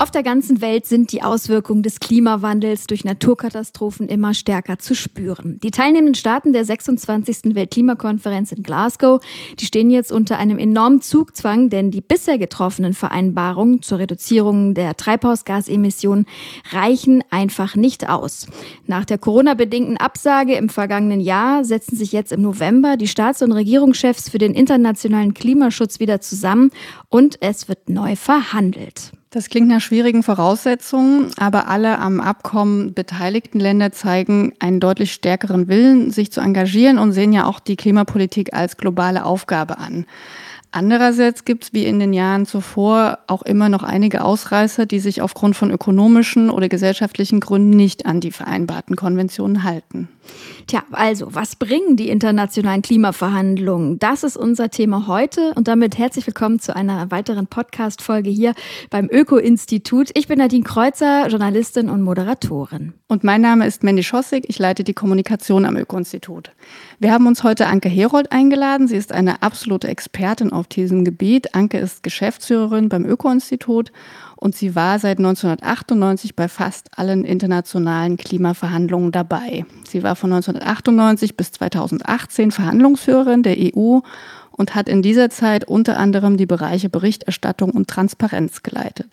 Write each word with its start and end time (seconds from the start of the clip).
Auf 0.00 0.10
der 0.10 0.22
ganzen 0.22 0.62
Welt 0.62 0.86
sind 0.86 1.12
die 1.12 1.22
Auswirkungen 1.22 1.82
des 1.82 2.00
Klimawandels 2.00 2.86
durch 2.86 3.04
Naturkatastrophen 3.04 4.08
immer 4.08 4.32
stärker 4.32 4.78
zu 4.78 4.94
spüren. 4.94 5.60
Die 5.62 5.70
teilnehmenden 5.70 6.14
Staaten 6.14 6.54
der 6.54 6.64
26. 6.64 7.54
Weltklimakonferenz 7.54 8.50
in 8.52 8.62
Glasgow, 8.62 9.20
die 9.58 9.66
stehen 9.66 9.90
jetzt 9.90 10.10
unter 10.10 10.38
einem 10.38 10.58
enormen 10.58 11.02
Zugzwang, 11.02 11.68
denn 11.68 11.90
die 11.90 12.00
bisher 12.00 12.38
getroffenen 12.38 12.94
Vereinbarungen 12.94 13.82
zur 13.82 13.98
Reduzierung 13.98 14.72
der 14.72 14.96
Treibhausgasemissionen 14.96 16.24
reichen 16.72 17.22
einfach 17.28 17.76
nicht 17.76 18.08
aus. 18.08 18.46
Nach 18.86 19.04
der 19.04 19.18
Corona-bedingten 19.18 19.98
Absage 19.98 20.54
im 20.54 20.70
vergangenen 20.70 21.20
Jahr 21.20 21.62
setzen 21.62 21.94
sich 21.94 22.12
jetzt 22.12 22.32
im 22.32 22.40
November 22.40 22.96
die 22.96 23.06
Staats- 23.06 23.42
und 23.42 23.52
Regierungschefs 23.52 24.30
für 24.30 24.38
den 24.38 24.54
internationalen 24.54 25.34
Klimaschutz 25.34 26.00
wieder 26.00 26.22
zusammen 26.22 26.70
und 27.10 27.36
es 27.42 27.68
wird 27.68 27.90
neu 27.90 28.16
verhandelt. 28.16 29.12
Das 29.32 29.48
klingt 29.48 29.68
nach 29.68 29.80
schwierigen 29.80 30.24
Voraussetzungen, 30.24 31.30
aber 31.36 31.68
alle 31.68 32.00
am 32.00 32.20
Abkommen 32.20 32.94
beteiligten 32.94 33.60
Länder 33.60 33.92
zeigen 33.92 34.54
einen 34.58 34.80
deutlich 34.80 35.12
stärkeren 35.12 35.68
Willen, 35.68 36.10
sich 36.10 36.32
zu 36.32 36.40
engagieren 36.40 36.98
und 36.98 37.12
sehen 37.12 37.32
ja 37.32 37.46
auch 37.46 37.60
die 37.60 37.76
Klimapolitik 37.76 38.52
als 38.52 38.76
globale 38.76 39.24
Aufgabe 39.24 39.78
an. 39.78 40.04
Andererseits 40.72 41.44
gibt 41.44 41.64
es 41.64 41.72
wie 41.72 41.84
in 41.84 41.98
den 41.98 42.12
Jahren 42.12 42.46
zuvor 42.46 43.18
auch 43.26 43.42
immer 43.42 43.68
noch 43.68 43.82
einige 43.82 44.24
Ausreißer, 44.24 44.86
die 44.86 45.00
sich 45.00 45.20
aufgrund 45.20 45.56
von 45.56 45.72
ökonomischen 45.72 46.48
oder 46.48 46.68
gesellschaftlichen 46.68 47.40
Gründen 47.40 47.70
nicht 47.70 48.06
an 48.06 48.20
die 48.20 48.30
vereinbarten 48.30 48.94
Konventionen 48.94 49.64
halten. 49.64 50.08
Tja, 50.68 50.84
also, 50.92 51.34
was 51.34 51.56
bringen 51.56 51.96
die 51.96 52.08
internationalen 52.08 52.82
Klimaverhandlungen? 52.82 53.98
Das 53.98 54.22
ist 54.22 54.36
unser 54.36 54.70
Thema 54.70 55.08
heute 55.08 55.52
und 55.56 55.66
damit 55.66 55.98
herzlich 55.98 56.26
willkommen 56.28 56.60
zu 56.60 56.76
einer 56.76 57.10
weiteren 57.10 57.48
Podcast-Folge 57.48 58.30
hier 58.30 58.54
beim 58.90 59.08
Öko-Institut. 59.10 60.10
Ich 60.14 60.28
bin 60.28 60.38
Nadine 60.38 60.62
Kreuzer, 60.62 61.26
Journalistin 61.26 61.88
und 61.88 62.02
Moderatorin. 62.02 62.92
Und 63.08 63.24
mein 63.24 63.40
Name 63.40 63.66
ist 63.66 63.82
Mandy 63.82 64.04
Schossig, 64.04 64.44
ich 64.46 64.60
leite 64.60 64.84
die 64.84 64.94
Kommunikation 64.94 65.64
am 65.64 65.76
Öko-Institut. 65.76 66.52
Wir 67.02 67.12
haben 67.12 67.26
uns 67.26 67.44
heute 67.44 67.66
Anke 67.66 67.88
Herold 67.88 68.30
eingeladen. 68.30 68.86
Sie 68.86 68.96
ist 68.96 69.10
eine 69.10 69.40
absolute 69.40 69.88
Expertin 69.88 70.52
auf 70.52 70.66
diesem 70.66 71.02
Gebiet. 71.02 71.54
Anke 71.54 71.78
ist 71.78 72.02
Geschäftsführerin 72.02 72.90
beim 72.90 73.06
Öko-Institut 73.06 73.90
und 74.36 74.54
sie 74.54 74.74
war 74.74 74.98
seit 74.98 75.16
1998 75.16 76.36
bei 76.36 76.46
fast 76.46 76.90
allen 76.98 77.24
internationalen 77.24 78.18
Klimaverhandlungen 78.18 79.12
dabei. 79.12 79.64
Sie 79.88 80.02
war 80.02 80.14
von 80.14 80.30
1998 80.30 81.38
bis 81.38 81.52
2018 81.52 82.50
Verhandlungsführerin 82.50 83.44
der 83.44 83.56
EU 83.56 84.00
und 84.50 84.74
hat 84.74 84.86
in 84.86 85.00
dieser 85.00 85.30
Zeit 85.30 85.64
unter 85.64 85.96
anderem 85.96 86.36
die 86.36 86.44
Bereiche 86.44 86.90
Berichterstattung 86.90 87.70
und 87.70 87.88
Transparenz 87.88 88.62
geleitet. 88.62 89.08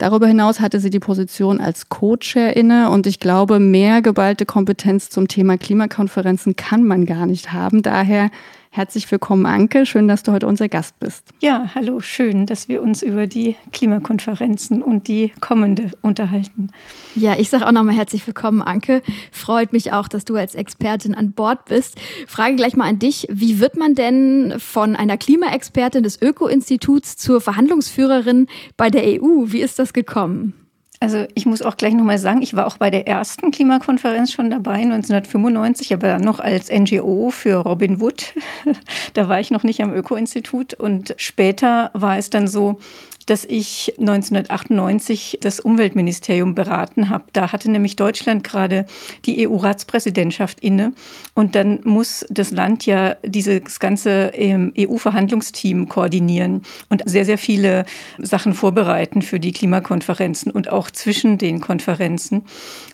Darüber 0.00 0.26
hinaus 0.26 0.60
hatte 0.60 0.80
sie 0.80 0.88
die 0.88 0.98
Position 0.98 1.60
als 1.60 1.90
Co-Chair 1.90 2.56
inne 2.56 2.88
und 2.88 3.06
ich 3.06 3.20
glaube, 3.20 3.60
mehr 3.60 4.00
geballte 4.00 4.46
Kompetenz 4.46 5.10
zum 5.10 5.28
Thema 5.28 5.58
Klimakonferenzen 5.58 6.56
kann 6.56 6.84
man 6.84 7.04
gar 7.04 7.26
nicht 7.26 7.52
haben. 7.52 7.82
Daher 7.82 8.30
Herzlich 8.72 9.10
willkommen, 9.10 9.46
Anke. 9.46 9.84
Schön, 9.84 10.06
dass 10.06 10.22
du 10.22 10.30
heute 10.30 10.46
unser 10.46 10.68
Gast 10.68 10.96
bist. 11.00 11.24
Ja, 11.40 11.72
hallo. 11.74 11.98
Schön, 11.98 12.46
dass 12.46 12.68
wir 12.68 12.82
uns 12.82 13.02
über 13.02 13.26
die 13.26 13.56
Klimakonferenzen 13.72 14.80
und 14.80 15.08
die 15.08 15.32
kommende 15.40 15.90
unterhalten. 16.02 16.70
Ja, 17.16 17.36
ich 17.36 17.50
sage 17.50 17.66
auch 17.66 17.72
nochmal 17.72 17.96
herzlich 17.96 18.24
willkommen, 18.28 18.62
Anke. 18.62 19.02
Freut 19.32 19.72
mich 19.72 19.92
auch, 19.92 20.06
dass 20.06 20.24
du 20.24 20.36
als 20.36 20.54
Expertin 20.54 21.16
an 21.16 21.32
Bord 21.32 21.64
bist. 21.64 22.00
Frage 22.28 22.54
gleich 22.54 22.76
mal 22.76 22.88
an 22.88 23.00
dich. 23.00 23.26
Wie 23.28 23.58
wird 23.58 23.76
man 23.76 23.96
denn 23.96 24.54
von 24.58 24.94
einer 24.94 25.16
Klimaexpertin 25.16 26.04
des 26.04 26.22
Öko-Instituts 26.22 27.16
zur 27.16 27.40
Verhandlungsführerin 27.40 28.46
bei 28.76 28.88
der 28.88 29.02
EU? 29.20 29.46
Wie 29.46 29.62
ist 29.62 29.80
das 29.80 29.92
gekommen? 29.92 30.59
Also 31.02 31.26
ich 31.34 31.46
muss 31.46 31.62
auch 31.62 31.78
gleich 31.78 31.94
nochmal 31.94 32.18
sagen, 32.18 32.42
ich 32.42 32.54
war 32.54 32.66
auch 32.66 32.76
bei 32.76 32.90
der 32.90 33.08
ersten 33.08 33.50
Klimakonferenz 33.50 34.32
schon 34.32 34.50
dabei, 34.50 34.82
1995, 34.82 35.94
aber 35.94 36.08
dann 36.08 36.20
noch 36.20 36.40
als 36.40 36.70
NGO 36.70 37.30
für 37.30 37.56
Robin 37.56 38.00
Wood. 38.00 38.34
da 39.14 39.26
war 39.26 39.40
ich 39.40 39.50
noch 39.50 39.62
nicht 39.62 39.82
am 39.82 39.94
Öko-Institut. 39.94 40.74
Und 40.74 41.14
später 41.16 41.90
war 41.94 42.18
es 42.18 42.28
dann 42.28 42.46
so, 42.48 42.80
dass 43.30 43.44
ich 43.44 43.94
1998 44.00 45.38
das 45.40 45.60
Umweltministerium 45.60 46.56
beraten 46.56 47.10
habe. 47.10 47.26
Da 47.32 47.52
hatte 47.52 47.70
nämlich 47.70 47.94
Deutschland 47.94 48.42
gerade 48.42 48.86
die 49.24 49.46
EU-Ratspräsidentschaft 49.46 50.58
inne 50.58 50.94
und 51.34 51.54
dann 51.54 51.78
muss 51.84 52.26
das 52.28 52.50
Land 52.50 52.86
ja 52.86 53.14
dieses 53.24 53.78
ganze 53.78 54.32
ähm, 54.34 54.72
EU-Verhandlungsteam 54.76 55.88
koordinieren 55.88 56.62
und 56.88 57.08
sehr, 57.08 57.24
sehr 57.24 57.38
viele 57.38 57.84
Sachen 58.18 58.52
vorbereiten 58.52 59.22
für 59.22 59.38
die 59.38 59.52
Klimakonferenzen 59.52 60.50
und 60.50 60.68
auch 60.68 60.90
zwischen 60.90 61.38
den 61.38 61.60
Konferenzen. 61.60 62.42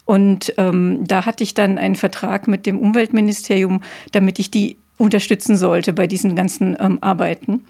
Und 0.04 0.52
ähm, 0.58 1.04
da 1.06 1.24
hatte 1.24 1.44
ich 1.44 1.54
dann 1.54 1.78
einen 1.78 1.96
Vertrag 1.96 2.46
mit 2.46 2.66
dem 2.66 2.78
Umweltministerium, 2.78 3.80
damit 4.12 4.38
ich 4.38 4.50
die 4.50 4.76
unterstützen 4.98 5.56
sollte 5.56 5.92
bei 5.92 6.06
diesen 6.06 6.36
ganzen 6.36 6.76
ähm, 6.78 6.98
Arbeiten. 7.00 7.64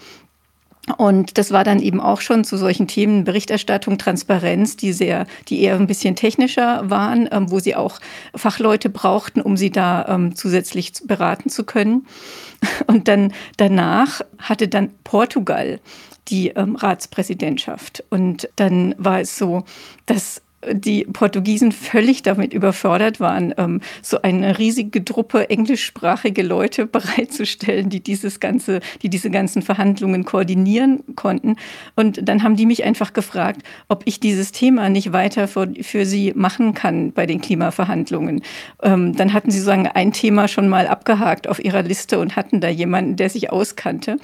Und 0.96 1.36
das 1.36 1.50
war 1.50 1.64
dann 1.64 1.80
eben 1.80 2.00
auch 2.00 2.20
schon 2.20 2.44
zu 2.44 2.56
solchen 2.56 2.86
Themen 2.86 3.24
Berichterstattung, 3.24 3.98
Transparenz, 3.98 4.76
die 4.76 4.92
sehr, 4.92 5.26
die 5.48 5.62
eher 5.62 5.74
ein 5.74 5.88
bisschen 5.88 6.14
technischer 6.14 6.88
waren, 6.88 7.28
ähm, 7.32 7.50
wo 7.50 7.58
sie 7.58 7.74
auch 7.74 7.98
Fachleute 8.34 8.88
brauchten, 8.88 9.40
um 9.40 9.56
sie 9.56 9.70
da 9.70 10.06
ähm, 10.08 10.36
zusätzlich 10.36 10.92
beraten 11.04 11.50
zu 11.50 11.64
können. 11.64 12.06
Und 12.86 13.08
dann 13.08 13.32
danach 13.56 14.20
hatte 14.38 14.68
dann 14.68 14.90
Portugal 15.02 15.80
die 16.28 16.48
ähm, 16.50 16.76
Ratspräsidentschaft. 16.76 18.04
Und 18.10 18.48
dann 18.56 18.94
war 18.98 19.20
es 19.20 19.36
so, 19.36 19.64
dass 20.06 20.42
die 20.72 21.04
Portugiesen 21.04 21.72
völlig 21.72 22.22
damit 22.22 22.52
überfordert 22.52 23.20
waren, 23.20 23.54
ähm, 23.58 23.80
so 24.02 24.22
eine 24.22 24.58
riesige 24.58 25.04
Truppe 25.04 25.50
englischsprachige 25.50 26.42
Leute 26.42 26.86
bereitzustellen, 26.96 27.90
die 27.90 28.00
dieses 28.00 28.40
ganze, 28.40 28.80
die 29.02 29.08
diese 29.08 29.30
ganzen 29.30 29.62
Verhandlungen 29.62 30.24
koordinieren 30.24 31.04
konnten. 31.14 31.56
Und 31.94 32.28
dann 32.28 32.42
haben 32.42 32.56
die 32.56 32.66
mich 32.66 32.84
einfach 32.84 33.12
gefragt, 33.12 33.62
ob 33.88 34.02
ich 34.06 34.20
dieses 34.20 34.52
Thema 34.52 34.88
nicht 34.88 35.12
weiter 35.12 35.48
für, 35.48 35.68
für 35.82 36.06
sie 36.06 36.32
machen 36.34 36.74
kann 36.74 37.12
bei 37.12 37.26
den 37.26 37.40
Klimaverhandlungen. 37.40 38.42
Ähm, 38.82 39.14
dann 39.16 39.32
hatten 39.32 39.50
sie 39.50 39.58
sozusagen 39.58 39.88
ein 39.88 40.12
Thema 40.12 40.48
schon 40.48 40.68
mal 40.68 40.86
abgehakt 40.86 41.48
auf 41.48 41.62
ihrer 41.62 41.82
Liste 41.82 42.18
und 42.18 42.36
hatten 42.36 42.60
da 42.60 42.68
jemanden, 42.68 43.16
der 43.16 43.30
sich 43.30 43.50
auskannte. 43.50 44.18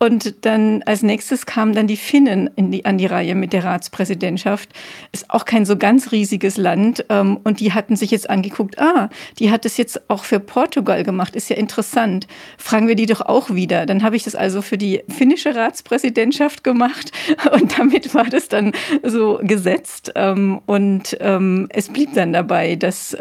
Und 0.00 0.46
dann 0.46 0.84
als 0.84 1.02
nächstes 1.02 1.44
kamen 1.44 1.72
dann 1.72 1.88
die 1.88 1.96
Finnen 1.96 2.50
die, 2.56 2.84
an 2.84 2.98
die 2.98 3.06
Reihe 3.06 3.34
mit 3.34 3.52
der 3.52 3.64
Ratspräsidentschaft. 3.64 4.68
Ist 5.10 5.28
auch 5.28 5.44
kein 5.44 5.64
so 5.64 5.76
ganz 5.76 6.12
riesiges 6.12 6.56
Land. 6.56 7.04
Ähm, 7.08 7.40
und 7.42 7.58
die 7.58 7.72
hatten 7.72 7.96
sich 7.96 8.12
jetzt 8.12 8.30
angeguckt, 8.30 8.78
ah, 8.78 9.08
die 9.40 9.50
hat 9.50 9.64
es 9.64 9.76
jetzt 9.76 10.08
auch 10.08 10.22
für 10.22 10.38
Portugal 10.38 11.02
gemacht. 11.02 11.34
Ist 11.34 11.50
ja 11.50 11.56
interessant. 11.56 12.28
Fragen 12.58 12.86
wir 12.86 12.94
die 12.94 13.06
doch 13.06 13.22
auch 13.22 13.52
wieder. 13.52 13.86
Dann 13.86 14.04
habe 14.04 14.14
ich 14.14 14.22
das 14.22 14.36
also 14.36 14.62
für 14.62 14.78
die 14.78 15.02
finnische 15.08 15.56
Ratspräsidentschaft 15.56 16.62
gemacht. 16.62 17.10
Und 17.52 17.76
damit 17.76 18.14
war 18.14 18.26
das 18.26 18.46
dann 18.46 18.72
so 19.02 19.40
gesetzt. 19.42 20.12
Ähm, 20.14 20.60
und 20.66 21.16
ähm, 21.20 21.66
es 21.70 21.88
blieb 21.88 22.14
dann 22.14 22.32
dabei, 22.32 22.76
dass 22.76 23.16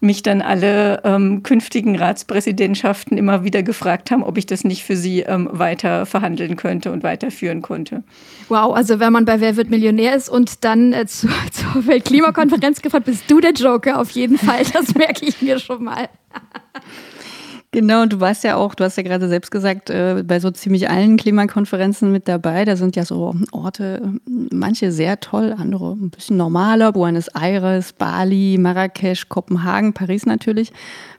mich 0.00 0.22
dann 0.22 0.42
alle 0.42 1.40
künftigen 1.42 1.96
Ratspräsidentschaften 1.96 3.18
immer 3.18 3.44
wieder 3.44 3.62
gefragt 3.62 4.10
haben, 4.10 4.22
ob 4.22 4.38
ich 4.38 4.46
das 4.46 4.64
nicht 4.64 4.84
für 4.84 4.96
sie 4.96 5.24
weiter 5.26 5.75
weiter 5.76 6.06
verhandeln 6.06 6.56
könnte 6.56 6.90
und 6.90 7.02
weiterführen 7.02 7.60
konnte. 7.62 8.02
Wow, 8.48 8.74
also 8.74 8.98
wenn 8.98 9.12
man 9.12 9.24
bei 9.24 9.40
Wer 9.40 9.56
wird 9.56 9.68
Millionär 9.68 10.16
ist 10.16 10.28
und 10.28 10.64
dann 10.64 10.92
äh, 10.92 11.06
zu, 11.06 11.28
zur 11.52 11.86
Weltklimakonferenz 11.86 12.82
gefragt, 12.82 13.06
bist 13.06 13.30
du 13.30 13.40
der 13.40 13.52
Joker 13.52 14.00
auf 14.00 14.10
jeden 14.10 14.38
Fall. 14.38 14.62
Das 14.72 14.94
merke 14.94 15.26
ich 15.26 15.40
mir 15.42 15.58
schon 15.58 15.84
mal. 15.84 16.08
Genau, 17.72 18.02
und 18.02 18.12
du 18.12 18.20
warst 18.20 18.44
ja 18.44 18.56
auch, 18.56 18.74
du 18.74 18.84
hast 18.84 18.96
ja 18.96 19.02
gerade 19.02 19.28
selbst 19.28 19.50
gesagt, 19.50 19.90
äh, 19.90 20.22
bei 20.26 20.40
so 20.40 20.50
ziemlich 20.50 20.88
allen 20.88 21.16
Klimakonferenzen 21.16 22.12
mit 22.12 22.28
dabei. 22.28 22.64
Da 22.64 22.76
sind 22.76 22.96
ja 22.96 23.04
so 23.04 23.34
Orte, 23.52 24.14
manche 24.24 24.92
sehr 24.92 25.20
toll, 25.20 25.54
andere 25.56 25.92
ein 25.92 26.10
bisschen 26.10 26.36
normaler. 26.36 26.92
Buenos 26.92 27.28
Aires, 27.28 27.92
Bali, 27.92 28.56
Marrakesch, 28.58 29.28
Kopenhagen, 29.28 29.92
Paris 29.92 30.26
natürlich. 30.26 30.72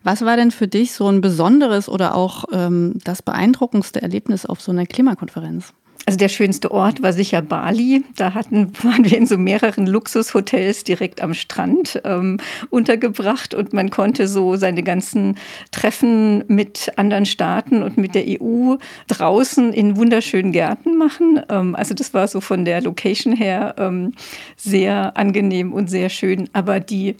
Was 0.03 0.23
war 0.23 0.37
denn 0.37 0.51
für 0.51 0.67
dich 0.67 0.93
so 0.93 1.07
ein 1.07 1.21
besonderes 1.21 1.89
oder 1.89 2.15
auch 2.15 2.45
ähm, 2.51 2.93
das 3.03 3.21
beeindruckendste 3.21 4.01
Erlebnis 4.01 4.45
auf 4.45 4.61
so 4.61 4.71
einer 4.71 4.85
Klimakonferenz? 4.85 5.73
Also 6.07 6.19
der 6.19 6.29
schönste 6.29 6.71
Ort 6.71 7.03
war 7.03 7.11
sicher 7.11 7.41
Bali. 7.41 8.01
Da 8.15 8.33
hatten, 8.33 8.71
waren 8.83 9.03
wir 9.03 9.17
in 9.17 9.27
so 9.27 9.37
mehreren 9.37 9.85
Luxushotels 9.85 10.85
direkt 10.85 11.21
am 11.21 11.33
Strand 11.33 12.01
ähm, 12.05 12.39
untergebracht 12.69 13.53
und 13.53 13.73
man 13.73 13.89
konnte 13.89 14.29
so 14.29 14.55
seine 14.55 14.83
ganzen 14.83 15.37
Treffen 15.71 16.45
mit 16.47 16.93
anderen 16.95 17.25
Staaten 17.25 17.83
und 17.83 17.97
mit 17.97 18.15
der 18.15 18.23
EU 18.41 18.77
draußen 19.09 19.73
in 19.73 19.97
wunderschönen 19.97 20.53
Gärten 20.53 20.97
machen. 20.97 21.41
Ähm, 21.49 21.75
also 21.75 21.93
das 21.93 22.13
war 22.13 22.29
so 22.29 22.39
von 22.39 22.63
der 22.63 22.79
Location 22.79 23.35
her 23.35 23.75
ähm, 23.77 24.13
sehr 24.55 25.17
angenehm 25.17 25.73
und 25.73 25.89
sehr 25.89 26.07
schön. 26.07 26.49
Aber 26.53 26.79
die 26.79 27.17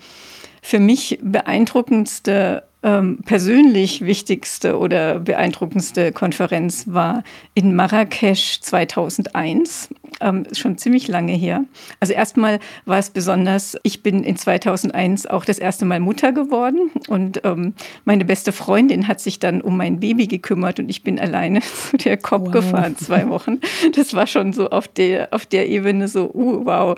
für 0.62 0.80
mich 0.80 1.20
beeindruckendste 1.22 2.64
ähm, 2.88 3.20
persönlich 3.26 4.06
wichtigste 4.06 4.78
oder 4.78 5.20
beeindruckendste 5.20 6.14
Konferenz 6.14 6.86
war 6.88 7.24
in 7.54 7.76
Marrakesch 7.76 8.62
2001 8.62 9.90
ähm, 10.22 10.46
schon 10.54 10.78
ziemlich 10.78 11.08
lange 11.08 11.34
her. 11.34 11.64
Also 12.00 12.14
erstmal 12.14 12.60
war 12.86 12.98
es 12.98 13.10
besonders, 13.10 13.78
ich 13.84 14.04
bin 14.04 14.24
in 14.24 14.36
2001 14.36 15.28
auch 15.28 15.46
das 15.46 15.60
erste 15.60 15.86
Mal 15.86 16.00
Mutter 16.00 16.32
geworden 16.32 16.92
und 17.08 17.42
ähm, 17.44 17.74
meine 18.06 18.26
beste 18.26 18.52
Freundin 18.52 19.08
hat 19.08 19.20
sich 19.20 19.40
dann 19.40 19.62
um 19.62 19.78
mein 19.78 20.00
Baby 20.00 20.28
gekümmert 20.28 20.80
und 20.80 20.90
ich 20.90 21.04
bin 21.04 21.20
alleine 21.20 21.62
zu 21.90 21.98
der 21.98 22.18
COP 22.18 22.48
wow. 22.48 22.52
gefahren, 22.52 22.98
zwei 22.98 23.30
Wochen. 23.30 23.60
Das 23.96 24.14
war 24.14 24.28
schon 24.28 24.54
so 24.54 24.70
auf 24.70 24.88
der, 24.88 25.30
auf 25.32 25.46
der 25.46 25.70
Ebene 25.70 26.08
so, 26.08 26.32
uh, 26.34 26.66
wow. 26.66 26.98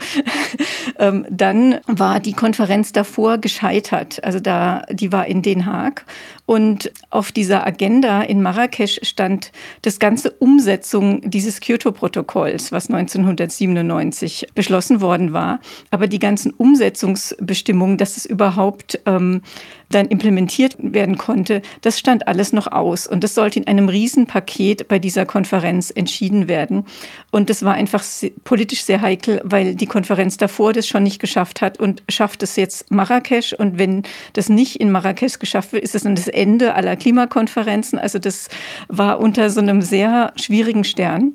ähm, 0.99 1.25
dann 1.29 1.79
war 1.87 2.19
die 2.19 2.33
Konferenz 2.33 2.91
davor 2.91 3.37
gescheitert. 3.37 4.23
Also 4.23 4.39
da, 4.39 4.83
die 4.91 5.11
war 5.11 5.27
in 5.27 5.41
Den 5.41 5.65
Haag 5.65 6.05
und 6.49 6.91
auf 7.11 7.31
dieser 7.31 7.67
Agenda 7.67 8.23
in 8.23 8.41
Marrakesch 8.41 8.99
stand 9.03 9.51
das 9.83 9.99
ganze 9.99 10.31
Umsetzung 10.31 11.29
dieses 11.29 11.59
Kyoto-Protokolls, 11.59 12.71
was 12.71 12.89
1997 12.99 14.47
beschlossen 14.55 15.01
worden 15.01 15.33
war. 15.33 15.59
Aber 15.91 16.07
die 16.07 16.19
ganzen 16.19 16.51
Umsetzungsbestimmungen, 16.51 17.97
dass 17.97 18.17
es 18.17 18.25
überhaupt 18.25 18.99
ähm, 19.05 19.41
dann 19.89 20.07
implementiert 20.07 20.75
werden 20.79 21.17
konnte, 21.17 21.61
das 21.81 21.97
stand 21.99 22.27
alles 22.27 22.53
noch 22.53 22.67
aus. 22.67 23.07
Und 23.07 23.23
das 23.23 23.33
sollte 23.33 23.59
in 23.59 23.67
einem 23.67 23.89
Riesenpaket 23.89 24.87
bei 24.87 24.99
dieser 24.99 25.25
Konferenz 25.25 25.91
entschieden 25.91 26.47
werden. 26.47 26.85
Und 27.31 27.49
das 27.49 27.63
war 27.63 27.73
einfach 27.73 28.03
politisch 28.43 28.83
sehr 28.83 29.01
heikel, 29.01 29.41
weil 29.43 29.75
die 29.75 29.87
Konferenz 29.87 30.37
davor 30.37 30.73
das 30.73 30.87
schon 30.87 31.03
nicht 31.03 31.19
geschafft 31.19 31.61
hat 31.61 31.79
und 31.79 32.03
schafft 32.09 32.43
es 32.43 32.55
jetzt 32.55 32.91
Marrakesch. 32.91 33.53
Und 33.53 33.77
wenn 33.79 34.03
das 34.33 34.49
nicht 34.49 34.79
in 34.79 34.91
Marrakesch 34.91 35.39
geschafft 35.39 35.73
wird, 35.73 35.83
ist 35.83 35.95
es 35.95 36.03
dann 36.03 36.15
das 36.15 36.27
Ende 36.27 36.75
aller 36.75 36.95
Klimakonferenzen. 36.95 37.97
Also 37.97 38.19
das 38.19 38.49
war 38.87 39.19
unter 39.19 39.49
so 39.49 39.59
einem 39.59 39.81
sehr 39.81 40.33
schwierigen 40.35 40.83
Stern. 40.83 41.33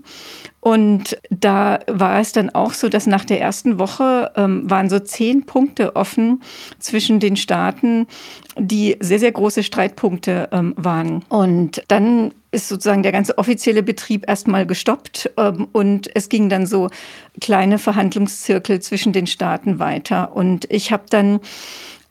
Und 0.64 1.18
da 1.28 1.80
war 1.88 2.20
es 2.20 2.32
dann 2.32 2.48
auch 2.48 2.72
so, 2.72 2.88
dass 2.88 3.06
nach 3.06 3.26
der 3.26 3.38
ersten 3.38 3.78
Woche 3.78 4.32
ähm, 4.34 4.62
waren 4.70 4.88
so 4.88 4.98
zehn 4.98 5.44
Punkte 5.44 5.94
offen 5.94 6.42
zwischen 6.78 7.20
den 7.20 7.36
Staaten, 7.36 8.06
die 8.56 8.96
sehr, 8.98 9.18
sehr 9.18 9.32
große 9.32 9.62
Streitpunkte 9.62 10.48
ähm, 10.52 10.72
waren. 10.78 11.22
Und 11.28 11.82
dann 11.88 12.32
ist 12.50 12.70
sozusagen 12.70 13.02
der 13.02 13.12
ganze 13.12 13.36
offizielle 13.36 13.82
Betrieb 13.82 14.26
erstmal 14.26 14.64
gestoppt 14.64 15.30
ähm, 15.36 15.68
und 15.72 16.08
es 16.16 16.30
ging 16.30 16.48
dann 16.48 16.66
so 16.66 16.88
kleine 17.42 17.78
Verhandlungszirkel 17.78 18.80
zwischen 18.80 19.12
den 19.12 19.26
Staaten 19.26 19.78
weiter. 19.78 20.34
Und 20.34 20.64
ich 20.70 20.92
habe 20.92 21.04
dann 21.10 21.40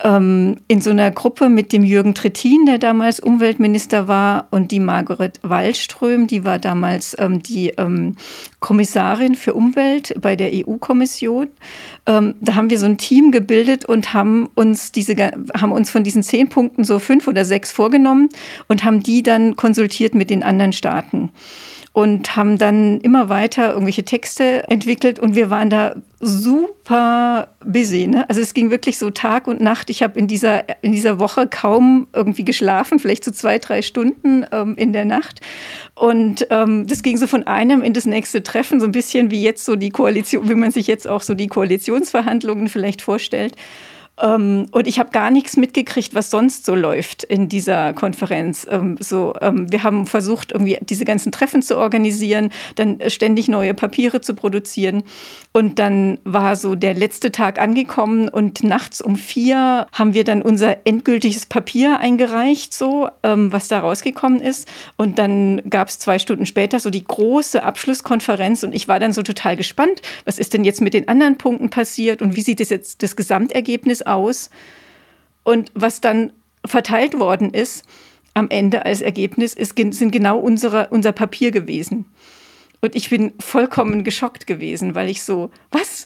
ähm, 0.03 0.57
in 0.67 0.81
so 0.81 0.89
einer 0.89 1.09
Gruppe 1.11 1.49
mit 1.49 1.71
dem 1.73 1.83
Jürgen 1.83 2.13
Trittin, 2.13 2.65
der 2.65 2.77
damals 2.77 3.19
Umweltminister 3.19 4.07
war, 4.07 4.47
und 4.51 4.71
die 4.71 4.79
Margaret 4.79 5.39
Wallström, 5.41 6.27
die 6.27 6.43
war 6.43 6.59
damals 6.59 7.15
ähm, 7.17 7.41
die 7.41 7.69
ähm, 7.69 8.17
Kommissarin 8.59 9.35
für 9.35 9.53
Umwelt 9.53 10.13
bei 10.21 10.35
der 10.35 10.51
EU-Kommission. 10.53 11.47
Ähm, 12.05 12.35
da 12.41 12.55
haben 12.55 12.69
wir 12.69 12.79
so 12.79 12.85
ein 12.85 12.97
Team 12.97 13.31
gebildet 13.31 13.85
und 13.85 14.13
haben 14.13 14.49
uns 14.55 14.91
diese, 14.91 15.15
haben 15.15 15.71
uns 15.71 15.89
von 15.89 16.03
diesen 16.03 16.23
zehn 16.23 16.49
Punkten 16.49 16.83
so 16.83 16.99
fünf 16.99 17.27
oder 17.27 17.45
sechs 17.45 17.71
vorgenommen 17.71 18.29
und 18.67 18.83
haben 18.83 19.01
die 19.01 19.23
dann 19.23 19.55
konsultiert 19.55 20.13
mit 20.13 20.29
den 20.29 20.43
anderen 20.43 20.73
Staaten 20.73 21.31
und 21.93 22.35
haben 22.35 22.57
dann 22.57 22.99
immer 23.01 23.29
weiter 23.29 23.69
irgendwelche 23.71 24.03
Texte 24.03 24.67
entwickelt 24.67 25.19
und 25.19 25.35
wir 25.35 25.51
waren 25.51 25.69
da 25.69 25.95
super 26.19 27.49
busy. 27.63 28.07
Ne? 28.07 28.27
Also 28.27 28.41
es 28.41 28.55
ging 28.55 28.71
wirklich 28.71 28.97
so 28.97 29.11
Tag 29.11 29.45
und 29.45 29.61
Nacht. 29.61 29.91
Ich 29.91 30.01
habe 30.01 30.17
in 30.17 30.27
dieser, 30.27 30.63
in 30.83 30.91
dieser 30.91 31.19
Woche 31.19 31.47
kaum 31.47 32.07
irgendwie 32.11 32.43
geschlafen, 32.43 32.97
vielleicht 32.97 33.23
so 33.23 33.29
zwei, 33.29 33.59
drei 33.59 33.83
Stunden 33.83 34.43
ähm, 34.51 34.75
in 34.75 34.91
der 34.91 35.05
Nacht. 35.05 35.41
Und 35.93 36.47
ähm, 36.49 36.87
das 36.87 37.03
ging 37.03 37.17
so 37.17 37.27
von 37.27 37.45
einem 37.45 37.83
in 37.83 37.93
das 37.93 38.05
nächste 38.05 38.41
Treffen, 38.41 38.79
so 38.79 38.87
ein 38.87 38.91
bisschen 38.91 39.29
wie 39.29 39.43
jetzt 39.43 39.63
so 39.63 39.75
die 39.75 39.91
Koalition, 39.91 40.49
wie 40.49 40.55
man 40.55 40.71
sich 40.71 40.87
jetzt 40.87 41.07
auch 41.07 41.21
so 41.21 41.35
die 41.35 41.47
Koalitionsverhandlungen 41.47 42.69
vielleicht 42.69 43.03
vorstellt. 43.03 43.55
Ähm, 44.21 44.67
und 44.71 44.87
ich 44.87 44.99
habe 44.99 45.09
gar 45.09 45.31
nichts 45.31 45.57
mitgekriegt, 45.57 46.13
was 46.13 46.29
sonst 46.29 46.65
so 46.65 46.75
läuft 46.75 47.23
in 47.23 47.49
dieser 47.49 47.93
Konferenz. 47.93 48.67
Ähm, 48.69 48.97
so, 48.99 49.33
ähm, 49.41 49.71
wir 49.71 49.83
haben 49.83 50.05
versucht, 50.05 50.51
irgendwie 50.51 50.77
diese 50.81 51.03
ganzen 51.03 51.31
Treffen 51.31 51.63
zu 51.63 51.77
organisieren, 51.77 52.51
dann 52.75 52.99
ständig 53.07 53.47
neue 53.47 53.73
Papiere 53.73 54.21
zu 54.21 54.35
produzieren. 54.35 55.03
Und 55.51 55.79
dann 55.79 56.19
war 56.23 56.55
so 56.55 56.75
der 56.75 56.93
letzte 56.93 57.31
Tag 57.31 57.59
angekommen 57.59 58.29
und 58.29 58.63
nachts 58.63 59.01
um 59.01 59.15
vier 59.15 59.87
haben 59.91 60.13
wir 60.13 60.23
dann 60.23 60.41
unser 60.41 60.85
endgültiges 60.85 61.47
Papier 61.47 61.99
eingereicht, 61.99 62.73
so 62.73 63.09
ähm, 63.23 63.51
was 63.51 63.67
da 63.67 63.79
rausgekommen 63.79 64.41
ist. 64.41 64.67
Und 64.95 65.17
dann 65.17 65.61
gab 65.69 65.87
es 65.87 65.97
zwei 65.97 66.19
Stunden 66.19 66.45
später 66.45 66.79
so 66.79 66.91
die 66.91 67.03
große 67.03 67.63
Abschlusskonferenz 67.63 68.63
und 68.63 68.75
ich 68.75 68.87
war 68.87 68.99
dann 68.99 69.13
so 69.13 69.23
total 69.23 69.57
gespannt, 69.57 70.01
was 70.25 70.37
ist 70.37 70.53
denn 70.53 70.63
jetzt 70.63 70.81
mit 70.81 70.93
den 70.93 71.07
anderen 71.07 71.37
Punkten 71.37 71.69
passiert 71.71 72.21
und 72.21 72.35
wie 72.35 72.41
sieht 72.41 72.61
es 72.61 72.69
jetzt 72.69 73.01
das 73.01 73.15
Gesamtergebnis 73.15 74.02
aus. 74.05 74.49
Und 75.43 75.71
was 75.73 76.01
dann 76.01 76.31
verteilt 76.65 77.19
worden 77.19 77.53
ist 77.53 77.85
am 78.33 78.49
Ende 78.49 78.85
als 78.85 79.01
Ergebnis, 79.01 79.53
ist, 79.53 79.77
sind 79.77 80.11
genau 80.11 80.39
unsere, 80.39 80.87
unser 80.89 81.11
Papier 81.11 81.51
gewesen. 81.51 82.05
Und 82.83 82.97
ich 82.97 83.09
bin 83.09 83.31
vollkommen 83.39 84.03
geschockt 84.03 84.45
gewesen, 84.45 84.93
weil 84.93 85.07
ich 85.07 85.23
so, 85.23 85.51
was? 85.71 86.05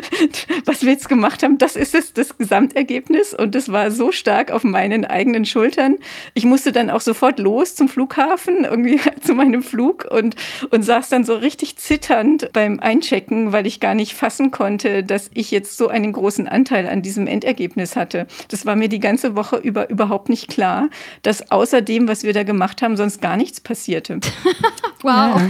was 0.66 0.82
wir 0.82 0.92
jetzt 0.92 1.08
gemacht 1.08 1.42
haben, 1.42 1.56
das 1.56 1.76
ist 1.76 1.94
es, 1.94 2.12
das 2.12 2.36
Gesamtergebnis. 2.36 3.32
Und 3.32 3.54
das 3.54 3.72
war 3.72 3.90
so 3.90 4.12
stark 4.12 4.50
auf 4.50 4.62
meinen 4.62 5.06
eigenen 5.06 5.46
Schultern. 5.46 5.96
Ich 6.34 6.44
musste 6.44 6.72
dann 6.72 6.90
auch 6.90 7.00
sofort 7.00 7.38
los 7.38 7.74
zum 7.74 7.88
Flughafen, 7.88 8.66
irgendwie 8.66 9.00
zu 9.22 9.32
meinem 9.32 9.62
Flug 9.62 10.08
und, 10.10 10.36
und 10.68 10.82
saß 10.82 11.08
dann 11.08 11.24
so 11.24 11.36
richtig 11.36 11.78
zitternd 11.78 12.52
beim 12.52 12.80
Einchecken, 12.80 13.52
weil 13.52 13.66
ich 13.66 13.80
gar 13.80 13.94
nicht 13.94 14.12
fassen 14.12 14.50
konnte, 14.50 15.02
dass 15.02 15.30
ich 15.32 15.50
jetzt 15.50 15.78
so 15.78 15.88
einen 15.88 16.12
großen 16.12 16.46
Anteil 16.46 16.86
an 16.86 17.00
diesem 17.00 17.26
Endergebnis 17.28 17.96
hatte. 17.96 18.26
Das 18.48 18.66
war 18.66 18.76
mir 18.76 18.90
die 18.90 19.00
ganze 19.00 19.36
Woche 19.36 19.56
über 19.56 19.88
überhaupt 19.88 20.28
nicht 20.28 20.48
klar, 20.48 20.90
dass 21.22 21.50
außer 21.50 21.80
dem, 21.80 22.08
was 22.08 22.24
wir 22.24 22.34
da 22.34 22.42
gemacht 22.42 22.82
haben, 22.82 22.98
sonst 22.98 23.22
gar 23.22 23.38
nichts 23.38 23.62
passierte. 23.62 24.20
wow. 25.00 25.40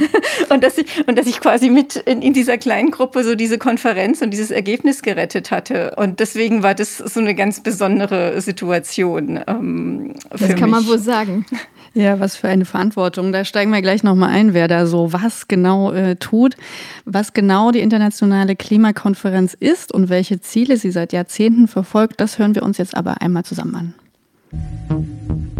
Und 0.49 0.60
und 0.61 0.65
dass 0.65 0.77
ich, 0.77 1.09
und 1.09 1.19
dass 1.19 1.27
ich 1.27 1.41
quasi 1.41 1.71
mit 1.71 1.97
in, 1.97 2.21
in 2.21 2.35
dieser 2.35 2.59
kleinen 2.59 2.91
Gruppe 2.91 3.25
so 3.25 3.35
diese 3.35 3.57
Konferenz 3.57 4.21
und 4.21 4.31
dieses 4.31 4.51
Ergebnis 4.51 5.01
gerettet 5.01 5.51
hatte. 5.51 5.95
Und 5.97 6.21
deswegen 6.21 6.63
war 6.63 6.75
das 6.75 6.99
so 6.99 7.19
eine 7.19 7.35
ganz 7.35 7.63
besondere 7.63 8.39
Situation. 8.43 9.41
Ähm, 9.47 10.13
das 10.29 10.49
kann 10.51 10.51
mich. 10.51 10.71
man 10.71 10.87
wohl 10.87 10.99
sagen. 10.99 11.47
Ja, 11.95 12.21
was 12.21 12.37
für 12.37 12.49
eine 12.49 12.67
Verantwortung. 12.67 13.33
Da 13.33 13.45
steigen 13.47 13.73
wir 13.73 13.81
gleich 13.81 14.03
nochmal 14.03 14.31
ein, 14.31 14.53
wer 14.53 14.69
da 14.69 14.87
so 14.87 15.15
was 15.15 15.49
genau 15.49 15.93
äh, 15.93 16.17
tut, 16.17 16.57
was 17.07 17.33
genau 17.33 17.71
die 17.71 17.81
internationale 17.81 18.55
Klimakonferenz 18.55 19.55
ist 19.55 19.93
und 19.93 20.11
welche 20.11 20.41
Ziele 20.41 20.77
sie 20.77 20.91
seit 20.91 21.15
Jahrzehnten 21.15 21.69
verfolgt. 21.69 22.21
Das 22.21 22.39
hören 22.39 22.55
wir 22.55 22.63
uns 22.63 22.77
jetzt 22.77 22.95
aber 22.95 23.23
einmal 23.23 23.45
zusammen 23.45 23.75
an. 23.75 25.60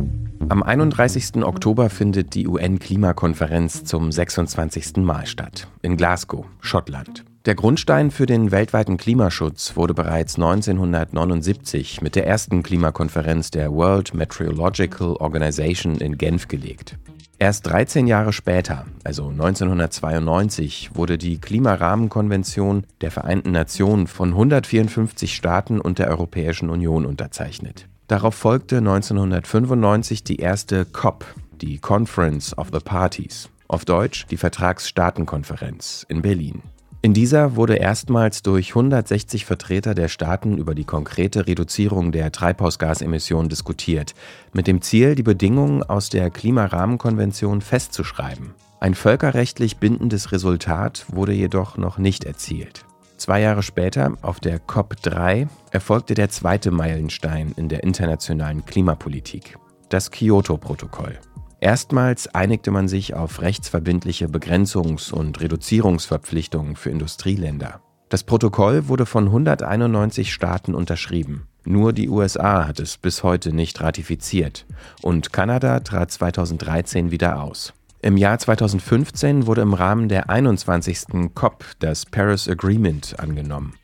Am 0.51 0.65
31. 0.65 1.45
Oktober 1.45 1.91
findet 1.91 2.35
die 2.35 2.49
UN-Klimakonferenz 2.49 3.85
zum 3.85 4.11
26. 4.11 4.97
Mal 4.97 5.25
statt, 5.27 5.69
in 5.81 5.97
Glasgow, 5.97 6.45
Schottland. 6.59 7.25
Der 7.47 7.55
Grundstein 7.55 8.11
für 8.11 8.27
den 8.27 8.51
weltweiten 8.51 8.97
Klimaschutz 8.97 9.77
wurde 9.77 9.95
bereits 9.95 10.35
1979 10.35 12.03
mit 12.03 12.17
der 12.17 12.27
ersten 12.27 12.65
Klimakonferenz 12.65 13.53
der 13.53 13.71
World 13.71 14.13
Meteorological 14.13 15.15
Organization 15.21 15.99
in 15.99 16.19
Genf 16.19 16.49
gelegt. 16.49 16.99
Erst 17.39 17.69
13 17.69 18.09
Jahre 18.09 18.33
später, 18.33 18.87
also 19.05 19.29
1992, 19.29 20.91
wurde 20.95 21.17
die 21.17 21.39
Klimarahmenkonvention 21.39 22.87
der 23.03 23.13
Vereinten 23.13 23.53
Nationen 23.53 24.09
von 24.09 24.31
154 24.31 25.33
Staaten 25.33 25.81
und 25.81 26.01
der 26.01 26.09
Europäischen 26.09 26.71
Union 26.71 27.07
unterzeichnet. 27.07 27.87
Darauf 28.11 28.35
folgte 28.35 28.79
1995 28.79 30.25
die 30.25 30.41
erste 30.41 30.85
COP, 30.85 31.25
die 31.61 31.79
Conference 31.79 32.59
of 32.59 32.71
the 32.73 32.81
Parties, 32.81 33.49
auf 33.69 33.85
Deutsch 33.85 34.27
die 34.27 34.37
Vertragsstaatenkonferenz 34.37 36.07
in 36.09 36.21
Berlin. 36.21 36.63
In 37.03 37.15
dieser 37.15 37.55
wurde 37.55 37.77
erstmals 37.77 38.43
durch 38.43 38.71
160 38.71 39.45
Vertreter 39.45 39.95
der 39.95 40.09
Staaten 40.09 40.59
über 40.59 40.75
die 40.75 40.83
konkrete 40.83 41.47
Reduzierung 41.47 42.11
der 42.11 42.33
Treibhausgasemissionen 42.33 43.49
diskutiert, 43.49 44.17
mit 44.53 44.67
dem 44.67 44.83
Ziel, 44.83 45.15
die 45.15 45.23
Bedingungen 45.23 45.85
aus 45.85 46.09
der 46.09 46.31
Klimarahmenkonvention 46.31 47.61
festzuschreiben. 47.61 48.55
Ein 48.81 48.97
völkerrechtlich 48.97 49.77
bindendes 49.77 50.33
Resultat 50.33 51.07
wurde 51.13 51.33
jedoch 51.33 51.77
noch 51.77 51.99
nicht 51.99 52.25
erzielt. 52.25 52.85
Zwei 53.21 53.43
Jahre 53.43 53.63
später, 53.63 54.15
auf 54.23 54.41
der 54.41 54.61
COP3, 54.61 55.47
erfolgte 55.73 56.15
der 56.15 56.31
zweite 56.31 56.71
Meilenstein 56.71 57.53
in 57.55 57.69
der 57.69 57.83
internationalen 57.83 58.65
Klimapolitik, 58.65 59.59
das 59.91 60.11
Kyoto-Protokoll. 60.11 61.19
Erstmals 61.61 62.35
einigte 62.35 62.71
man 62.71 62.89
sich 62.89 63.13
auf 63.13 63.43
rechtsverbindliche 63.43 64.29
Begrenzungs- 64.29 65.13
und 65.13 65.39
Reduzierungsverpflichtungen 65.39 66.77
für 66.77 66.89
Industrieländer. 66.89 67.83
Das 68.09 68.25
Protokoll 68.25 68.89
wurde 68.89 69.05
von 69.05 69.27
191 69.27 70.33
Staaten 70.33 70.75
unterschrieben. 70.75 71.47
Nur 71.67 71.93
die 71.93 72.09
USA 72.09 72.67
hat 72.67 72.81
es 72.81 72.97
bis 72.97 73.23
heute 73.23 73.53
nicht 73.53 73.83
ratifiziert 73.83 74.65
und 75.03 75.31
Kanada 75.31 75.81
trat 75.81 76.11
2013 76.11 77.11
wieder 77.11 77.43
aus. 77.43 77.75
Im 78.03 78.17
Jahr 78.17 78.39
2015 78.39 79.47
wurde 79.47 79.61
im 79.61 79.75
Rahmen 79.75 80.09
der 80.09 80.31
21. 80.31 81.33
COP 81.35 81.67
das 81.81 82.07
Paris 82.07 82.49
Agreement 82.49 83.21
angenommen. 83.21 83.75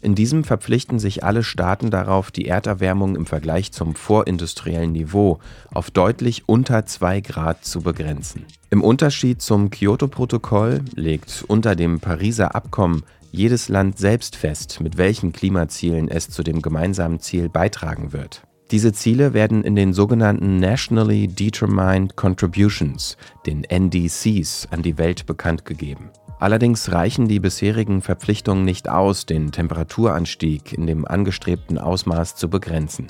In 0.00 0.14
diesem 0.14 0.44
verpflichten 0.44 1.00
sich 1.00 1.24
alle 1.24 1.42
Staaten 1.42 1.90
darauf, 1.90 2.30
die 2.30 2.46
Erderwärmung 2.46 3.16
im 3.16 3.26
Vergleich 3.26 3.72
zum 3.72 3.96
vorindustriellen 3.96 4.92
Niveau 4.92 5.40
auf 5.72 5.90
deutlich 5.90 6.44
unter 6.46 6.86
2 6.86 7.20
Grad 7.22 7.64
zu 7.64 7.80
begrenzen. 7.80 8.44
Im 8.70 8.80
Unterschied 8.80 9.42
zum 9.42 9.70
Kyoto-Protokoll 9.70 10.82
legt 10.94 11.44
unter 11.48 11.74
dem 11.74 11.98
Pariser 11.98 12.54
Abkommen 12.54 13.02
jedes 13.32 13.68
Land 13.68 13.98
selbst 13.98 14.36
fest, 14.36 14.80
mit 14.80 14.98
welchen 14.98 15.32
Klimazielen 15.32 16.06
es 16.06 16.30
zu 16.30 16.44
dem 16.44 16.62
gemeinsamen 16.62 17.18
Ziel 17.18 17.48
beitragen 17.48 18.12
wird. 18.12 18.42
Diese 18.74 18.92
Ziele 18.92 19.34
werden 19.34 19.62
in 19.62 19.76
den 19.76 19.92
sogenannten 19.92 20.56
Nationally 20.56 21.28
Determined 21.28 22.16
Contributions, 22.16 23.16
den 23.46 23.62
NDCs, 23.62 24.66
an 24.72 24.82
die 24.82 24.98
Welt 24.98 25.26
bekannt 25.26 25.64
gegeben. 25.64 26.10
Allerdings 26.40 26.90
reichen 26.90 27.28
die 27.28 27.38
bisherigen 27.38 28.02
Verpflichtungen 28.02 28.64
nicht 28.64 28.88
aus, 28.88 29.26
den 29.26 29.52
Temperaturanstieg 29.52 30.72
in 30.72 30.88
dem 30.88 31.06
angestrebten 31.06 31.78
Ausmaß 31.78 32.34
zu 32.34 32.50
begrenzen. 32.50 33.06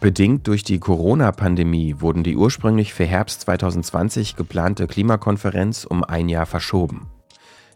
Bedingt 0.00 0.48
durch 0.48 0.62
die 0.62 0.78
Corona-Pandemie 0.78 1.96
wurden 1.98 2.24
die 2.24 2.38
ursprünglich 2.38 2.94
für 2.94 3.04
Herbst 3.04 3.42
2020 3.42 4.36
geplante 4.36 4.86
Klimakonferenz 4.86 5.84
um 5.84 6.02
ein 6.02 6.30
Jahr 6.30 6.46
verschoben. 6.46 7.10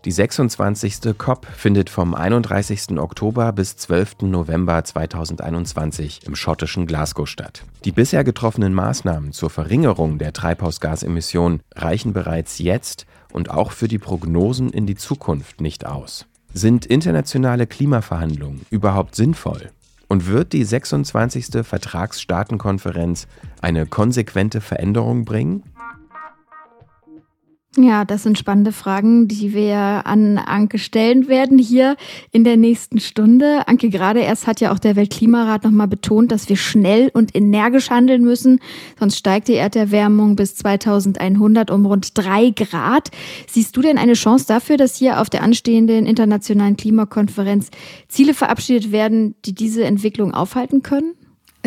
Die 0.05 0.13
26. 0.13 1.19
COP 1.19 1.45
findet 1.47 1.91
vom 1.91 2.15
31. 2.15 2.99
Oktober 2.99 3.53
bis 3.53 3.77
12. 3.77 4.23
November 4.23 4.85
2021 4.85 6.21
im 6.25 6.37
schottischen 6.37 6.87
Glasgow 6.87 7.29
statt. 7.29 7.65
Die 7.85 7.91
bisher 7.91 8.23
getroffenen 8.23 8.75
Maßnahmen 8.75 9.33
zur 9.33 9.51
Verringerung 9.51 10.19
der 10.19 10.33
Treibhausgasemissionen 10.33 11.63
reichen 11.75 12.13
bereits 12.13 12.59
jetzt 12.59 13.07
und 13.33 13.51
auch 13.51 13.73
für 13.73 13.89
die 13.89 13.99
Prognosen 13.99 14.71
in 14.71 14.87
die 14.87 14.95
Zukunft 14.95 15.61
nicht 15.61 15.85
aus. 15.85 16.27
Sind 16.55 16.87
internationale 16.87 17.67
Klimaverhandlungen 17.67 18.67
überhaupt 18.71 19.17
sinnvoll? 19.17 19.71
Und 20.07 20.27
wird 20.27 20.55
die 20.55 20.65
26. 20.65 21.67
Vertragsstaatenkonferenz 21.67 23.27
eine 23.61 23.85
konsequente 23.85 24.61
Veränderung 24.63 25.27
bringen? 25.27 25.65
Ja, 27.77 28.07
das 28.07 28.23
sind 28.23 28.39
spannende 28.39 28.73
Fragen, 28.73 29.29
die 29.29 29.53
wir 29.53 30.07
an 30.07 30.39
Anke 30.39 30.79
stellen 30.79 31.29
werden 31.29 31.59
hier 31.59 31.97
in 32.33 32.43
der 32.43 32.57
nächsten 32.57 32.99
Stunde. 32.99 33.69
Anke, 33.69 33.91
gerade 33.91 34.21
erst 34.21 34.47
hat 34.47 34.61
ja 34.61 34.73
auch 34.73 34.79
der 34.79 34.97
Weltklimarat 34.97 35.65
nochmal 35.65 35.87
betont, 35.87 36.33
dass 36.33 36.49
wir 36.49 36.57
schnell 36.57 37.11
und 37.13 37.37
energisch 37.37 37.91
handeln 37.91 38.23
müssen, 38.23 38.61
sonst 38.99 39.19
steigt 39.19 39.49
die 39.49 39.55
Erderwärmung 39.55 40.35
bis 40.35 40.57
2100 40.57 41.71
um 41.71 41.85
rund 41.85 42.17
drei 42.17 42.51
Grad. 42.51 43.11
Siehst 43.47 43.77
du 43.77 43.83
denn 43.83 43.99
eine 43.99 44.15
Chance 44.15 44.47
dafür, 44.49 44.79
dass 44.79 44.97
hier 44.97 45.21
auf 45.21 45.29
der 45.29 45.43
anstehenden 45.43 46.07
internationalen 46.07 46.77
Klimakonferenz 46.77 47.69
Ziele 48.09 48.33
verabschiedet 48.33 48.93
werden, 48.93 49.35
die 49.45 49.55
diese 49.55 49.85
Entwicklung 49.85 50.33
aufhalten 50.33 50.83
können? 50.83 51.18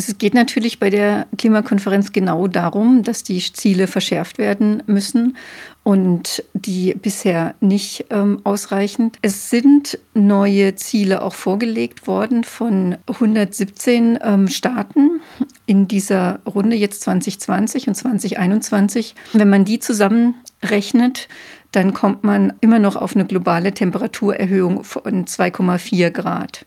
Es 0.08 0.18
geht 0.18 0.34
natürlich 0.34 0.80
bei 0.80 0.90
der 0.90 1.28
Klimakonferenz 1.38 2.12
genau 2.12 2.48
darum, 2.48 3.04
dass 3.04 3.22
die 3.22 3.40
Ziele 3.40 3.86
verschärft 3.86 4.40
werden 4.40 4.82
müssen 4.88 5.38
und 5.84 6.44
die 6.54 6.96
bisher 6.96 7.54
nicht 7.60 8.06
ähm, 8.10 8.42
ausreichend. 8.44 9.20
Es 9.22 9.52
sind 9.52 10.00
neue 10.16 10.74
Ziele 10.74 11.22
auch 11.22 11.36
vorgelegt 11.36 12.08
worden 12.08 12.44
von 12.44 12.98
117 13.06 14.18
ähm, 14.24 14.48
Staaten 14.48 15.22
in 15.68 15.88
dieser 15.88 16.40
Runde 16.48 16.76
jetzt 16.76 17.02
2020 17.02 17.88
und 17.88 17.94
2021. 17.94 19.14
Wenn 19.34 19.50
man 19.50 19.66
die 19.66 19.78
zusammenrechnet, 19.78 21.28
dann 21.72 21.94
kommt 21.94 22.24
man 22.24 22.54
immer 22.62 22.80
noch 22.80 22.96
auf 22.96 23.16
eine 23.16 23.26
globale 23.26 23.72
Temperaturerhöhung 23.72 24.84
von 24.84 25.26
2,4 25.26 26.10
Grad. 26.10 26.66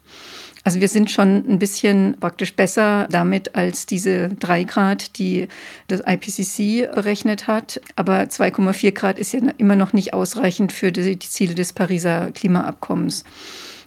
Also 0.64 0.80
wir 0.80 0.88
sind 0.88 1.10
schon 1.10 1.44
ein 1.46 1.58
bisschen 1.58 2.16
praktisch 2.18 2.56
besser 2.56 3.06
damit 3.10 3.54
als 3.54 3.84
diese 3.84 4.30
drei 4.30 4.64
Grad, 4.64 5.18
die 5.18 5.48
das 5.88 6.00
IPCC 6.06 6.90
berechnet 6.94 7.46
hat. 7.46 7.82
Aber 7.96 8.22
2,4 8.22 8.92
Grad 8.92 9.18
ist 9.18 9.34
ja 9.34 9.40
immer 9.58 9.76
noch 9.76 9.92
nicht 9.92 10.14
ausreichend 10.14 10.72
für 10.72 10.90
die 10.90 11.18
Ziele 11.18 11.54
des 11.54 11.74
Pariser 11.74 12.30
Klimaabkommens. 12.32 13.24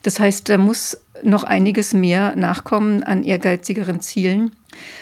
Das 0.04 0.20
heißt, 0.20 0.48
da 0.48 0.60
muss 0.60 0.98
noch 1.24 1.44
einiges 1.44 1.94
mehr 1.94 2.36
nachkommen 2.36 3.04
an 3.04 3.24
ehrgeizigeren 3.24 4.00
Zielen. 4.00 4.52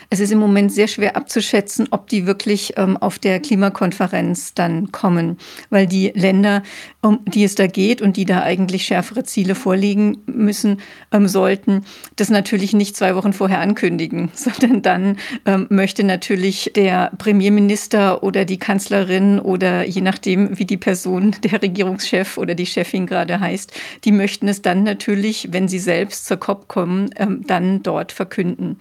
Es 0.09 0.19
ist 0.19 0.31
im 0.31 0.39
Moment 0.39 0.71
sehr 0.71 0.88
schwer 0.88 1.15
abzuschätzen, 1.15 1.88
ob 1.91 2.07
die 2.07 2.25
wirklich 2.25 2.74
ähm, 2.77 2.97
auf 2.97 3.19
der 3.19 3.39
Klimakonferenz 3.39 4.53
dann 4.53 4.91
kommen, 4.91 5.38
weil 5.69 5.88
die 5.88 6.12
Länder, 6.15 6.63
um 7.01 7.19
die 7.25 7.43
es 7.43 7.55
da 7.55 7.67
geht 7.67 8.01
und 8.01 8.17
die 8.17 8.25
da 8.25 8.41
eigentlich 8.43 8.85
schärfere 8.85 9.24
Ziele 9.24 9.55
vorlegen 9.55 10.17
müssen, 10.25 10.81
ähm, 11.12 11.27
sollten, 11.27 11.85
das 12.15 12.29
natürlich 12.29 12.74
nicht 12.74 12.95
zwei 12.95 13.15
Wochen 13.15 13.33
vorher 13.33 13.59
ankündigen, 13.59 14.29
sondern 14.33 14.81
dann 14.81 15.17
ähm, 15.45 15.67
möchte 15.69 16.03
natürlich 16.03 16.71
der 16.75 17.12
Premierminister 17.17 18.24
oder 18.24 18.45
die 18.45 18.59
Kanzlerin 18.59 19.39
oder 19.39 19.85
je 19.85 20.01
nachdem, 20.01 20.57
wie 20.57 20.65
die 20.65 20.77
Person, 20.77 21.35
der 21.43 21.62
Regierungschef 21.62 22.38
oder 22.38 22.55
die 22.55 22.65
Chefin 22.65 23.07
gerade 23.07 23.39
heißt, 23.39 23.74
die 24.03 24.12
möchten 24.12 24.47
es 24.47 24.62
dann 24.62 24.83
natürlich, 24.83 25.50
wenn 25.51 25.67
sie 25.67 25.79
selbst 25.79 26.25
zur 26.25 26.38
COP 26.38 26.67
kommen, 26.67 27.09
ähm, 27.17 27.41
dann 27.45 27.83
dort 27.83 28.12
verkünden. 28.12 28.79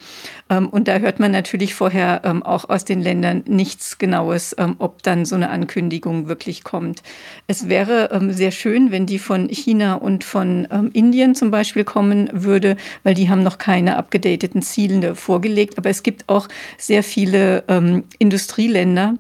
Ähm, 0.51 0.69
und 0.69 0.89
da 0.89 0.99
hört 0.99 1.14
man 1.19 1.33
natürlich 1.33 1.75
vorher 1.75 2.23
ähm, 2.25 2.43
auch 2.43 2.69
aus 2.69 2.85
den 2.85 3.01
Ländern 3.01 3.43
nichts 3.47 3.99
Genaues, 3.99 4.55
ähm, 4.59 4.77
ob 4.79 5.03
dann 5.03 5.25
so 5.25 5.35
eine 5.35 5.51
Ankündigung 5.51 6.29
wirklich 6.29 6.65
kommt. 6.65 7.03
Es 7.47 7.69
wäre 7.69 8.11
ähm, 8.13 8.33
sehr 8.33 8.51
schön, 8.51 8.91
wenn 8.91 9.07
die 9.07 9.19
von 9.19 9.49
China 9.49 9.95
und 9.95 10.25
von 10.25 10.69
ähm, 10.71 10.91
Indien 10.93 11.35
zum 11.35 11.51
Beispiel 11.51 11.85
kommen 11.85 12.29
würde, 12.33 12.77
weil 13.03 13.15
die 13.15 13.29
haben 13.29 13.43
noch 13.43 13.59
keine 13.59 13.97
abgedateten 13.97 14.63
Ziele 14.63 15.15
vorgelegt. 15.15 15.79
Aber 15.79 15.91
es 15.91 16.03
gibt 16.03 16.29
auch 16.29 16.49
sehr 16.79 17.03
viele 17.03 17.65
ähm, 17.69 18.05
Industrieländer, 18.19 19.15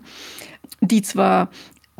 die 0.80 1.02
zwar 1.02 1.50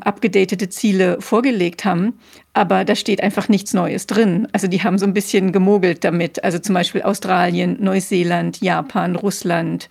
abgedatete 0.00 0.68
Ziele 0.68 1.20
vorgelegt 1.20 1.84
haben, 1.84 2.18
aber 2.52 2.84
da 2.84 2.94
steht 2.96 3.22
einfach 3.22 3.48
nichts 3.48 3.74
Neues 3.74 4.06
drin. 4.06 4.48
Also 4.52 4.66
die 4.66 4.82
haben 4.82 4.98
so 4.98 5.06
ein 5.06 5.14
bisschen 5.14 5.52
gemogelt 5.52 6.04
damit. 6.04 6.42
Also 6.42 6.58
zum 6.58 6.74
Beispiel 6.74 7.02
Australien, 7.02 7.76
Neuseeland, 7.80 8.60
Japan, 8.60 9.16
Russland 9.16 9.88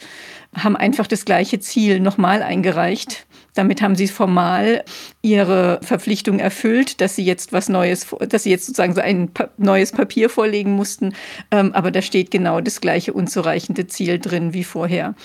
haben 0.55 0.75
einfach 0.75 1.07
das 1.07 1.25
gleiche 1.25 1.59
Ziel 1.59 1.99
nochmal 1.99 2.43
eingereicht. 2.43 3.25
Damit 3.53 3.81
haben 3.81 3.95
sie 3.95 4.07
formal 4.07 4.83
ihre 5.21 5.79
Verpflichtung 5.83 6.39
erfüllt, 6.39 7.01
dass 7.01 7.15
sie 7.15 7.23
jetzt 7.23 7.53
was 7.53 7.69
Neues, 7.69 8.07
dass 8.27 8.43
sie 8.43 8.49
jetzt 8.49 8.65
sozusagen 8.65 8.95
so 8.95 9.01
ein 9.01 9.29
neues 9.57 9.91
Papier 9.91 10.29
vorlegen 10.29 10.71
mussten. 10.71 11.13
Ähm, 11.51 11.71
aber 11.73 11.91
da 11.91 12.01
steht 12.01 12.31
genau 12.31 12.61
das 12.61 12.81
gleiche 12.81 13.13
unzureichende 13.13 13.87
Ziel 13.87 14.19
drin 14.19 14.53
wie 14.53 14.63
vorher. 14.63 15.15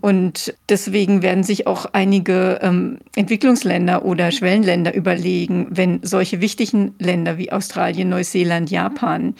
Und 0.00 0.54
deswegen 0.68 1.22
werden 1.22 1.44
sich 1.44 1.68
auch 1.68 1.86
einige 1.92 2.58
ähm, 2.60 2.98
Entwicklungsländer 3.14 4.04
oder 4.04 4.32
Schwellenländer 4.32 4.94
überlegen, 4.94 5.68
wenn 5.70 6.00
solche 6.02 6.40
wichtigen 6.40 6.94
Länder 6.98 7.38
wie 7.38 7.52
Australien, 7.52 8.08
Neuseeland, 8.08 8.68
Japan, 8.70 9.36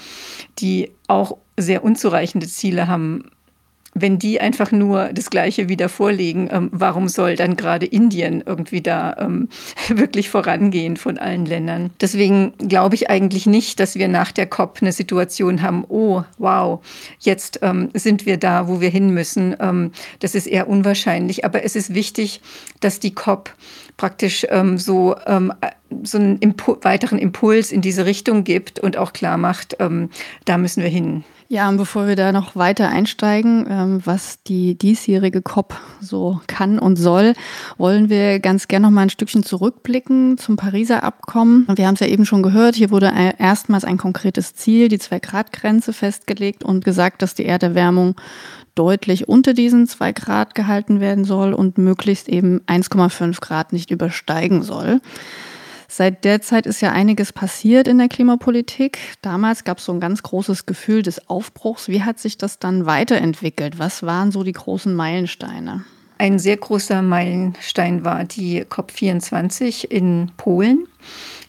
die 0.61 0.93
auch 1.09 1.37
sehr 1.57 1.83
unzureichende 1.83 2.47
Ziele 2.47 2.87
haben, 2.87 3.31
wenn 3.95 4.19
die 4.19 4.41
einfach 4.41 4.73
nur 4.73 5.11
das 5.13 5.29
Gleiche 5.29 5.69
wieder 5.69 5.89
vorlegen, 5.89 6.49
ähm, 6.51 6.71
warum 6.73 7.09
soll 7.09 7.37
dann 7.37 7.57
gerade 7.57 7.85
Indien 7.85 8.43
irgendwie 8.45 8.81
da 8.81 9.17
ähm, 9.19 9.49
wirklich 9.89 10.31
vorangehen 10.31 10.97
von 10.97 11.19
allen 11.19 11.45
Ländern? 11.45 11.91
Deswegen 12.01 12.55
glaube 12.57 12.95
ich 12.95 13.11
eigentlich 13.11 13.47
nicht, 13.47 13.81
dass 13.81 13.97
wir 13.97 14.09
nach 14.09 14.33
der 14.33 14.47
COP 14.47 14.79
eine 14.81 14.93
Situation 14.93 15.63
haben, 15.63 15.85
oh, 15.89 16.23
wow, 16.39 16.81
jetzt 17.21 17.59
ähm, 17.63 17.91
sind 17.93 18.25
wir 18.25 18.39
da, 18.39 18.67
wo 18.67 18.81
wir 18.81 18.89
hin 18.89 19.11
müssen. 19.11 19.57
Ähm, 19.61 19.93
das 20.21 20.35
ist 20.35 20.47
eher 20.47 20.69
unwahrscheinlich. 20.69 21.45
Aber 21.45 21.65
es 21.65 21.77
ist 21.77 21.95
wichtig, 21.95 22.41
dass 22.81 22.99
die 22.99 23.15
COP 23.15 23.53
praktisch 23.99 24.47
ähm, 24.49 24.79
so, 24.79 25.17
ähm, 25.27 25.53
so 26.03 26.17
einen 26.17 26.39
Impu 26.39 26.77
weiteren 26.81 27.19
Impuls 27.19 27.71
in 27.71 27.83
diese 27.83 28.07
Richtung 28.07 28.45
gibt 28.45 28.81
und 28.81 28.97
auch 28.97 29.13
klar 29.13 29.37
macht, 29.37 29.77
da 29.79 30.59
müssen 30.59 30.83
wir 30.83 30.89
hin. 30.89 31.25
Ja, 31.53 31.69
und 31.69 31.77
bevor 31.77 32.09
wir 32.09 32.17
da 32.17 32.33
noch 32.33 32.57
weiter 32.57 32.89
einsteigen, 32.89 33.67
ähm, 33.69 34.01
was 34.07 34.43
die 34.43 34.75
diesjährige 34.75 35.43
COP 35.43 35.79
so 36.01 36.41
kann 36.47 36.79
und 36.79 36.97
soll, 36.97 37.35
wollen 37.77 38.09
wir 38.09 38.41
ganz 38.41 38.69
gerne 38.69 38.87
noch 38.87 38.91
mal 38.91 39.03
ein 39.03 39.11
Stückchen 39.11 39.43
zurückblicken 39.43 40.39
zum 40.39 40.57
Pariser 40.57 41.03
Abkommen. 41.03 41.67
Wir 41.77 41.87
haben 41.87 41.93
es 41.93 42.01
ja 42.01 42.07
eben 42.07 42.25
schon 42.25 42.43
gehört, 42.43 42.75
hier 42.75 42.91
wurde 42.91 43.13
erstmals 43.37 43.85
ein 43.85 43.99
konkretes 43.99 44.55
Ziel, 44.55 44.89
die 44.89 44.99
Zwei-Grad-Grenze 44.99 45.93
festgelegt 45.93 46.65
und 46.65 46.87
gesagt, 46.87 47.21
dass 47.21 47.35
die 47.35 47.45
Erderwärmung 47.45 48.15
deutlich 48.75 49.29
unter 49.29 49.53
diesen 49.53 49.87
zwei 49.87 50.13
Grad 50.13 50.55
gehalten 50.55 51.01
werden 51.01 51.27
soll 51.27 51.53
und 51.53 51.77
möglichst 51.77 52.31
eben 52.31 52.63
1,5 52.67 53.43
Grad 53.43 53.75
nicht 53.75 53.91
übersteigen 53.91 54.63
soll. 54.63 55.03
Seit 55.95 56.25
der 56.25 56.41
Zeit 56.41 56.65
ist 56.65 56.81
ja 56.81 56.91
einiges 56.93 57.35
passiert 57.35 57.87
in 57.87 57.99
der 57.99 58.09
Klimapolitik. 58.09 58.99
Damals 59.21 59.63
gab 59.63 59.77
es 59.77 59.85
so 59.85 59.93
ein 59.93 60.01
ganz 60.01 60.23
großes 60.23 60.65
Gefühl 60.65 61.03
des 61.03 61.29
Aufbruchs. 61.29 61.89
Wie 61.89 62.03
hat 62.03 62.19
sich 62.19 62.39
das 62.39 62.59
dann 62.59 62.87
weiterentwickelt? 62.87 63.79
Was 63.79 64.03
waren 64.03 64.33
so 64.33 64.43
die 64.43 64.53
großen 64.53 64.95
Meilensteine? 64.95 65.85
Ein 66.17 66.39
sehr 66.39 66.57
großer 66.57 67.03
Meilenstein 67.03 68.07
war 68.07 68.25
die 68.25 68.65
COP24 68.65 69.85
in 69.85 70.31
Polen, 70.39 70.87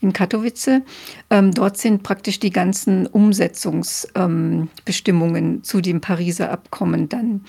in 0.04 0.14
Katowice. 0.14 0.82
Ähm, 1.30 1.52
dort 1.52 1.78
sind 1.78 2.04
praktisch 2.04 2.40
die 2.40 2.52
ganzen 2.52 3.08
Umsetzungsbestimmungen 3.08 5.46
ähm, 5.46 5.64
zu 5.64 5.82
dem 5.82 6.02
Pariser 6.02 6.52
Abkommen 6.52 7.10
dann 7.10 7.46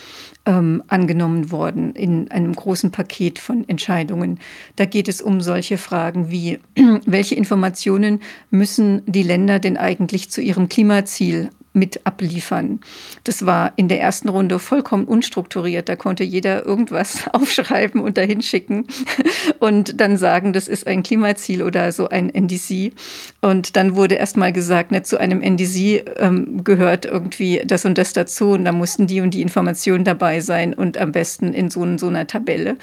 ähm, 0.46 0.82
angenommen 0.88 1.50
worden 1.50 1.94
in 1.94 2.30
einem 2.30 2.54
großen 2.54 2.90
Paket 2.90 3.38
von 3.38 3.68
Entscheidungen. 3.68 4.38
Da 4.76 4.87
geht 4.87 5.08
es 5.08 5.20
um 5.20 5.40
solche 5.40 5.76
Fragen 5.76 6.30
wie, 6.30 6.61
welche 7.04 7.34
Informationen 7.34 8.20
müssen 8.50 9.02
die 9.06 9.23
Länder 9.23 9.58
denn 9.58 9.76
eigentlich 9.76 10.30
zu 10.30 10.40
ihrem 10.40 10.68
Klimaziel 10.68 11.50
mit 11.75 12.00
abliefern. 12.04 12.81
Das 13.25 13.45
war 13.45 13.73
in 13.76 13.88
der 13.88 14.00
ersten 14.00 14.28
Runde 14.28 14.59
vollkommen 14.59 15.04
unstrukturiert. 15.04 15.88
Da 15.88 15.97
konnte 15.97 16.25
jeder 16.25 16.64
irgendwas 16.64 17.28
aufschreiben 17.33 18.00
und 18.00 18.16
dahin 18.16 18.43
schicken 18.43 18.87
und 19.59 20.00
dann 20.00 20.16
sagen, 20.16 20.52
das 20.52 20.69
ist 20.69 20.87
ein 20.87 21.02
Klimaziel 21.02 21.62
oder 21.62 21.93
so 21.93 22.09
ein 22.09 22.31
NDC. 22.31 22.93
Und 23.40 23.76
dann 23.76 23.97
wurde 23.97 24.14
erst 24.14 24.37
mal 24.37 24.52
gesagt, 24.52 24.93
ne, 24.93 25.02
zu 25.02 25.19
einem 25.19 25.43
NDC 25.43 26.04
ähm, 26.16 26.62
gehört 26.62 27.04
irgendwie 27.04 27.62
das 27.64 27.85
und 27.85 27.99
das 27.99 28.12
dazu 28.12 28.50
und 28.50 28.64
da 28.64 28.73
mussten 28.73 29.07
die 29.07 29.21
und 29.21 29.35
die 29.35 29.43
Informationen 29.43 30.04
dabei 30.04 30.40
sein 30.40 30.75
und 30.75 30.97
am 30.97 31.12
besten 31.12 31.52
in 31.52 31.71
so, 31.71 31.85
so 31.99 32.07
einer 32.07 32.26
Tabelle, 32.26 32.76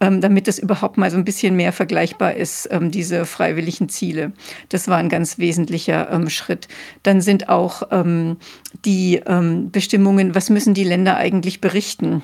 ähm, 0.00 0.20
damit 0.20 0.46
das 0.46 0.58
überhaupt 0.58 0.98
mal 0.98 1.10
so 1.10 1.16
ein 1.16 1.24
bisschen 1.24 1.56
mehr 1.56 1.72
vergleichbar 1.72 2.34
ist, 2.34 2.68
ähm, 2.70 2.92
diese 2.92 3.26
freiwilligen 3.26 3.88
Ziele. 3.88 4.32
Das 4.68 4.86
war 4.86 4.98
ein 4.98 5.08
ganz 5.08 5.38
wesentlicher 5.38 6.10
ähm, 6.12 6.30
Schritt. 6.30 6.68
Dann 7.02 7.20
sind 7.20 7.48
auch 7.48 7.82
ähm, 7.90 8.35
die 8.84 9.22
ähm, 9.26 9.70
Bestimmungen, 9.70 10.34
was 10.34 10.50
müssen 10.50 10.74
die 10.74 10.84
Länder 10.84 11.16
eigentlich 11.16 11.60
berichten, 11.60 12.22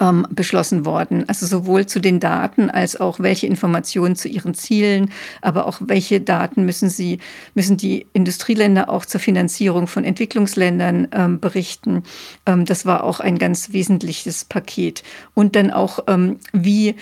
ähm, 0.00 0.26
beschlossen 0.30 0.84
worden. 0.84 1.24
Also 1.28 1.46
sowohl 1.46 1.86
zu 1.86 2.00
den 2.00 2.20
Daten 2.20 2.70
als 2.70 2.98
auch 3.00 3.20
welche 3.20 3.46
Informationen 3.46 4.16
zu 4.16 4.28
ihren 4.28 4.54
Zielen, 4.54 5.10
aber 5.42 5.66
auch 5.66 5.80
welche 5.80 6.20
Daten 6.20 6.64
müssen 6.64 6.90
sie, 6.90 7.18
müssen 7.54 7.76
die 7.76 8.06
Industrieländer 8.12 8.88
auch 8.88 9.06
zur 9.06 9.20
Finanzierung 9.20 9.86
von 9.86 10.04
Entwicklungsländern 10.04 11.08
ähm, 11.12 11.40
berichten. 11.40 12.02
Ähm, 12.46 12.64
das 12.64 12.86
war 12.86 13.04
auch 13.04 13.20
ein 13.20 13.38
ganz 13.38 13.72
wesentliches 13.72 14.44
Paket. 14.44 15.02
Und 15.34 15.56
dann 15.56 15.70
auch, 15.70 16.00
ähm, 16.08 16.38
wie 16.52 16.96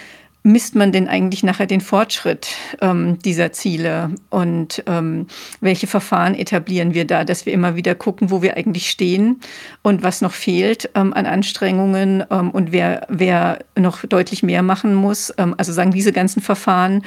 misst 0.46 0.74
man 0.74 0.92
denn 0.92 1.08
eigentlich 1.08 1.42
nachher 1.42 1.66
den 1.66 1.80
Fortschritt 1.80 2.48
ähm, 2.82 3.18
dieser 3.18 3.52
Ziele 3.52 4.10
und 4.28 4.84
ähm, 4.86 5.26
welche 5.62 5.86
Verfahren 5.86 6.34
etablieren 6.34 6.92
wir 6.92 7.06
da, 7.06 7.24
dass 7.24 7.46
wir 7.46 7.54
immer 7.54 7.76
wieder 7.76 7.94
gucken, 7.94 8.30
wo 8.30 8.42
wir 8.42 8.54
eigentlich 8.54 8.90
stehen 8.90 9.40
und 9.82 10.02
was 10.02 10.20
noch 10.20 10.32
fehlt 10.32 10.90
ähm, 10.94 11.14
an 11.14 11.24
Anstrengungen 11.24 12.24
ähm, 12.30 12.50
und 12.50 12.72
wer, 12.72 13.06
wer 13.08 13.60
noch 13.78 14.04
deutlich 14.04 14.42
mehr 14.42 14.62
machen 14.62 14.94
muss. 14.94 15.32
Ähm, 15.38 15.54
also 15.56 15.72
sagen 15.72 15.92
diese 15.92 16.12
ganzen 16.12 16.42
Verfahren 16.42 17.04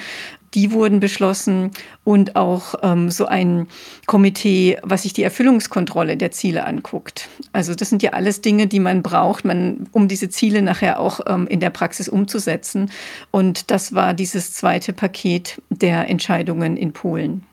die 0.53 0.71
wurden 0.71 0.99
beschlossen 0.99 1.71
und 2.03 2.35
auch 2.35 2.75
ähm, 2.81 3.11
so 3.11 3.25
ein 3.25 3.67
Komitee, 4.05 4.77
was 4.81 5.03
sich 5.03 5.13
die 5.13 5.23
Erfüllungskontrolle 5.23 6.17
der 6.17 6.31
Ziele 6.31 6.65
anguckt. 6.65 7.29
Also 7.51 7.75
das 7.75 7.89
sind 7.89 8.03
ja 8.03 8.11
alles 8.11 8.41
Dinge, 8.41 8.67
die 8.67 8.79
man 8.79 9.03
braucht, 9.03 9.45
man, 9.45 9.87
um 9.91 10.07
diese 10.07 10.29
Ziele 10.29 10.61
nachher 10.61 10.99
auch 10.99 11.19
ähm, 11.27 11.47
in 11.47 11.59
der 11.59 11.69
Praxis 11.69 12.07
umzusetzen. 12.07 12.91
Und 13.31 13.71
das 13.71 13.93
war 13.93 14.13
dieses 14.13 14.53
zweite 14.53 14.93
Paket 14.93 15.61
der 15.69 16.09
Entscheidungen 16.09 16.77
in 16.77 16.93
Polen. 16.93 17.43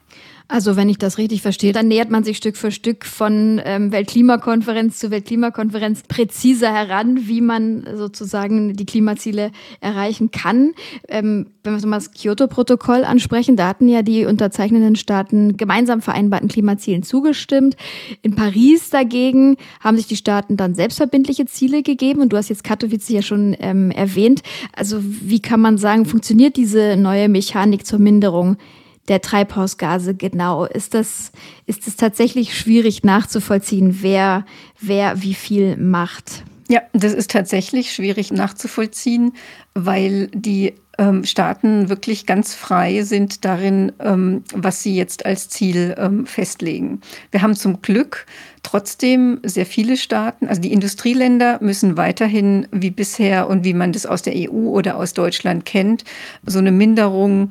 Also 0.46 0.76
wenn 0.76 0.90
ich 0.90 0.98
das 0.98 1.16
richtig 1.16 1.40
verstehe, 1.40 1.72
dann 1.72 1.88
nähert 1.88 2.10
man 2.10 2.22
sich 2.22 2.36
Stück 2.36 2.58
für 2.58 2.70
Stück 2.70 3.06
von 3.06 3.62
ähm, 3.64 3.92
Weltklimakonferenz 3.92 4.98
zu 4.98 5.10
Weltklimakonferenz 5.10 6.02
präziser 6.06 6.70
heran, 6.70 7.26
wie 7.26 7.40
man 7.40 7.88
sozusagen 7.94 8.74
die 8.74 8.84
Klimaziele 8.84 9.52
erreichen 9.80 10.30
kann. 10.32 10.74
Ähm, 11.08 11.46
wenn 11.62 11.80
wir 11.80 11.88
mal 11.88 11.96
das 11.96 12.12
Kyoto-Protokoll 12.12 13.04
ansprechen, 13.04 13.56
da 13.56 13.68
hatten 13.68 13.88
ja 13.88 14.02
die 14.02 14.26
unterzeichnenden 14.26 14.96
Staaten 14.96 15.56
gemeinsam 15.56 16.02
vereinbarten 16.02 16.48
Klimazielen 16.48 17.02
zugestimmt. 17.02 17.76
In 18.20 18.34
Paris 18.34 18.90
dagegen 18.90 19.56
haben 19.80 19.96
sich 19.96 20.08
die 20.08 20.16
Staaten 20.16 20.58
dann 20.58 20.74
selbstverbindliche 20.74 21.46
Ziele 21.46 21.82
gegeben 21.82 22.20
und 22.20 22.34
du 22.34 22.36
hast 22.36 22.50
jetzt 22.50 22.64
Katowice 22.64 23.08
ja 23.08 23.22
schon 23.22 23.56
ähm, 23.60 23.90
erwähnt. 23.90 24.42
Also 24.76 24.98
wie 25.00 25.40
kann 25.40 25.60
man 25.60 25.78
sagen, 25.78 26.04
funktioniert 26.04 26.58
diese 26.58 26.98
neue 26.98 27.30
Mechanik 27.30 27.86
zur 27.86 27.98
Minderung 27.98 28.58
der 29.08 29.20
Treibhausgase 29.20 30.14
genau? 30.14 30.64
Ist 30.64 30.94
das, 30.94 31.32
ist 31.66 31.86
es 31.86 31.96
tatsächlich 31.96 32.58
schwierig 32.58 33.04
nachzuvollziehen, 33.04 34.02
wer, 34.02 34.44
wer 34.80 35.22
wie 35.22 35.34
viel 35.34 35.76
macht? 35.76 36.44
Ja, 36.68 36.80
das 36.92 37.12
ist 37.12 37.30
tatsächlich 37.30 37.92
schwierig 37.92 38.32
nachzuvollziehen, 38.32 39.34
weil 39.74 40.28
die 40.28 40.74
ähm, 40.98 41.24
Staaten 41.24 41.88
wirklich 41.88 42.26
ganz 42.26 42.54
frei 42.54 43.02
sind 43.02 43.44
darin, 43.44 43.92
ähm, 44.00 44.44
was 44.54 44.82
sie 44.82 44.96
jetzt 44.96 45.26
als 45.26 45.48
Ziel 45.48 45.94
ähm, 45.98 46.26
festlegen. 46.26 47.00
Wir 47.30 47.42
haben 47.42 47.56
zum 47.56 47.82
Glück 47.82 48.26
trotzdem 48.62 49.40
sehr 49.42 49.66
viele 49.66 49.96
Staaten, 49.96 50.48
also 50.48 50.60
die 50.60 50.72
Industrieländer 50.72 51.58
müssen 51.60 51.96
weiterhin 51.96 52.66
wie 52.70 52.90
bisher 52.90 53.48
und 53.48 53.64
wie 53.64 53.74
man 53.74 53.92
das 53.92 54.06
aus 54.06 54.22
der 54.22 54.34
EU 54.34 54.68
oder 54.68 54.96
aus 54.96 55.12
Deutschland 55.12 55.64
kennt, 55.64 56.04
so 56.46 56.58
eine 56.58 56.72
Minderung 56.72 57.48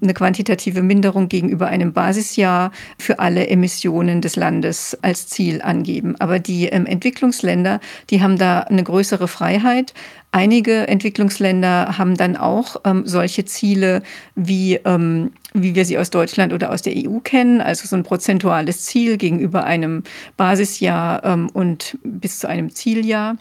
eine 0.00 0.14
quantitative 0.14 0.82
Minderung 0.82 1.28
gegenüber 1.28 1.66
einem 1.66 1.92
Basisjahr 1.92 2.72
für 2.98 3.18
alle 3.18 3.48
Emissionen 3.48 4.20
des 4.20 4.36
Landes 4.36 4.96
als 5.02 5.28
Ziel 5.28 5.62
angeben. 5.62 6.16
Aber 6.18 6.38
die 6.38 6.66
ähm, 6.66 6.86
Entwicklungsländer, 6.86 7.80
die 8.10 8.22
haben 8.22 8.38
da 8.38 8.60
eine 8.60 8.82
größere 8.82 9.28
Freiheit. 9.28 9.94
Einige 10.32 10.86
Entwicklungsländer 10.86 11.96
haben 11.98 12.16
dann 12.16 12.36
auch 12.36 12.76
ähm, 12.84 13.06
solche 13.06 13.44
Ziele, 13.46 14.02
wie, 14.34 14.74
ähm, 14.84 15.32
wie 15.54 15.74
wir 15.74 15.84
sie 15.84 15.98
aus 15.98 16.10
Deutschland 16.10 16.52
oder 16.52 16.72
aus 16.72 16.82
der 16.82 16.94
EU 16.94 17.20
kennen, 17.20 17.60
also 17.60 17.86
so 17.86 17.96
ein 17.96 18.02
prozentuales 18.02 18.84
Ziel 18.84 19.16
gegenüber 19.16 19.64
einem 19.64 20.02
Basisjahr 20.36 21.24
ähm, 21.24 21.48
und 21.50 21.96
bis 22.02 22.38
zu 22.38 22.48
einem 22.48 22.74
Zieljahr. 22.74 23.36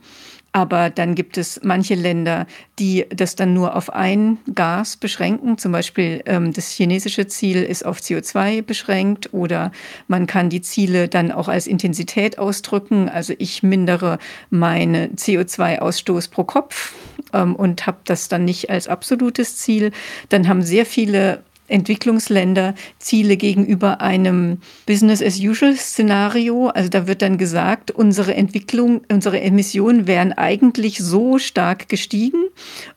Aber 0.55 0.89
dann 0.89 1.15
gibt 1.15 1.37
es 1.37 1.59
manche 1.63 1.95
Länder, 1.95 2.47
die 2.79 3.05
das 3.09 3.35
dann 3.35 3.53
nur 3.53 3.75
auf 3.75 3.91
ein 3.91 4.37
Gas 4.53 4.95
beschränken. 4.95 5.57
Zum 5.57 5.73
Beispiel 5.73 6.23
ähm, 6.27 6.53
das 6.53 6.71
chinesische 6.71 7.27
Ziel 7.27 7.61
ist 7.61 7.85
auf 7.85 7.99
CO2 7.99 8.61
beschränkt 8.61 9.33
oder 9.33 9.73
man 10.07 10.27
kann 10.27 10.49
die 10.49 10.61
Ziele 10.61 11.09
dann 11.09 11.33
auch 11.33 11.49
als 11.49 11.67
Intensität 11.67 12.39
ausdrücken. 12.39 13.09
Also 13.09 13.33
ich 13.37 13.63
mindere 13.63 14.17
meinen 14.49 15.17
CO2-Ausstoß 15.17 16.31
pro 16.31 16.45
Kopf 16.45 16.93
ähm, 17.33 17.53
und 17.53 17.85
habe 17.85 17.97
das 18.05 18.29
dann 18.29 18.45
nicht 18.45 18.69
als 18.69 18.87
absolutes 18.87 19.57
Ziel. 19.57 19.91
Dann 20.29 20.47
haben 20.47 20.61
sehr 20.61 20.85
viele 20.85 21.43
Entwicklungsländer 21.67 22.75
Ziele 22.99 23.37
gegenüber 23.37 24.01
einem 24.01 24.59
Business-as-usual-Szenario. 24.85 26.67
Also 26.67 26.89
da 26.89 27.07
wird 27.07 27.21
dann 27.21 27.37
gesagt, 27.37 27.91
unsere 27.91 28.35
Entwicklung, 28.35 29.01
unsere 29.11 29.41
Emissionen 29.41 30.07
wären 30.07 30.33
eigentlich 30.33 30.99
so 30.99 31.37
stark 31.37 31.89
gestiegen 31.89 32.45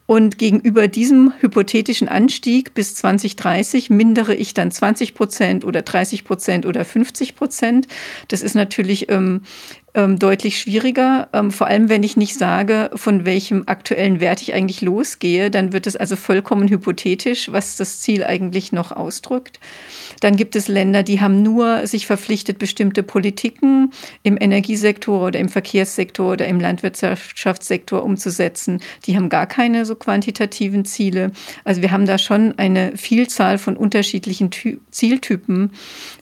und 0.07 0.38
gegenüber 0.38 0.88
diesem 0.88 1.33
hypothetischen 1.40 2.09
Anstieg 2.09 2.72
bis 2.72 2.94
2030 2.94 3.90
mindere 3.90 4.35
ich 4.35 4.54
dann 4.54 4.70
20 4.70 5.14
Prozent 5.14 5.64
oder 5.64 5.83
30 5.83 6.24
Prozent 6.24 6.64
oder 6.64 6.85
50 6.85 7.37
Prozent. 7.37 7.88
Das 8.28 8.42
ist 8.42 8.54
natürlich 8.54 9.11
ähm, 9.11 9.42
ähm, 9.94 10.18
deutlich 10.18 10.59
schwieriger. 10.61 11.29
Ähm, 11.33 11.51
vor 11.51 11.66
allem, 11.66 11.88
wenn 11.88 12.03
ich 12.03 12.16
nicht 12.16 12.37
sage, 12.37 12.90
von 12.94 13.24
welchem 13.24 13.64
aktuellen 13.66 14.20
Wert 14.20 14.42
ich 14.42 14.55
eigentlich 14.55 14.83
losgehe, 14.83 15.51
dann 15.51 15.72
wird 15.72 15.87
es 15.87 15.96
also 15.96 16.16
vollkommen 16.16 16.68
hypothetisch, 16.68 17.51
was 17.51 17.77
das 17.77 18.01
Ziel 18.01 18.24
eigentlich 18.24 18.72
noch 18.72 18.92
ausdrückt. 18.92 19.61
Dann 20.20 20.37
gibt 20.37 20.57
es 20.57 20.68
Länder, 20.68 21.03
die 21.03 21.20
haben 21.20 21.42
nur 21.42 21.87
sich 21.87 22.07
verpflichtet, 22.07 22.59
bestimmte 22.59 23.03
Politiken 23.03 23.92
im 24.22 24.37
Energiesektor 24.40 25.27
oder 25.27 25.38
im 25.38 25.48
Verkehrssektor 25.48 26.33
oder 26.33 26.46
im 26.46 26.61
Landwirtschaftssektor 26.61 28.03
umzusetzen. 28.03 28.81
Die 29.07 29.16
haben 29.16 29.29
gar 29.29 29.46
keine 29.46 29.85
so 29.85 29.94
quantitativen 29.94 30.85
Ziele. 30.85 31.33
Also 31.64 31.83
wir 31.83 31.92
haben 31.92 32.07
da 32.07 32.18
schon 32.18 32.59
eine 32.59 32.96
Vielzahl 32.96 33.59
von 33.59 33.77
unterschiedlichen 33.77 34.51
Ty 34.51 34.81
Zieltypen 34.90 35.72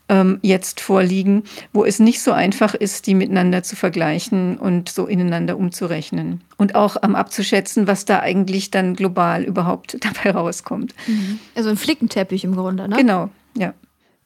ähm, 0.09 0.39
jetzt 0.43 0.81
vorliegen, 0.81 1.45
wo 1.73 1.85
es 1.85 1.99
nicht 1.99 2.23
so 2.23 2.33
einfach 2.33 2.75
ist, 2.75 3.07
die 3.07 3.15
miteinander 3.15 3.63
zu 3.63 3.77
vergleichen 3.77 4.57
und 4.57 4.89
so 4.89 5.07
ineinander 5.07 5.57
umzurechnen. 5.57 6.43
Und 6.57 6.75
auch 6.75 6.97
ähm, 7.03 7.15
abzuschätzen, 7.15 7.87
was 7.87 8.05
da 8.05 8.21
eigentlich 8.21 8.71
dann 8.71 8.95
global 8.95 9.43
überhaupt 9.43 9.99
dabei 10.05 10.31
rauskommt. 10.31 10.95
Mhm. 11.07 11.39
Also 11.55 11.71
ein 11.71 11.77
Flickenteppich 11.77 12.45
im 12.45 12.55
Grunde, 12.55 12.89
ne? 12.89 12.97
Genau, 12.97 13.31
ja. 13.57 13.75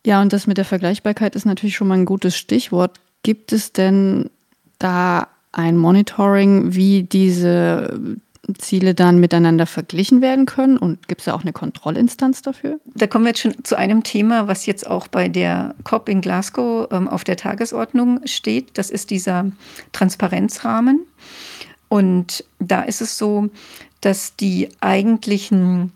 Ja, 0.05 0.23
und 0.23 0.33
das 0.33 0.47
mit 0.47 0.57
der 0.57 0.65
Vergleichbarkeit 0.65 1.37
ist 1.37 1.45
natürlich 1.45 1.77
schon 1.77 1.89
mal 1.89 1.99
ein 1.99 2.07
gutes 2.07 2.37
Stichwort. 2.37 2.99
Gibt 3.23 3.53
es 3.53 3.73
denn 3.73 4.31
da 4.79 5.29
ein 5.53 5.77
Monitoring, 5.77 6.75
wie 6.75 7.03
diese 7.03 8.17
Ziele 8.59 8.95
dann 8.95 9.19
miteinander 9.19 9.67
verglichen 9.67 10.21
werden 10.21 10.47
können? 10.47 10.77
Und 10.77 11.09
gibt 11.09 11.21
es 11.21 11.25
da 11.27 11.35
auch 11.35 11.43
eine 11.43 11.53
Kontrollinstanz 11.53 12.43
dafür? 12.43 12.81
Da 12.95 13.07
kommen 13.07 13.25
wir 13.25 13.31
jetzt 13.31 13.41
schon 13.41 13.65
zu 13.65 13.77
einem 13.77 14.03
Thema, 14.03 14.49
was 14.49 14.67
jetzt 14.67 14.87
auch 14.87 15.09
bei 15.09 15.29
der 15.29 15.75
COP 15.85 16.09
in 16.09 16.21
Glasgow 16.21 16.89
ähm, 16.91 17.09
auf 17.09 17.25
der 17.25 17.37
Tagesordnung 17.37 18.21
steht. 18.27 18.71
Das 18.75 18.91
ist 18.91 19.11
dieser 19.11 19.51
Transparenzrahmen. 19.93 21.07
Und 21.89 22.45
da 22.59 22.83
ist 22.83 23.01
es 23.01 23.19
so, 23.19 23.51
dass 24.01 24.37
die 24.37 24.69
eigentlichen 24.81 25.93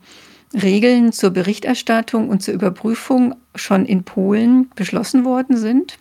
Regeln 0.53 1.13
zur 1.13 1.31
Berichterstattung 1.31 2.29
und 2.29 2.43
zur 2.43 2.55
Überprüfung 2.55 3.35
schon 3.55 3.87
in 3.87 4.05
Polen 4.05 4.71
beschlossen 4.75 5.25
worden 5.25 5.57
sind. 5.57 5.97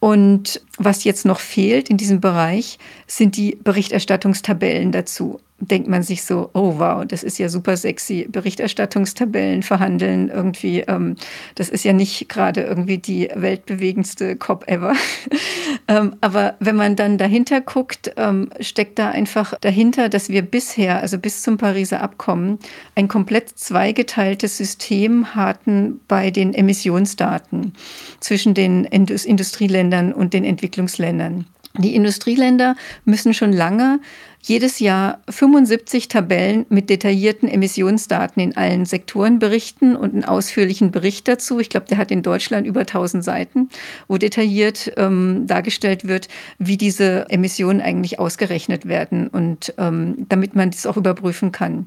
Und 0.00 0.62
was 0.78 1.04
jetzt 1.04 1.26
noch 1.26 1.40
fehlt 1.40 1.90
in 1.90 1.98
diesem 1.98 2.20
Bereich, 2.20 2.78
sind 3.06 3.36
die 3.36 3.56
Berichterstattungstabellen 3.62 4.92
dazu 4.92 5.40
denkt 5.60 5.88
man 5.88 6.02
sich 6.02 6.24
so, 6.24 6.50
oh 6.54 6.78
wow, 6.78 7.04
das 7.06 7.22
ist 7.22 7.38
ja 7.38 7.48
super 7.48 7.76
sexy. 7.76 8.26
Berichterstattungstabellen 8.28 9.62
verhandeln 9.62 10.28
irgendwie, 10.28 10.80
ähm, 10.80 11.16
das 11.54 11.68
ist 11.68 11.84
ja 11.84 11.92
nicht 11.92 12.28
gerade 12.28 12.62
irgendwie 12.62 12.98
die 12.98 13.28
weltbewegendste 13.34 14.36
COP 14.36 14.66
ever. 14.68 14.94
ähm, 15.88 16.16
aber 16.20 16.56
wenn 16.60 16.76
man 16.76 16.96
dann 16.96 17.18
dahinter 17.18 17.60
guckt, 17.60 18.12
ähm, 18.16 18.50
steckt 18.60 18.98
da 18.98 19.10
einfach 19.10 19.54
dahinter, 19.60 20.08
dass 20.08 20.30
wir 20.30 20.42
bisher, 20.42 21.00
also 21.00 21.18
bis 21.18 21.42
zum 21.42 21.58
Pariser 21.58 22.00
Abkommen, 22.00 22.58
ein 22.94 23.08
komplett 23.08 23.50
zweigeteiltes 23.50 24.56
System 24.56 25.34
hatten 25.34 26.00
bei 26.08 26.30
den 26.30 26.54
Emissionsdaten 26.54 27.74
zwischen 28.20 28.54
den 28.54 28.84
Industrieländern 28.84 30.12
und 30.12 30.32
den 30.32 30.44
Entwicklungsländern. 30.44 31.46
Die 31.78 31.94
Industrieländer 31.94 32.74
müssen 33.04 33.32
schon 33.32 33.52
lange 33.52 34.00
jedes 34.42 34.80
Jahr 34.80 35.20
75 35.28 36.08
Tabellen 36.08 36.66
mit 36.68 36.90
detaillierten 36.90 37.48
Emissionsdaten 37.48 38.42
in 38.42 38.56
allen 38.56 38.86
Sektoren 38.86 39.38
berichten 39.38 39.94
und 39.94 40.14
einen 40.14 40.24
ausführlichen 40.24 40.90
Bericht 40.90 41.28
dazu. 41.28 41.60
Ich 41.60 41.68
glaube, 41.68 41.86
der 41.86 41.98
hat 41.98 42.10
in 42.10 42.22
Deutschland 42.22 42.66
über 42.66 42.80
1000 42.80 43.22
Seiten, 43.22 43.68
wo 44.08 44.16
detailliert 44.16 44.92
ähm, 44.96 45.46
dargestellt 45.46 46.08
wird, 46.08 46.28
wie 46.58 46.76
diese 46.76 47.26
Emissionen 47.28 47.80
eigentlich 47.80 48.18
ausgerechnet 48.18 48.88
werden 48.88 49.28
und 49.28 49.74
ähm, 49.78 50.26
damit 50.28 50.56
man 50.56 50.70
das 50.70 50.86
auch 50.86 50.96
überprüfen 50.96 51.52
kann. 51.52 51.86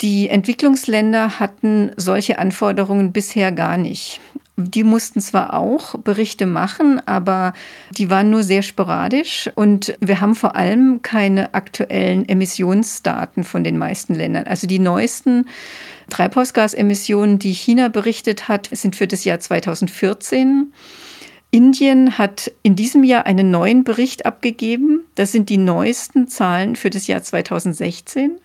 Die 0.00 0.28
Entwicklungsländer 0.30 1.38
hatten 1.38 1.92
solche 1.96 2.38
Anforderungen 2.38 3.12
bisher 3.12 3.52
gar 3.52 3.76
nicht. 3.76 4.20
Die 4.68 4.84
mussten 4.84 5.20
zwar 5.20 5.54
auch 5.54 5.96
Berichte 5.98 6.46
machen, 6.46 7.00
aber 7.06 7.52
die 7.90 8.10
waren 8.10 8.30
nur 8.30 8.42
sehr 8.42 8.62
sporadisch 8.62 9.50
und 9.54 9.96
wir 10.00 10.20
haben 10.20 10.34
vor 10.34 10.56
allem 10.56 11.02
keine 11.02 11.54
aktuellen 11.54 12.28
Emissionsdaten 12.28 13.44
von 13.44 13.64
den 13.64 13.78
meisten 13.78 14.14
Ländern. 14.14 14.46
Also 14.46 14.66
die 14.66 14.78
neuesten 14.78 15.46
Treibhausgasemissionen, 16.10 17.38
die 17.38 17.52
China 17.52 17.88
berichtet 17.88 18.48
hat, 18.48 18.68
sind 18.72 18.96
für 18.96 19.06
das 19.06 19.24
Jahr 19.24 19.40
2014. 19.40 20.72
Indien 21.52 22.16
hat 22.16 22.52
in 22.62 22.76
diesem 22.76 23.02
Jahr 23.02 23.26
einen 23.26 23.50
neuen 23.50 23.82
Bericht 23.82 24.24
abgegeben. 24.24 25.00
Das 25.16 25.32
sind 25.32 25.48
die 25.48 25.56
neuesten 25.56 26.28
Zahlen 26.28 26.76
für 26.76 26.90
das 26.90 27.06
Jahr 27.08 27.22
2016. 27.22 28.38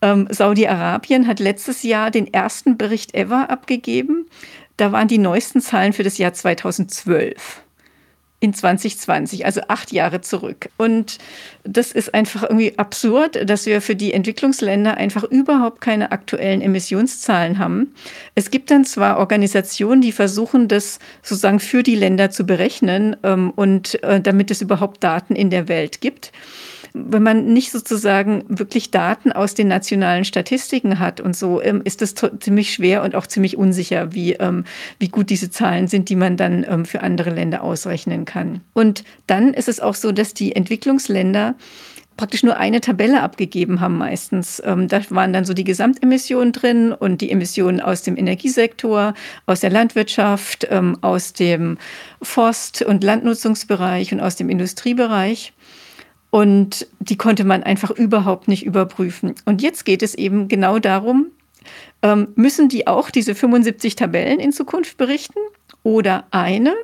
Ähm, 0.00 0.28
Saudi-Arabien 0.30 1.26
hat 1.26 1.40
letztes 1.40 1.82
Jahr 1.82 2.10
den 2.10 2.32
ersten 2.32 2.78
Bericht 2.78 3.14
ever 3.14 3.50
abgegeben. 3.50 4.26
Da 4.78 4.92
waren 4.92 5.08
die 5.08 5.18
neuesten 5.18 5.60
Zahlen 5.60 5.92
für 5.92 6.04
das 6.04 6.16
Jahr 6.16 6.32
2012 6.32 7.62
in 8.40 8.54
2020, 8.54 9.44
also 9.44 9.62
acht 9.66 9.90
Jahre 9.90 10.20
zurück. 10.20 10.68
Und 10.76 11.18
das 11.64 11.90
ist 11.90 12.14
einfach 12.14 12.44
irgendwie 12.44 12.78
absurd, 12.78 13.50
dass 13.50 13.66
wir 13.66 13.82
für 13.82 13.96
die 13.96 14.12
Entwicklungsländer 14.12 14.96
einfach 14.96 15.24
überhaupt 15.24 15.80
keine 15.80 16.12
aktuellen 16.12 16.60
Emissionszahlen 16.60 17.58
haben. 17.58 17.94
Es 18.36 18.52
gibt 18.52 18.70
dann 18.70 18.84
zwar 18.84 19.18
Organisationen, 19.18 20.00
die 20.00 20.12
versuchen, 20.12 20.68
das 20.68 21.00
sozusagen 21.22 21.58
für 21.58 21.82
die 21.82 21.96
Länder 21.96 22.30
zu 22.30 22.44
berechnen 22.46 23.16
ähm, 23.24 23.50
und 23.50 24.00
äh, 24.04 24.20
damit 24.20 24.52
es 24.52 24.62
überhaupt 24.62 25.02
Daten 25.02 25.34
in 25.34 25.50
der 25.50 25.66
Welt 25.66 26.00
gibt 26.00 26.30
wenn 26.94 27.22
man 27.22 27.52
nicht 27.52 27.72
sozusagen 27.72 28.44
wirklich 28.48 28.90
Daten 28.90 29.32
aus 29.32 29.54
den 29.54 29.68
nationalen 29.68 30.24
Statistiken 30.24 30.98
hat 30.98 31.20
und 31.20 31.36
so, 31.36 31.62
ähm, 31.62 31.82
ist 31.84 32.02
es 32.02 32.14
ziemlich 32.40 32.72
schwer 32.72 33.02
und 33.02 33.14
auch 33.14 33.26
ziemlich 33.26 33.56
unsicher, 33.56 34.12
wie, 34.12 34.34
ähm, 34.34 34.64
wie 34.98 35.08
gut 35.08 35.30
diese 35.30 35.50
Zahlen 35.50 35.88
sind, 35.88 36.08
die 36.08 36.16
man 36.16 36.36
dann 36.36 36.64
ähm, 36.68 36.84
für 36.84 37.02
andere 37.02 37.30
Länder 37.30 37.62
ausrechnen 37.62 38.24
kann. 38.24 38.60
Und 38.74 39.04
dann 39.26 39.54
ist 39.54 39.68
es 39.68 39.80
auch 39.80 39.94
so, 39.94 40.12
dass 40.12 40.34
die 40.34 40.54
Entwicklungsländer 40.54 41.54
praktisch 42.18 42.42
nur 42.42 42.58
eine 42.58 42.82
Tabelle 42.82 43.22
abgegeben 43.22 43.80
haben 43.80 43.96
meistens. 43.96 44.60
Ähm, 44.66 44.88
da 44.88 45.00
waren 45.08 45.32
dann 45.32 45.46
so 45.46 45.54
die 45.54 45.64
Gesamtemissionen 45.64 46.52
drin 46.52 46.92
und 46.92 47.22
die 47.22 47.30
Emissionen 47.30 47.80
aus 47.80 48.02
dem 48.02 48.18
Energiesektor, 48.18 49.14
aus 49.46 49.60
der 49.60 49.70
Landwirtschaft, 49.70 50.66
ähm, 50.70 50.98
aus 51.00 51.32
dem 51.32 51.78
Forst- 52.20 52.82
und 52.82 53.02
Landnutzungsbereich 53.02 54.12
und 54.12 54.20
aus 54.20 54.36
dem 54.36 54.50
Industriebereich. 54.50 55.54
Und 56.30 56.86
die 57.00 57.16
konnte 57.16 57.44
man 57.44 57.62
einfach 57.62 57.90
überhaupt 57.90 58.48
nicht 58.48 58.66
überprüfen. 58.66 59.34
Und 59.44 59.62
jetzt 59.62 59.84
geht 59.84 60.02
es 60.02 60.14
eben 60.14 60.48
genau 60.48 60.78
darum, 60.78 61.28
ähm, 62.02 62.28
müssen 62.34 62.68
die 62.68 62.86
auch 62.86 63.10
diese 63.10 63.34
75 63.34 63.96
Tabellen 63.96 64.38
in 64.38 64.52
Zukunft 64.52 64.96
berichten 64.96 65.40
oder 65.82 66.26
eine 66.30 66.74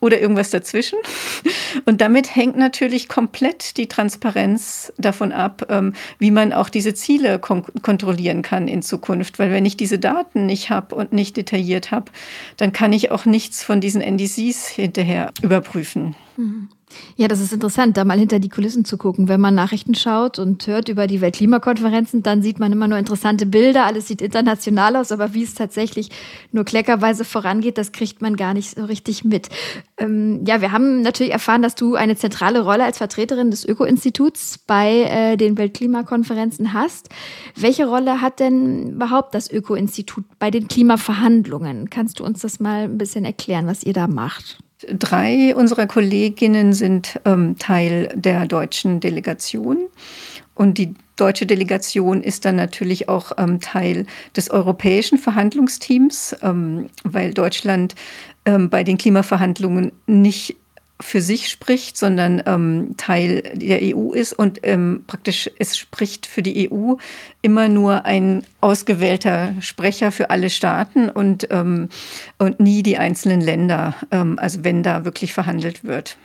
oder 0.00 0.20
irgendwas 0.20 0.50
dazwischen? 0.50 0.98
Und 1.84 2.00
damit 2.00 2.34
hängt 2.34 2.56
natürlich 2.56 3.08
komplett 3.08 3.76
die 3.76 3.88
Transparenz 3.88 4.92
davon 4.98 5.32
ab, 5.32 5.66
ähm, 5.68 5.94
wie 6.18 6.30
man 6.30 6.52
auch 6.52 6.68
diese 6.68 6.94
Ziele 6.94 7.38
kon 7.38 7.64
kontrollieren 7.82 8.42
kann 8.42 8.68
in 8.68 8.82
Zukunft. 8.82 9.38
Weil 9.38 9.50
wenn 9.50 9.66
ich 9.66 9.76
diese 9.76 9.98
Daten 9.98 10.46
nicht 10.46 10.70
habe 10.70 10.94
und 10.94 11.12
nicht 11.12 11.36
detailliert 11.36 11.90
habe, 11.90 12.10
dann 12.56 12.72
kann 12.72 12.92
ich 12.92 13.10
auch 13.10 13.24
nichts 13.24 13.62
von 13.62 13.80
diesen 13.80 14.00
NDCs 14.00 14.68
hinterher 14.68 15.32
überprüfen. 15.42 16.14
Mhm. 16.42 16.68
Ja, 17.16 17.28
das 17.28 17.40
ist 17.40 17.52
interessant, 17.52 17.96
da 17.96 18.04
mal 18.04 18.18
hinter 18.18 18.38
die 18.38 18.48
Kulissen 18.48 18.84
zu 18.84 18.98
gucken. 18.98 19.28
Wenn 19.28 19.40
man 19.40 19.54
Nachrichten 19.54 19.94
schaut 19.94 20.38
und 20.38 20.66
hört 20.66 20.88
über 20.90 21.06
die 21.06 21.20
Weltklimakonferenzen, 21.22 22.22
dann 22.22 22.42
sieht 22.42 22.58
man 22.58 22.72
immer 22.72 22.88
nur 22.88 22.98
interessante 22.98 23.46
Bilder, 23.46 23.86
alles 23.86 24.08
sieht 24.08 24.20
international 24.20 24.96
aus, 24.96 25.10
aber 25.10 25.32
wie 25.32 25.42
es 25.42 25.54
tatsächlich 25.54 26.10
nur 26.50 26.64
kleckerweise 26.64 27.24
vorangeht, 27.24 27.78
das 27.78 27.92
kriegt 27.92 28.20
man 28.20 28.36
gar 28.36 28.52
nicht 28.52 28.76
so 28.76 28.84
richtig 28.84 29.24
mit. 29.24 29.48
Ähm, 29.96 30.44
ja, 30.46 30.60
wir 30.60 30.72
haben 30.72 31.00
natürlich 31.00 31.32
erfahren, 31.32 31.62
dass 31.62 31.74
du 31.74 31.94
eine 31.94 32.16
zentrale 32.16 32.62
Rolle 32.62 32.84
als 32.84 32.98
Vertreterin 32.98 33.50
des 33.50 33.64
Öko-Instituts 33.66 34.58
bei 34.66 35.04
äh, 35.04 35.36
den 35.36 35.56
Weltklimakonferenzen 35.56 36.74
hast. 36.74 37.08
Welche 37.56 37.86
Rolle 37.86 38.20
hat 38.20 38.40
denn 38.40 38.92
überhaupt 38.92 39.34
das 39.34 39.50
Öko-Institut 39.50 40.24
bei 40.38 40.50
den 40.50 40.68
Klimaverhandlungen? 40.68 41.88
Kannst 41.88 42.20
du 42.20 42.24
uns 42.24 42.40
das 42.40 42.60
mal 42.60 42.84
ein 42.84 42.98
bisschen 42.98 43.24
erklären, 43.24 43.66
was 43.66 43.82
ihr 43.82 43.94
da 43.94 44.08
macht? 44.08 44.58
Drei 44.90 45.54
unserer 45.54 45.86
Kolleginnen 45.86 46.72
sind 46.72 47.20
ähm, 47.24 47.56
Teil 47.58 48.08
der 48.14 48.46
deutschen 48.46 49.00
Delegation. 49.00 49.88
Und 50.54 50.78
die 50.78 50.94
deutsche 51.16 51.46
Delegation 51.46 52.22
ist 52.22 52.44
dann 52.44 52.56
natürlich 52.56 53.08
auch 53.08 53.32
ähm, 53.38 53.60
Teil 53.60 54.06
des 54.36 54.50
europäischen 54.50 55.18
Verhandlungsteams, 55.18 56.36
ähm, 56.42 56.90
weil 57.04 57.32
Deutschland 57.32 57.94
ähm, 58.44 58.68
bei 58.70 58.84
den 58.84 58.98
Klimaverhandlungen 58.98 59.92
nicht 60.06 60.56
für 61.02 61.20
sich 61.20 61.48
spricht, 61.48 61.96
sondern 61.96 62.42
ähm, 62.46 62.94
Teil 62.96 63.42
der 63.54 63.80
EU 63.82 64.12
ist 64.12 64.32
und 64.32 64.60
ähm, 64.62 65.04
praktisch 65.06 65.50
es 65.58 65.76
spricht 65.76 66.26
für 66.26 66.42
die 66.42 66.70
EU 66.70 66.94
immer 67.42 67.68
nur 67.68 68.04
ein 68.04 68.44
ausgewählter 68.60 69.54
Sprecher 69.60 70.12
für 70.12 70.30
alle 70.30 70.50
Staaten 70.50 71.08
und, 71.08 71.48
ähm, 71.50 71.88
und 72.38 72.60
nie 72.60 72.82
die 72.82 72.98
einzelnen 72.98 73.40
Länder, 73.40 73.94
ähm, 74.10 74.38
also 74.38 74.64
wenn 74.64 74.82
da 74.82 75.04
wirklich 75.04 75.32
verhandelt 75.32 75.84
wird. 75.84 76.16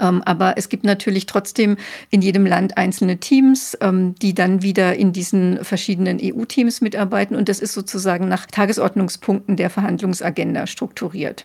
Ähm, 0.00 0.22
aber 0.24 0.54
es 0.56 0.68
gibt 0.68 0.84
natürlich 0.84 1.26
trotzdem 1.26 1.76
in 2.10 2.20
jedem 2.20 2.44
Land 2.44 2.76
einzelne 2.76 3.18
Teams, 3.18 3.76
ähm, 3.80 4.14
die 4.16 4.34
dann 4.34 4.62
wieder 4.62 4.96
in 4.96 5.12
diesen 5.12 5.64
verschiedenen 5.64 6.18
EU-Teams 6.22 6.80
mitarbeiten. 6.80 7.34
Und 7.34 7.48
das 7.48 7.60
ist 7.60 7.72
sozusagen 7.72 8.28
nach 8.28 8.46
Tagesordnungspunkten 8.46 9.56
der 9.56 9.70
Verhandlungsagenda 9.70 10.66
strukturiert. 10.66 11.44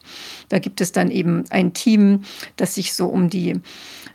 Da 0.50 0.60
gibt 0.60 0.82
es 0.82 0.92
dann 0.92 1.10
eben 1.10 1.46
ein 1.52 1.74
Team, 1.74 2.24
das 2.58 2.76
sich 2.76 2.94
so 2.94 3.08
um 3.08 3.30
die 3.30 3.62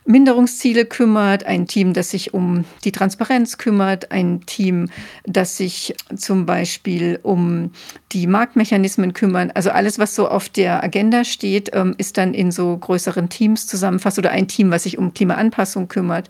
Minderungsziele 0.09 0.85
kümmert, 0.85 1.45
ein 1.45 1.67
Team, 1.67 1.93
das 1.93 2.09
sich 2.09 2.33
um 2.33 2.65
die 2.83 2.91
Transparenz 2.91 3.59
kümmert, 3.59 4.11
ein 4.11 4.41
Team, 4.47 4.89
das 5.23 5.55
sich 5.55 5.93
zum 6.15 6.47
Beispiel 6.47 7.19
um 7.21 7.71
die 8.11 8.25
Marktmechanismen 8.25 9.13
kümmert. 9.13 9.55
Also 9.55 9.69
alles, 9.69 9.99
was 9.99 10.15
so 10.15 10.27
auf 10.27 10.49
der 10.49 10.83
Agenda 10.83 11.23
steht, 11.23 11.69
ähm, 11.73 11.93
ist 11.99 12.17
dann 12.17 12.33
in 12.33 12.51
so 12.51 12.75
größeren 12.75 13.29
Teams 13.29 13.67
zusammenfasst 13.67 14.17
oder 14.17 14.31
ein 14.31 14.47
Team, 14.47 14.71
was 14.71 14.83
sich 14.83 14.97
um 14.97 15.13
Klimaanpassung 15.13 15.87
kümmert. 15.87 16.27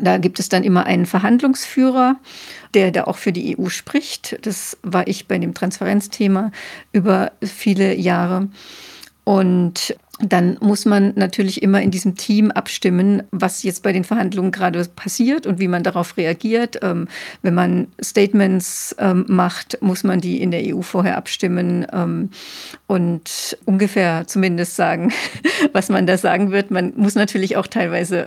Da 0.00 0.16
gibt 0.16 0.38
es 0.38 0.48
dann 0.48 0.64
immer 0.64 0.86
einen 0.86 1.04
Verhandlungsführer, 1.04 2.16
der 2.72 2.92
da 2.92 3.04
auch 3.04 3.18
für 3.18 3.32
die 3.32 3.58
EU 3.58 3.68
spricht. 3.68 4.38
Das 4.40 4.78
war 4.82 5.06
ich 5.06 5.28
bei 5.28 5.38
dem 5.38 5.52
Transparenzthema 5.52 6.50
über 6.92 7.32
viele 7.42 7.94
Jahre. 7.94 8.48
Und 9.24 9.96
dann 10.20 10.56
muss 10.60 10.86
man 10.86 11.12
natürlich 11.16 11.62
immer 11.62 11.82
in 11.82 11.90
diesem 11.90 12.14
Team 12.14 12.50
abstimmen, 12.50 13.22
was 13.32 13.62
jetzt 13.62 13.82
bei 13.82 13.92
den 13.92 14.04
Verhandlungen 14.04 14.50
gerade 14.50 14.82
passiert 14.96 15.46
und 15.46 15.60
wie 15.60 15.68
man 15.68 15.82
darauf 15.82 16.16
reagiert. 16.16 16.78
Ähm, 16.82 17.08
wenn 17.42 17.54
man 17.54 17.88
Statements 18.02 18.96
ähm, 18.98 19.26
macht, 19.28 19.78
muss 19.82 20.04
man 20.04 20.20
die 20.20 20.40
in 20.40 20.50
der 20.50 20.74
EU 20.74 20.80
vorher 20.80 21.18
abstimmen 21.18 21.86
ähm, 21.92 22.30
und 22.86 23.58
ungefähr 23.66 24.26
zumindest 24.26 24.76
sagen, 24.76 25.12
was 25.72 25.90
man 25.90 26.06
da 26.06 26.16
sagen 26.16 26.50
wird. 26.50 26.70
Man 26.70 26.94
muss 26.96 27.14
natürlich 27.14 27.56
auch 27.58 27.66
teilweise 27.66 28.26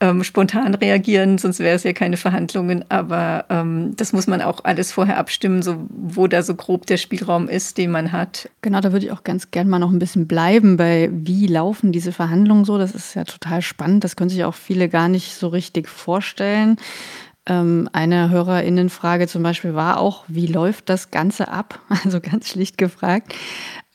ähm, 0.00 0.22
spontan 0.22 0.74
reagieren, 0.74 1.38
sonst 1.38 1.58
wäre 1.58 1.74
es 1.74 1.82
ja 1.82 1.92
keine 1.92 2.16
Verhandlungen. 2.16 2.84
Aber 2.88 3.46
ähm, 3.48 3.94
das 3.96 4.12
muss 4.12 4.26
man 4.26 4.40
auch 4.42 4.64
alles 4.64 4.92
vorher 4.92 5.18
abstimmen, 5.18 5.62
so, 5.62 5.86
wo 5.88 6.26
da 6.26 6.42
so 6.42 6.54
grob 6.54 6.86
der 6.86 6.98
Spielraum 6.98 7.48
ist, 7.48 7.78
den 7.78 7.90
man 7.90 8.12
hat. 8.12 8.48
Genau, 8.62 8.80
da 8.80 8.92
würde 8.92 9.06
ich 9.06 9.12
auch 9.12 9.24
ganz 9.24 9.50
gern 9.50 9.68
mal 9.68 9.78
noch 9.78 9.90
ein 9.90 9.98
bisschen 9.98 10.28
bleiben 10.28 10.76
bei, 10.76 11.10
wie 11.12 11.46
laufen 11.46 11.90
diese 11.90 12.12
Verhandlungen 12.12 12.64
so. 12.64 12.78
Das 12.78 12.94
ist 12.94 13.14
ja 13.14 13.24
total 13.24 13.62
spannend. 13.62 14.04
Das 14.04 14.14
können 14.14 14.30
sich 14.30 14.44
auch 14.44 14.54
viele 14.54 14.88
gar 14.88 15.08
nicht 15.08 15.34
so 15.34 15.48
richtig 15.48 15.88
vorstellen. 15.88 16.76
Ähm, 17.48 17.88
eine 17.92 18.28
Hörerinnenfrage 18.28 19.26
zum 19.26 19.42
Beispiel 19.42 19.74
war 19.74 19.98
auch, 19.98 20.24
wie 20.28 20.46
läuft 20.46 20.88
das 20.88 21.10
Ganze 21.10 21.48
ab? 21.48 21.80
Also 22.04 22.20
ganz 22.20 22.48
schlicht 22.48 22.78
gefragt. 22.78 23.34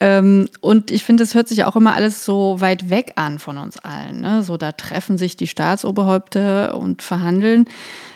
Ähm, 0.03 0.49
und 0.59 0.91
ich 0.91 1.05
finde, 1.05 1.23
es 1.23 1.33
hört 1.33 1.47
sich 1.47 1.63
auch 1.63 1.77
immer 1.77 1.95
alles 1.95 2.25
so 2.25 2.59
weit 2.59 2.89
weg 2.89 3.13
an 3.15 3.39
von 3.39 3.57
uns 3.57 3.77
allen. 3.77 4.19
Ne? 4.19 4.43
So, 4.43 4.57
da 4.57 4.73
treffen 4.73 5.17
sich 5.17 5.37
die 5.37 5.47
Staatsoberhäupter 5.47 6.77
und 6.77 7.01
verhandeln. 7.01 7.69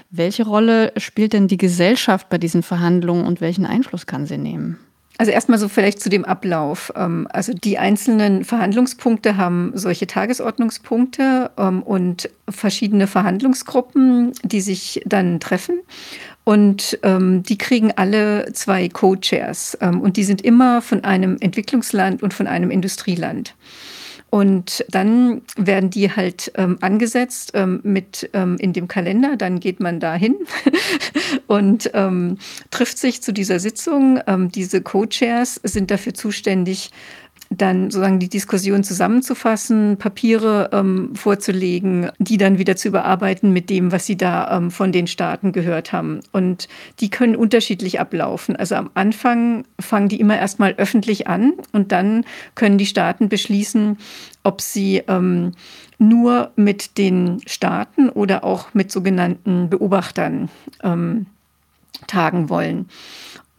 Welche 0.09 0.45
Rolle 0.45 0.91
spielt 0.97 1.31
denn 1.31 1.47
die 1.47 1.55
Gesellschaft 1.55 2.27
bei 2.27 2.37
diesen 2.37 2.61
Verhandlungen 2.61 3.25
und 3.25 3.39
welchen 3.39 3.65
Einfluss 3.65 4.05
kann 4.05 4.25
sie 4.25 4.37
nehmen? 4.37 4.77
Also 5.17 5.31
erstmal 5.31 5.59
so 5.59 5.69
vielleicht 5.69 6.01
zu 6.01 6.09
dem 6.09 6.25
Ablauf. 6.25 6.91
Ähm, 6.97 7.25
also 7.31 7.53
die 7.53 7.77
einzelnen 7.77 8.43
Verhandlungspunkte 8.43 9.37
haben 9.37 9.71
solche 9.73 10.07
Tagesordnungspunkte 10.07 11.51
ähm, 11.57 11.83
und 11.83 12.29
verschiedene 12.49 13.07
Verhandlungsgruppen, 13.07 14.33
die 14.43 14.59
sich 14.59 15.01
dann 15.05 15.39
treffen. 15.39 15.79
Und 16.47 16.97
ähm, 17.03 17.43
die 17.43 17.57
kriegen 17.57 17.91
alle 17.97 18.53
zwei 18.53 18.87
Co-Chairs. 18.87 19.77
Ähm, 19.81 19.99
und 19.99 20.15
die 20.15 20.23
sind 20.23 20.41
immer 20.41 20.81
von 20.81 21.03
einem 21.03 21.35
Entwicklungsland 21.41 22.23
und 22.23 22.33
von 22.33 22.47
einem 22.47 22.71
Industrieland. 22.71 23.53
Und 24.29 24.85
dann 24.89 25.41
werden 25.57 25.89
die 25.89 26.09
halt 26.09 26.53
ähm, 26.55 26.77
angesetzt 26.79 27.51
ähm, 27.53 27.81
mit 27.83 28.29
ähm, 28.31 28.55
in 28.59 28.71
dem 28.71 28.87
Kalender. 28.87 29.35
Dann 29.35 29.59
geht 29.59 29.81
man 29.81 29.99
dahin 29.99 30.37
und 31.47 31.91
ähm, 31.93 32.37
trifft 32.71 32.97
sich 32.97 33.21
zu 33.21 33.33
dieser 33.33 33.59
Sitzung. 33.59 34.21
Ähm, 34.25 34.49
diese 34.49 34.79
Co-Chairs 34.81 35.59
sind 35.63 35.91
dafür 35.91 36.13
zuständig, 36.13 36.91
dann 37.49 37.89
sozusagen 37.89 38.19
die 38.19 38.29
Diskussion 38.29 38.83
zusammenzufassen, 38.83 39.97
Papiere 39.97 40.69
ähm, 40.73 41.15
vorzulegen, 41.15 42.11
die 42.19 42.37
dann 42.37 42.57
wieder 42.57 42.75
zu 42.75 42.89
überarbeiten 42.89 43.53
mit 43.53 43.69
dem, 43.69 43.91
was 43.91 44.05
sie 44.05 44.17
da 44.17 44.57
ähm, 44.57 44.71
von 44.71 44.91
den 44.91 45.07
Staaten 45.07 45.51
gehört 45.51 45.93
haben. 45.93 46.19
Und 46.31 46.67
die 46.99 47.09
können 47.09 47.35
unterschiedlich 47.35 47.99
ablaufen. 47.99 48.55
Also 48.55 48.75
am 48.75 48.89
Anfang 48.93 49.65
fangen 49.79 50.09
die 50.09 50.19
immer 50.19 50.37
erstmal 50.37 50.73
öffentlich 50.73 51.27
an 51.27 51.53
und 51.71 51.91
dann 51.91 52.25
können 52.55 52.77
die 52.77 52.85
Staaten 52.85 53.29
beschließen, 53.29 53.97
ob 54.43 54.61
sie 54.61 55.03
ähm, 55.07 55.53
nur 55.99 56.51
mit 56.55 56.97
den 56.97 57.41
Staaten 57.47 58.09
oder 58.09 58.43
auch 58.43 58.73
mit 58.73 58.91
sogenannten 58.91 59.69
Beobachtern 59.69 60.49
ähm, 60.83 61.25
tagen 62.05 62.49
wollen. 62.49 62.87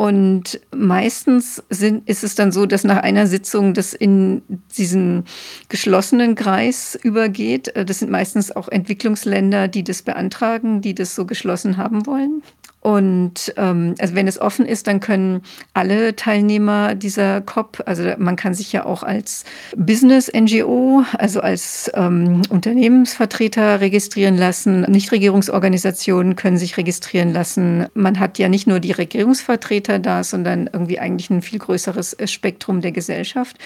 Und 0.01 0.61
meistens 0.73 1.61
sind, 1.71 2.09
ist 2.09 2.23
es 2.23 2.37
dann 2.37 2.53
so, 2.53 2.67
dass 2.67 2.85
nach 2.85 2.99
einer 2.99 3.27
Sitzung 3.27 3.75
das 3.75 3.95
in 3.95 4.43
diesen 4.77 5.25
geschlossenen 5.69 6.37
Kreis 6.37 6.97
übergeht. 7.03 7.75
Äh, 7.75 7.85
das 7.85 7.99
sind 7.99 8.09
meistens 8.09 8.55
auch 8.55 8.69
Entwicklungsländer, 8.69 9.67
die 9.67 9.83
das 9.83 10.03
beantragen, 10.03 10.83
die 10.83 10.95
das 10.95 11.17
so 11.17 11.27
geschlossen 11.27 11.79
haben 11.79 12.07
wollen. 12.07 12.45
Und 12.81 13.53
ähm, 13.57 13.97
also 13.99 14.15
wenn 14.15 14.29
es 14.29 14.41
offen 14.41 14.65
ist, 14.65 14.87
dann 14.87 15.01
können 15.01 15.43
alle 15.75 16.15
Teilnehmer 16.15 16.95
dieser 16.95 17.41
COP, 17.41 17.83
also 17.87 18.13
man 18.19 18.37
kann 18.37 18.55
sich 18.55 18.73
ja 18.73 18.87
auch 18.87 19.03
als 19.03 19.45
Business-NGO, 19.77 21.03
also 21.19 21.41
als 21.41 21.91
ähm, 21.95 22.43
Unternehmensvertreter 22.49 23.81
registrieren 23.81 24.37
lassen. 24.37 24.83
Nichtregierungsorganisationen 24.83 26.37
können 26.37 26.57
sich 26.57 26.77
registrieren 26.77 27.33
lassen. 27.33 27.87
Man 27.95 28.21
hat 28.21 28.39
ja 28.39 28.49
nicht 28.49 28.69
nur 28.69 28.79
die 28.79 28.93
Regierungsvertreter 28.93 29.99
da, 29.99 30.23
sondern 30.23 30.71
irgendwie 30.73 31.01
eigentlich 31.01 31.31
ein 31.31 31.43
viel 31.43 31.59
größeres 31.59 32.17
Spektrum 32.27 32.81
der 32.81 32.93
Gesellschaft. 32.93 33.57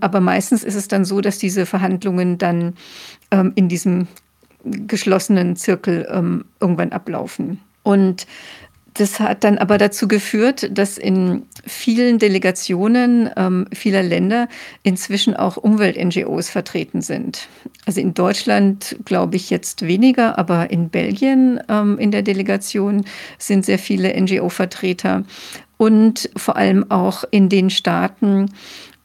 Aber 0.00 0.20
meistens 0.20 0.64
ist 0.64 0.76
es 0.76 0.88
dann 0.88 1.04
so, 1.04 1.20
dass 1.20 1.36
diese 1.36 1.66
Verhandlungen 1.66 2.38
dann 2.38 2.74
ähm, 3.30 3.52
in 3.54 3.68
diesem 3.68 4.08
geschlossenen 4.64 5.56
Zirkel 5.56 6.08
ähm, 6.10 6.46
irgendwann 6.58 6.92
ablaufen. 6.92 7.60
Und 7.82 8.26
das 8.94 9.20
hat 9.20 9.44
dann 9.44 9.56
aber 9.56 9.78
dazu 9.78 10.06
geführt, 10.06 10.68
dass 10.76 10.98
in 10.98 11.46
vielen 11.66 12.18
Delegationen 12.18 13.30
ähm, 13.36 13.66
vieler 13.72 14.02
Länder 14.02 14.48
inzwischen 14.82 15.34
auch 15.34 15.56
Umwelt-NGOs 15.56 16.50
vertreten 16.50 17.00
sind. 17.00 17.48
Also 17.86 18.00
in 18.00 18.12
Deutschland 18.12 18.96
glaube 19.04 19.36
ich 19.36 19.48
jetzt 19.48 19.86
weniger, 19.86 20.38
aber 20.38 20.70
in 20.70 20.90
Belgien 20.90 21.60
ähm, 21.68 21.98
in 21.98 22.10
der 22.10 22.22
Delegation 22.22 23.04
sind 23.38 23.64
sehr 23.64 23.78
viele 23.78 24.20
NGO-Vertreter 24.20 25.24
und 25.78 26.30
vor 26.36 26.56
allem 26.56 26.90
auch 26.90 27.24
in 27.30 27.48
den 27.48 27.70
Staaten, 27.70 28.50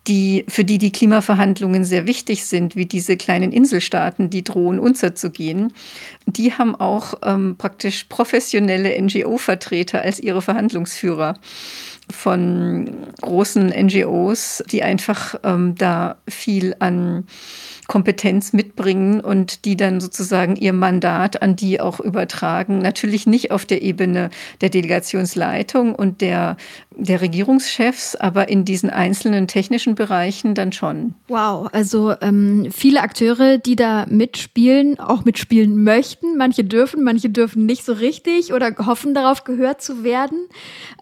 die, 0.08 0.46
für 0.48 0.64
die 0.64 0.78
die 0.78 0.92
Klimaverhandlungen 0.92 1.84
sehr 1.84 2.08
wichtig 2.08 2.46
sind, 2.46 2.76
wie 2.76 2.86
diese 2.86 3.18
kleinen 3.18 3.52
Inselstaaten, 3.52 4.30
die 4.30 4.44
drohen 4.44 4.80
unterzugehen, 4.80 5.74
die 6.26 6.54
haben 6.54 6.76
auch 6.76 7.16
ähm, 7.24 7.56
praktisch 7.58 8.06
professionelle 8.06 9.00
NGO-Vertreter 9.02 10.02
als 10.02 10.20
ihre 10.20 10.42
Verhandlungsführer 10.42 11.36
von 12.10 12.90
großen 13.22 13.68
NGOs, 13.68 14.64
die 14.72 14.84
einfach 14.84 15.36
ähm, 15.44 15.76
da 15.76 16.18
viel 16.28 16.76
an 16.80 17.26
Kompetenz 17.88 18.52
mitbringen 18.52 19.22
und 19.22 19.64
die 19.64 19.78
dann 19.78 20.02
sozusagen 20.02 20.58
ihr 20.58 20.74
Mandat 20.74 21.42
an 21.42 21.56
die 21.56 21.80
auch 21.80 22.00
übertragen. 22.00 22.80
Natürlich 22.80 23.26
nicht 23.28 23.52
auf 23.52 23.66
der 23.66 23.82
Ebene 23.82 24.30
der 24.60 24.70
Delegationsleitung 24.70 25.96
und 25.96 26.20
der, 26.20 26.58
der 26.96 27.22
Regierungschefs, 27.22 28.16
aber 28.16 28.50
in 28.50 28.66
diesen 28.66 28.90
einzelnen 28.90 29.48
technischen 29.48 29.96
Bereichen 29.96 30.54
dann 30.54 30.74
schon. 30.74 31.16
Wow, 31.30 31.70
also 31.72 32.14
ähm, 32.22 32.68
viele 32.72 33.02
Akteure, 33.02 33.58
die 33.58 33.78
da 33.78 34.06
mitspielen, 34.10 35.00
auch 35.00 35.24
mitspielen 35.24 35.84
möchten. 35.84 36.38
Manche 36.38 36.66
dürfen, 36.66 37.04
manche 37.04 37.30
dürfen 37.30 37.66
nicht 37.66 37.86
so 37.86 37.94
richtig 37.94 38.52
oder 38.52 38.76
hoffen 38.86 39.14
darauf 39.14 39.46
gehört 39.46 39.82
zu 39.82 40.04
werden. 40.04 40.48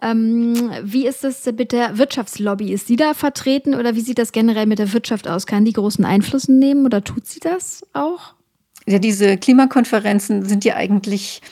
Ähm, 0.02 0.70
wie 0.84 1.06
ist 1.06 1.24
es 1.24 1.44
mit 1.46 1.72
der 1.72 1.98
Wirtschaftslobby? 1.98 2.72
Ist 2.72 2.86
sie 2.86 2.96
da 2.96 3.12
vertreten 3.14 3.74
oder 3.74 3.96
wie 3.96 4.00
sieht 4.00 4.18
das 4.18 4.30
generell 4.30 4.66
mit 4.66 4.78
der 4.78 4.92
Wirtschaft 4.92 5.26
aus? 5.26 5.46
Kann 5.46 5.64
die 5.64 5.72
großen 5.72 6.04
Einfluss 6.04 6.46
nehmen? 6.46 6.75
Nehmen 6.76 6.86
oder 6.86 7.02
tut 7.02 7.26
sie 7.26 7.40
das 7.40 7.84
auch? 7.92 8.34
Ja, 8.86 8.98
diese 8.98 9.36
Klimakonferenzen 9.36 10.44
sind 10.44 10.64
ja 10.64 10.76
eigentlich, 10.76 11.42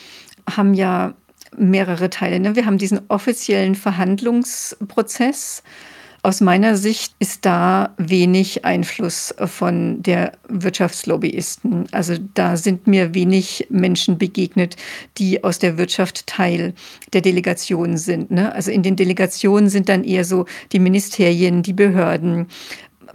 haben 0.48 0.74
ja 0.74 1.14
mehrere 1.56 2.10
Teile. 2.10 2.38
Ne? 2.40 2.56
Wir 2.56 2.66
haben 2.66 2.78
diesen 2.78 3.00
offiziellen 3.08 3.74
Verhandlungsprozess. 3.74 5.62
Aus 6.22 6.40
meiner 6.40 6.76
Sicht 6.76 7.14
ist 7.18 7.44
da 7.44 7.94
wenig 7.98 8.64
Einfluss 8.64 9.34
von 9.44 10.02
der 10.02 10.32
Wirtschaftslobbyisten. 10.48 11.86
Also 11.92 12.14
da 12.32 12.56
sind 12.56 12.86
mir 12.86 13.12
wenig 13.14 13.66
Menschen 13.68 14.16
begegnet, 14.16 14.76
die 15.18 15.44
aus 15.44 15.58
der 15.58 15.76
Wirtschaft 15.76 16.26
Teil 16.26 16.72
der 17.12 17.20
Delegation 17.20 17.98
sind. 17.98 18.30
Ne? 18.30 18.52
Also 18.54 18.70
in 18.70 18.82
den 18.82 18.96
Delegationen 18.96 19.68
sind 19.68 19.90
dann 19.90 20.02
eher 20.02 20.24
so 20.24 20.46
die 20.72 20.78
Ministerien, 20.78 21.62
die 21.62 21.74
Behörden, 21.74 22.46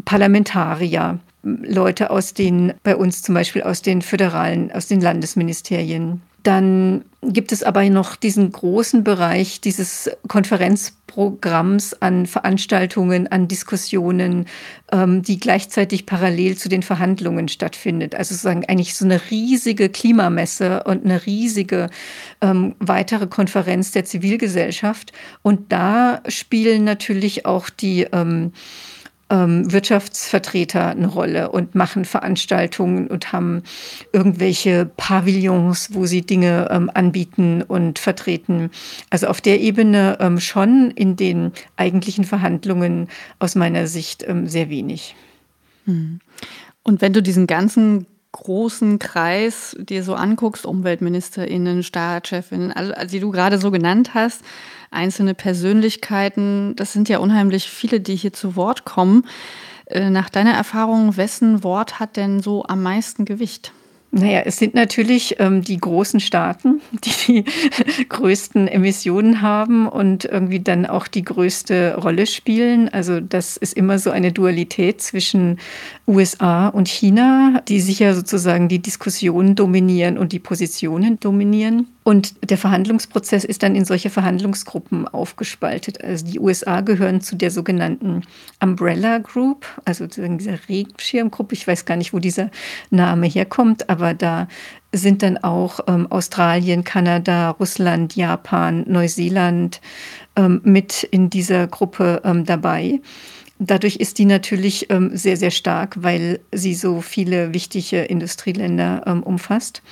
Parlamentarier. 0.06 1.19
Leute 1.43 2.10
aus 2.10 2.34
den, 2.34 2.73
bei 2.84 2.95
uns 2.95 3.21
zum 3.21 3.36
Beispiel 3.36 3.63
aus 3.63 3.82
den 3.82 4.02
föderalen, 4.02 4.71
aus 4.71 4.88
den 4.88 5.02
Landesministerien. 5.02 6.21
Dann 6.43 7.04
gibt 7.21 7.52
es 7.52 7.63
aber 7.63 7.84
noch 7.89 8.15
diesen 8.15 8.52
großen 8.52 9.04
Bereich 9.04 9.60
dieses 9.60 10.10
Konferenzprogramms 10.30 12.02
an 12.02 12.28
Veranstaltungen, 12.28 13.28
an 13.28 13.49
Diskussionen, 13.49 14.45
ähm, 14.91 15.21
die 15.21 15.38
gleichzeitig 15.38 16.06
parallel 16.06 16.58
zu 16.58 16.69
den 16.69 16.82
Verhandlungen 16.82 17.49
stattfindet. 17.49 18.15
Also 18.15 18.34
sozusagen 18.34 18.63
eigentlich 18.65 18.95
so 18.95 19.04
eine 19.04 19.19
riesige 19.30 19.89
Klimamesse 19.89 20.84
und 20.86 21.04
eine 21.04 21.25
riesige 21.25 21.89
ähm, 22.39 22.75
weitere 22.80 23.28
Konferenz 23.28 23.91
der 23.91 24.06
Zivilgesellschaft. 24.06 25.12
Und 25.41 25.73
da 25.73 26.21
spielen 26.30 26.86
natürlich 26.86 27.45
auch 27.45 27.69
die 27.69 28.08
ähm, 28.13 28.54
ähm, 29.30 29.72
Wirtschaftsvertreter 29.72 30.88
eine 30.88 31.08
Rolle 31.08 31.52
und 31.52 31.76
machen 31.76 32.06
Veranstaltungen 32.06 33.08
und 33.08 33.32
haben 33.32 33.63
irgendwelche 34.12 34.86
Pavillons, 34.98 35.94
wo 35.94 36.06
sie 36.06 36.22
Dinge 36.22 36.68
ähm, 36.72 36.89
anbieten 36.94 37.62
und 37.62 38.00
vertreten. 38.00 38.72
Also 39.10 39.28
auf 39.28 39.42
der 39.42 39.60
Ebene 39.60 40.18
ähm, 40.20 40.39
schon 40.39 40.92
in 40.92 41.15
den 41.15 41.52
eigentlichen 41.78 42.24
Verhandlungen 42.24 43.08
aus 43.39 43.56
meiner 43.56 43.88
Sicht 43.88 44.24
ähm, 44.28 44.48
sehr 44.48 44.70
wenig. 44.70 45.15
Hm. 45.86 46.20
Und 46.84 47.02
wenn 47.02 47.13
du 47.13 47.22
diesen 47.22 47.46
ganzen 47.48 48.08
großen 48.32 49.00
Kreis 49.00 49.76
dir 49.80 50.04
so 50.04 50.13
anguckst, 50.13 50.65
UmweltministerInnen, 50.65 51.84
Staatschefinnen, 51.84 52.72
also, 52.72 52.94
die 53.08 53.20
du 53.20 53.32
gerade 53.32 53.58
so 53.58 53.72
genannt 53.72 54.13
hast, 54.13 54.42
einzelne 54.92 55.34
Persönlichkeiten, 55.34 56.76
das 56.76 56.94
sind 56.94 57.10
ja 57.10 57.20
unheimlich 57.20 57.70
viele, 57.70 58.00
die 58.00 58.15
hier 58.15 58.34
zu 58.34 58.56
Wort 58.56 58.86
kommen. 58.86 59.26
Äh, 59.86 60.10
nach 60.10 60.30
deiner 60.30 60.54
Erfahrung, 60.54 61.18
wessen 61.18 61.63
Wort 61.63 62.00
hat 62.00 62.18
denn 62.18 62.42
so 62.42 62.63
am 62.65 62.84
meisten 62.84 63.26
Gewicht? 63.26 63.74
Naja, 64.12 64.41
es 64.43 64.58
sind 64.58 64.74
natürlich 64.74 65.36
ähm, 65.38 65.62
die 65.62 65.78
großen 65.78 66.19
Staaten, 66.19 66.82
die 67.04 67.43
die 67.43 68.06
größten 68.10 68.67
Emissionen 68.67 69.41
haben 69.41 69.88
und 69.88 70.26
irgendwie 70.26 70.60
dann 70.60 70.86
auch 70.86 71.08
die 71.08 71.24
größte 71.24 71.95
Rolle 71.95 72.26
spielen. 72.26 72.89
Also 72.89 73.19
das 73.19 73.58
ist 73.58 73.74
immer 73.74 74.00
so 74.00 74.10
eine 74.10 74.32
Dualität 74.32 75.02
zwischen 75.02 75.60
USA 76.08 76.69
und 76.69 76.88
China, 76.88 77.62
die 77.67 77.80
sicher 77.82 78.15
sozusagen 78.15 78.67
die 78.67 78.80
Diskussionen 78.80 79.56
dominieren 79.56 80.17
und 80.17 80.32
die 80.32 80.39
Positionen 80.39 81.19
dominieren. 81.19 81.88
Und 82.04 82.50
der 82.50 82.58
Verhandlungsprozess 82.58 83.44
ist 83.44 83.62
dann 83.62 83.76
in 83.76 83.86
solche 83.86 84.10
Verhandlungsgruppen 84.10 85.08
aufgespaltet. 85.08 86.04
Also 86.04 86.26
die 86.26 86.40
USA 86.40 86.82
gehören 86.82 87.22
zu 87.22 87.36
der 87.36 87.52
sogenannten 87.52 88.24
Umbrella 88.62 89.20
Group, 89.20 89.66
also 89.86 90.08
zu 90.08 90.28
dieser 90.28 90.58
Regenschirmgruppe. 90.68 91.54
Ich 91.54 91.68
weiß 91.68 91.86
gar 91.86 91.98
nicht, 91.98 92.14
wo 92.14 92.20
dieser 92.20 92.50
Name 92.90 93.28
herkommt, 93.28 93.90
aber 93.90 94.14
da 94.14 94.48
sind 94.92 95.22
dann 95.22 95.38
auch 95.38 95.82
ähm, 95.88 96.08
Australien, 96.12 96.84
Kanada, 96.84 97.52
Russland, 97.52 98.16
Japan, 98.16 98.86
Neuseeland 98.88 99.82
ähm, 100.36 100.62
mit 100.64 101.04
in 101.04 101.30
dieser 101.30 101.68
Gruppe 101.68 102.22
ähm, 102.24 102.46
dabei. 102.46 103.02
Dadurch 103.60 103.98
ist 103.98 104.18
die 104.20 104.26
natürlich 104.26 104.90
ähm, 104.90 105.16
sehr, 105.16 105.36
sehr 105.36 105.52
stark, 105.52 105.98
weil 106.02 106.40
sie 106.54 106.74
so 106.74 107.02
viele 107.02 107.54
wichtige 107.54 108.02
Industrieländer 108.04 109.04
ähm, 109.06 109.22
umfasst. 109.22 109.84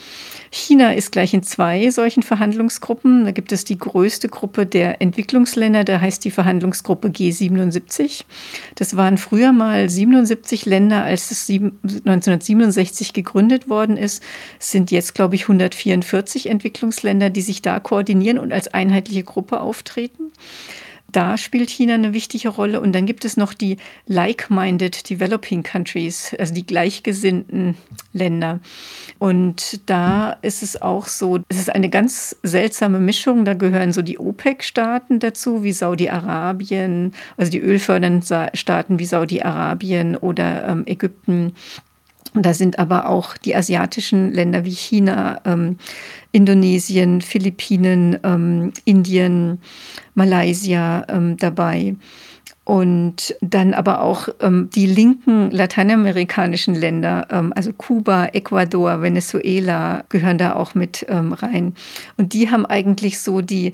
China 0.51 0.93
ist 0.93 1.11
gleich 1.11 1.33
in 1.33 1.43
zwei 1.43 1.89
solchen 1.89 2.23
Verhandlungsgruppen. 2.23 3.25
Da 3.25 3.31
gibt 3.31 3.51
es 3.51 3.63
die 3.63 3.77
größte 3.77 4.29
Gruppe 4.29 4.65
der 4.65 5.01
Entwicklungsländer, 5.01 5.83
da 5.83 5.99
heißt 5.99 6.23
die 6.25 6.31
Verhandlungsgruppe 6.31 7.09
G77. 7.09 8.23
Das 8.75 8.95
waren 8.95 9.17
früher 9.17 9.51
mal 9.51 9.89
77 9.89 10.65
Länder, 10.65 11.03
als 11.03 11.31
es 11.31 11.49
1967 11.49 13.13
gegründet 13.13 13.69
worden 13.69 13.97
ist, 13.97 14.23
es 14.59 14.71
sind 14.71 14.91
jetzt, 14.91 15.15
glaube 15.15 15.35
ich, 15.35 15.43
144 15.43 16.49
Entwicklungsländer, 16.49 17.29
die 17.29 17.41
sich 17.41 17.61
da 17.61 17.79
koordinieren 17.79 18.39
und 18.39 18.53
als 18.53 18.67
einheitliche 18.67 19.23
Gruppe 19.23 19.61
auftreten. 19.61 20.31
Da 21.11 21.37
spielt 21.37 21.69
China 21.69 21.93
eine 21.93 22.13
wichtige 22.13 22.49
Rolle. 22.49 22.81
Und 22.81 22.93
dann 22.93 23.05
gibt 23.05 23.25
es 23.25 23.37
noch 23.37 23.53
die 23.53 23.77
like-minded 24.07 25.09
developing 25.09 25.63
countries, 25.63 26.35
also 26.37 26.53
die 26.53 26.65
gleichgesinnten 26.65 27.75
Länder. 28.13 28.59
Und 29.19 29.89
da 29.89 30.37
ist 30.41 30.63
es 30.63 30.81
auch 30.81 31.07
so, 31.07 31.39
es 31.47 31.57
ist 31.57 31.73
eine 31.73 31.89
ganz 31.89 32.35
seltsame 32.43 32.99
Mischung. 32.99 33.45
Da 33.45 33.53
gehören 33.53 33.93
so 33.93 34.01
die 34.01 34.19
OPEC-Staaten 34.19 35.19
dazu, 35.19 35.63
wie 35.63 35.71
Saudi-Arabien, 35.73 37.13
also 37.37 37.51
die 37.51 37.61
ölfördernden 37.61 38.49
Staaten 38.53 38.99
wie 38.99 39.05
Saudi-Arabien 39.05 40.17
oder 40.17 40.67
ähm, 40.67 40.83
Ägypten. 40.85 41.53
Und 42.33 42.45
da 42.45 42.53
sind 42.53 42.77
aber 42.77 43.09
auch 43.09 43.35
die 43.37 43.55
asiatischen 43.55 44.31
Länder 44.31 44.63
wie 44.65 44.75
China, 44.75 45.41
ähm, 45.45 45.77
Indonesien, 46.37 47.21
Philippinen, 47.21 48.19
ähm, 48.23 48.71
Indien, 48.85 49.59
Malaysia 50.13 51.03
ähm, 51.09 51.35
dabei. 51.35 51.95
Und 52.63 53.35
dann 53.41 53.73
aber 53.73 54.01
auch 54.01 54.27
ähm, 54.39 54.69
die 54.75 54.85
linken 54.85 55.49
lateinamerikanischen 55.49 56.75
Länder, 56.75 57.27
ähm, 57.31 57.53
also 57.55 57.73
Kuba, 57.73 58.27
Ecuador, 58.33 59.01
Venezuela, 59.01 60.03
gehören 60.09 60.37
da 60.37 60.53
auch 60.53 60.75
mit 60.75 61.07
ähm, 61.09 61.33
rein. 61.33 61.73
Und 62.17 62.33
die 62.33 62.51
haben 62.51 62.67
eigentlich 62.67 63.19
so 63.19 63.41
die 63.41 63.73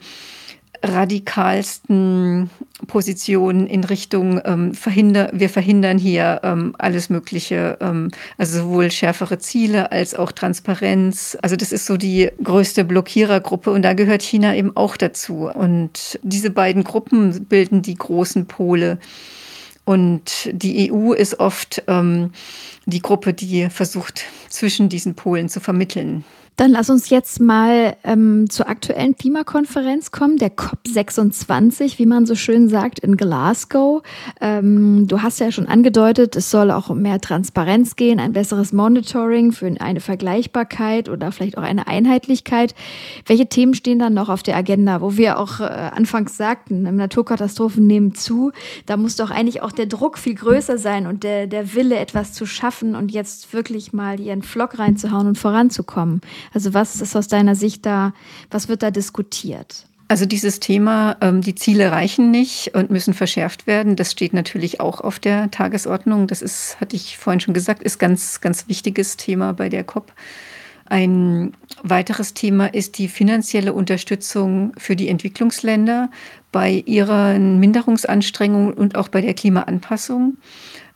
radikalsten 0.84 2.50
Positionen 2.88 3.68
in 3.68 3.84
Richtung 3.86 4.42
ähm, 4.44 4.74
verhinder, 4.74 5.30
wir 5.34 5.50
verhindern 5.50 5.98
hier 5.98 6.42
ähm, 6.44 6.76
alles 6.78 7.10
Mögliche, 7.10 7.78
ähm, 7.80 8.12
also 8.38 8.60
sowohl 8.60 8.92
schärfere 8.92 9.40
Ziele 9.40 9.92
als 9.92 10.14
auch 10.14 10.32
Transparenz. 10.32 11.38
Also 11.42 11.56
das 11.56 11.72
ist 11.72 11.86
so 11.86 11.96
die 11.96 12.30
größte 12.44 12.84
Blockierergruppe 12.84 13.72
und 13.72 13.84
da 13.84 13.94
gehört 13.94 14.22
China 14.22 14.54
eben 14.56 14.76
auch 14.76 14.98
dazu. 14.98 15.50
Und 15.50 16.20
diese 16.22 16.50
beiden 16.50 16.84
Gruppen 16.84 17.46
bilden 17.46 17.82
die 17.82 17.96
großen 17.96 18.46
Pole. 18.46 19.00
Und 19.86 20.50
die 20.52 20.92
EU 20.92 21.14
ist 21.14 21.40
oft 21.40 21.84
ähm, 21.88 22.32
die 22.86 23.02
Gruppe, 23.02 23.34
die 23.34 23.70
versucht, 23.70 24.26
zwischen 24.50 24.90
diesen 24.90 25.16
Polen 25.16 25.50
zu 25.50 25.60
vermitteln. 25.60 26.24
Dann 26.56 26.72
lass 26.72 26.90
uns 26.90 27.10
jetzt 27.10 27.40
mal 27.40 27.96
ähm, 28.04 28.50
zur 28.50 28.70
aktuellen 28.70 29.16
Klimakonferenz 29.16 30.12
kommen, 30.12 30.38
der 30.38 30.56
COP26, 30.56 31.98
wie 31.98 32.06
man 32.06 32.28
so 32.28 32.36
schön 32.36 32.70
sagt, 32.70 33.00
in 33.00 33.18
Glasgow. 33.18 34.04
Ähm, 34.40 35.08
du 35.08 35.24
hast 35.24 35.40
ja 35.40 35.52
schon 35.52 35.68
angedeutet, 35.68 36.36
es 36.36 36.52
soll 36.52 36.70
auch 36.70 36.90
um 36.90 37.02
mehr 37.02 37.20
Transparenz 37.20 37.96
gehen, 37.96 38.20
ein 38.20 38.34
besseres 38.34 38.72
Monitoring 38.72 39.52
für 39.52 39.66
eine 39.80 40.00
Vergleichbarkeit 40.00 41.10
oder 41.10 41.32
vielleicht 41.32 41.58
auch 41.58 41.64
eine 41.64 41.88
Einheitlichkeit. 41.88 42.76
Welche 43.26 43.48
Themen 43.48 43.74
stehen 43.74 43.98
dann 43.98 44.14
noch 44.14 44.30
auf 44.30 44.44
der 44.44 44.56
Agenda, 44.56 45.02
wo 45.02 45.18
wir 45.18 45.40
auch 45.40 45.60
äh, 45.60 45.64
anfangs 45.64 46.38
sagten, 46.38 46.84
Naturkatastrophen 46.84 47.88
nehmen 47.88 48.14
zu. 48.14 48.52
Da 48.86 48.98
muss 48.98 49.16
doch 49.16 49.32
eigentlich 49.32 49.64
auch 49.64 49.72
der 49.72 49.88
Druck 49.88 50.20
viel 50.20 50.36
größer 50.36 50.78
sein 50.78 51.08
und 51.08 51.24
der, 51.24 51.48
der 51.48 51.74
Wille, 51.74 51.98
etwas 51.98 52.34
zu 52.34 52.46
schaffen 52.46 52.96
und 52.96 53.12
jetzt 53.12 53.54
wirklich 53.54 53.92
mal 53.92 54.20
ihren 54.20 54.44
Flock 54.44 54.78
reinzuhauen 54.78 55.28
und 55.28 55.38
voranzukommen. 55.38 56.22
Also 56.54 56.74
was 56.74 57.02
ist 57.02 57.16
aus 57.16 57.28
deiner 57.28 57.56
Sicht 57.56 57.86
da, 57.86 58.14
was 58.50 58.68
wird 58.68 58.84
da 58.84 58.92
diskutiert? 58.92 59.86
Also 60.08 60.26
dieses 60.26 60.60
Thema, 60.60 61.18
ähm, 61.22 61.42
die 61.42 61.56
Ziele 61.56 61.92
reichen 61.92 62.30
nicht 62.30 62.76
und 62.76 62.92
müssen 62.92 63.14
verschärft 63.14 63.68
werden, 63.68 63.96
das 63.96 64.12
steht 64.12 64.34
natürlich 64.34 64.80
auch 64.80 65.02
auf 65.02 65.20
der 65.20 65.50
Tagesordnung. 65.50 66.28
Das 66.28 66.42
ist, 66.42 66.80
hatte 66.80 66.96
ich 66.96 67.18
vorhin 67.18 67.40
schon 67.40 67.54
gesagt, 67.54 67.82
ist 67.82 68.00
ganz, 68.00 68.42
ganz 68.42 68.68
wichtiges 68.68 69.18
Thema 69.18 69.54
bei 69.54 69.70
der 69.70 69.84
COP. 69.84 70.12
Ein 70.86 71.54
weiteres 71.82 72.34
Thema 72.34 72.68
ist 72.68 72.98
die 72.98 73.08
finanzielle 73.08 73.74
Unterstützung 73.74 74.74
für 74.78 74.96
die 74.96 75.08
Entwicklungsländer 75.08 76.12
bei 76.52 76.84
ihren 76.86 77.60
Minderungsanstrengungen 77.60 78.74
und 78.74 78.96
auch 78.96 79.08
bei 79.08 79.22
der 79.22 79.34
Klimaanpassung. 79.34 80.38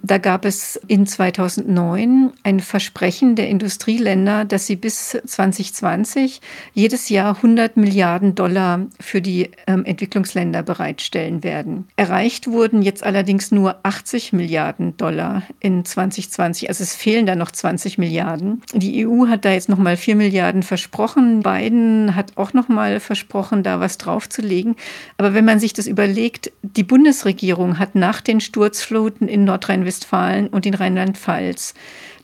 Da 0.01 0.19
gab 0.19 0.45
es 0.45 0.79
in 0.87 1.07
2009 1.07 2.33
ein 2.43 2.59
Versprechen 2.59 3.35
der 3.35 3.49
Industrieländer, 3.49 4.45
dass 4.45 4.67
sie 4.67 4.75
bis 4.75 5.17
2020 5.25 6.39
jedes 6.73 7.09
Jahr 7.09 7.37
100 7.37 7.77
Milliarden 7.77 8.35
Dollar 8.35 8.85
für 8.99 9.21
die 9.21 9.49
ähm, 9.65 9.85
Entwicklungsländer 9.85 10.61
bereitstellen 10.61 11.43
werden. 11.43 11.87
Erreicht 11.95 12.47
wurden 12.47 12.83
jetzt 12.83 13.03
allerdings 13.03 13.51
nur 13.51 13.77
80 13.83 14.33
Milliarden 14.33 14.95
Dollar 14.97 15.43
in 15.59 15.83
2020. 15.83 16.69
Also 16.69 16.83
es 16.83 16.95
fehlen 16.95 17.25
da 17.25 17.35
noch 17.35 17.51
20 17.51 17.97
Milliarden. 17.97 18.61
Die 18.73 19.07
EU 19.07 19.27
hat 19.27 19.45
da 19.45 19.51
jetzt 19.51 19.69
noch 19.69 19.79
mal 19.79 19.97
4 19.97 20.15
Milliarden 20.15 20.61
versprochen. 20.61 21.41
Biden 21.41 22.15
hat 22.15 22.33
auch 22.37 22.53
noch 22.53 22.67
mal 22.67 22.99
versprochen, 22.99 23.63
da 23.63 23.79
was 23.79 23.97
draufzulegen. 23.97 24.75
Aber 25.17 25.33
wenn 25.33 25.45
man 25.45 25.59
sich 25.59 25.73
das 25.73 25.87
überlegt, 25.87 26.51
die 26.61 26.83
Bundesregierung 26.83 27.79
hat 27.79 27.95
nach 27.95 28.21
den 28.21 28.41
Sturzfluten 28.41 29.27
in 29.27 29.43
Nordrhein 29.43 29.86
Nordrhein-Westfalen 29.87 30.47
und 30.47 30.65
in 30.65 30.73
Rheinland-Pfalz 30.73 31.73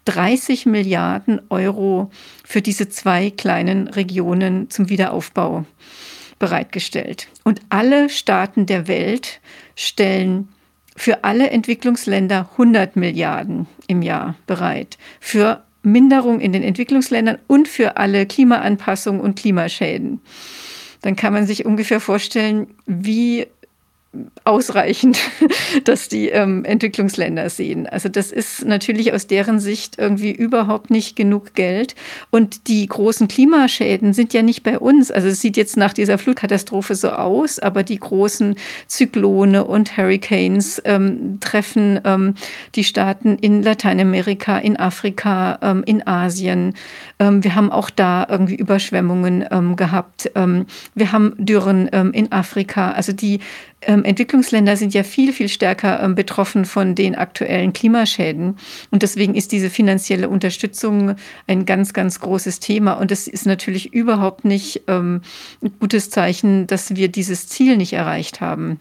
30 0.06 0.65
Milliarden 0.65 1.41
Euro 1.49 2.12
für 2.43 2.62
diese 2.62 2.89
zwei 2.89 3.30
kleinen 3.30 3.88
Regionen 3.88 4.69
zum 4.69 4.89
Wiederaufbau 4.89 5.65
bereitgestellt. 6.39 7.30
Und 7.43 7.62
alle 7.69 8.10
Staaten 8.10 8.65
der 8.65 8.88
Welt 8.88 9.39
stellen 9.76 10.49
für 10.95 11.23
alle 11.23 11.49
Entwicklungsländer 11.49 12.49
100 12.52 12.97
Milliarden 12.97 13.67
im 13.88 14.02
Jahr 14.02 14.36
bereit. 14.45 14.97
Für 15.19 15.63
Minderung 15.84 16.39
in 16.39 16.52
den 16.52 16.63
Entwicklungsländern 16.63 17.38
und 17.47 17.67
für 17.67 17.97
alle 17.97 18.26
Klimaanpassungen 18.26 19.21
und 19.21 19.39
Klimaschäden. 19.39 20.19
Dann 21.02 21.15
kann 21.15 21.34
man 21.34 21.47
sich 21.47 21.65
ungefähr 21.65 21.99
vorstellen, 21.99 22.67
wie 22.86 23.47
ausreichend, 24.43 25.17
dass 25.86 26.08
die 26.08 26.30
ähm, 26.30 26.65
Entwicklungsländer 26.65 27.49
sehen. 27.49 27.88
Also 27.88 28.10
das 28.10 28.32
ist 28.32 28.65
natürlich 28.65 29.13
aus 29.13 29.26
deren 29.26 29.60
Sicht 29.60 29.98
irgendwie 29.98 30.31
überhaupt 30.31 30.92
nicht 30.92 31.15
genug 31.15 31.56
Geld. 31.56 31.96
Und 32.29 32.67
die 32.67 32.85
großen 32.85 33.27
Klimaschäden 33.27 34.13
sind 34.13 34.33
ja 34.33 34.44
nicht 34.44 34.63
bei 34.63 34.77
uns. 34.77 35.10
Also 35.10 35.29
es 35.29 35.42
sieht 35.42 35.58
jetzt 35.58 35.77
nach 35.77 35.94
dieser 35.94 36.17
Flutkatastrophe 36.17 36.96
so 36.96 37.10
aus, 37.10 37.58
aber 37.58 37.83
die 37.83 38.00
großen 38.00 38.56
Zyklone 38.87 39.63
und 39.63 39.98
Hurricanes 39.98 40.81
ähm, 40.85 41.40
treffen 41.40 42.00
ähm, 42.04 42.35
die 42.75 42.83
Staaten 42.83 43.37
in 43.37 43.63
Lateinamerika, 43.63 44.58
in 44.60 44.77
Afrika, 44.77 45.58
ähm, 45.62 45.83
in 45.85 46.06
Asien. 46.06 46.75
Ähm, 47.19 47.44
wir 47.44 47.56
haben 47.56 47.71
auch 47.71 47.90
da 47.90 48.27
irgendwie 48.29 48.56
Überschwemmungen 48.56 49.46
ähm, 49.50 49.75
gehabt. 49.75 50.29
wir 50.33 51.12
haben 51.12 51.33
Dürren 51.37 51.87
in 51.87 52.31
Afrika. 52.31 52.92
Also 52.92 53.12
die 53.12 53.40
ähm, 53.88 54.04
Entwicklungsländer 54.04 54.77
sind 54.77 54.94
ja 54.94 55.04
viel, 55.04 55.34
viel 55.34 55.50
stärker 55.50 56.02
ähm, 56.02 56.15
betroffen 56.15 56.65
von 56.65 56.96
den 56.96 57.15
aktuellen 57.15 57.73
Klimaschäden. 57.73 58.58
Und 58.92 59.04
deswegen 59.04 59.36
ist 59.36 59.52
diese 59.52 59.69
finanzielle 59.69 60.29
Unterstützung 60.29 61.15
ein 61.48 61.65
ganz, 61.65 61.94
ganz 61.94 62.19
großes 62.19 62.60
Thema. 62.60 62.94
Und 62.94 63.12
es 63.12 63.27
ist 63.27 63.46
natürlich 63.46 63.94
überhaupt 63.94 64.46
nicht 64.46 64.84
ähm, 64.88 65.21
ein 65.62 65.73
gutes 65.79 66.10
Zeichen, 66.10 66.67
dass 66.67 66.96
wir 66.96 67.08
dieses 67.08 67.48
Ziel 67.48 67.77
nicht 67.77 67.94
erreicht 67.94 68.42
haben, 68.42 68.79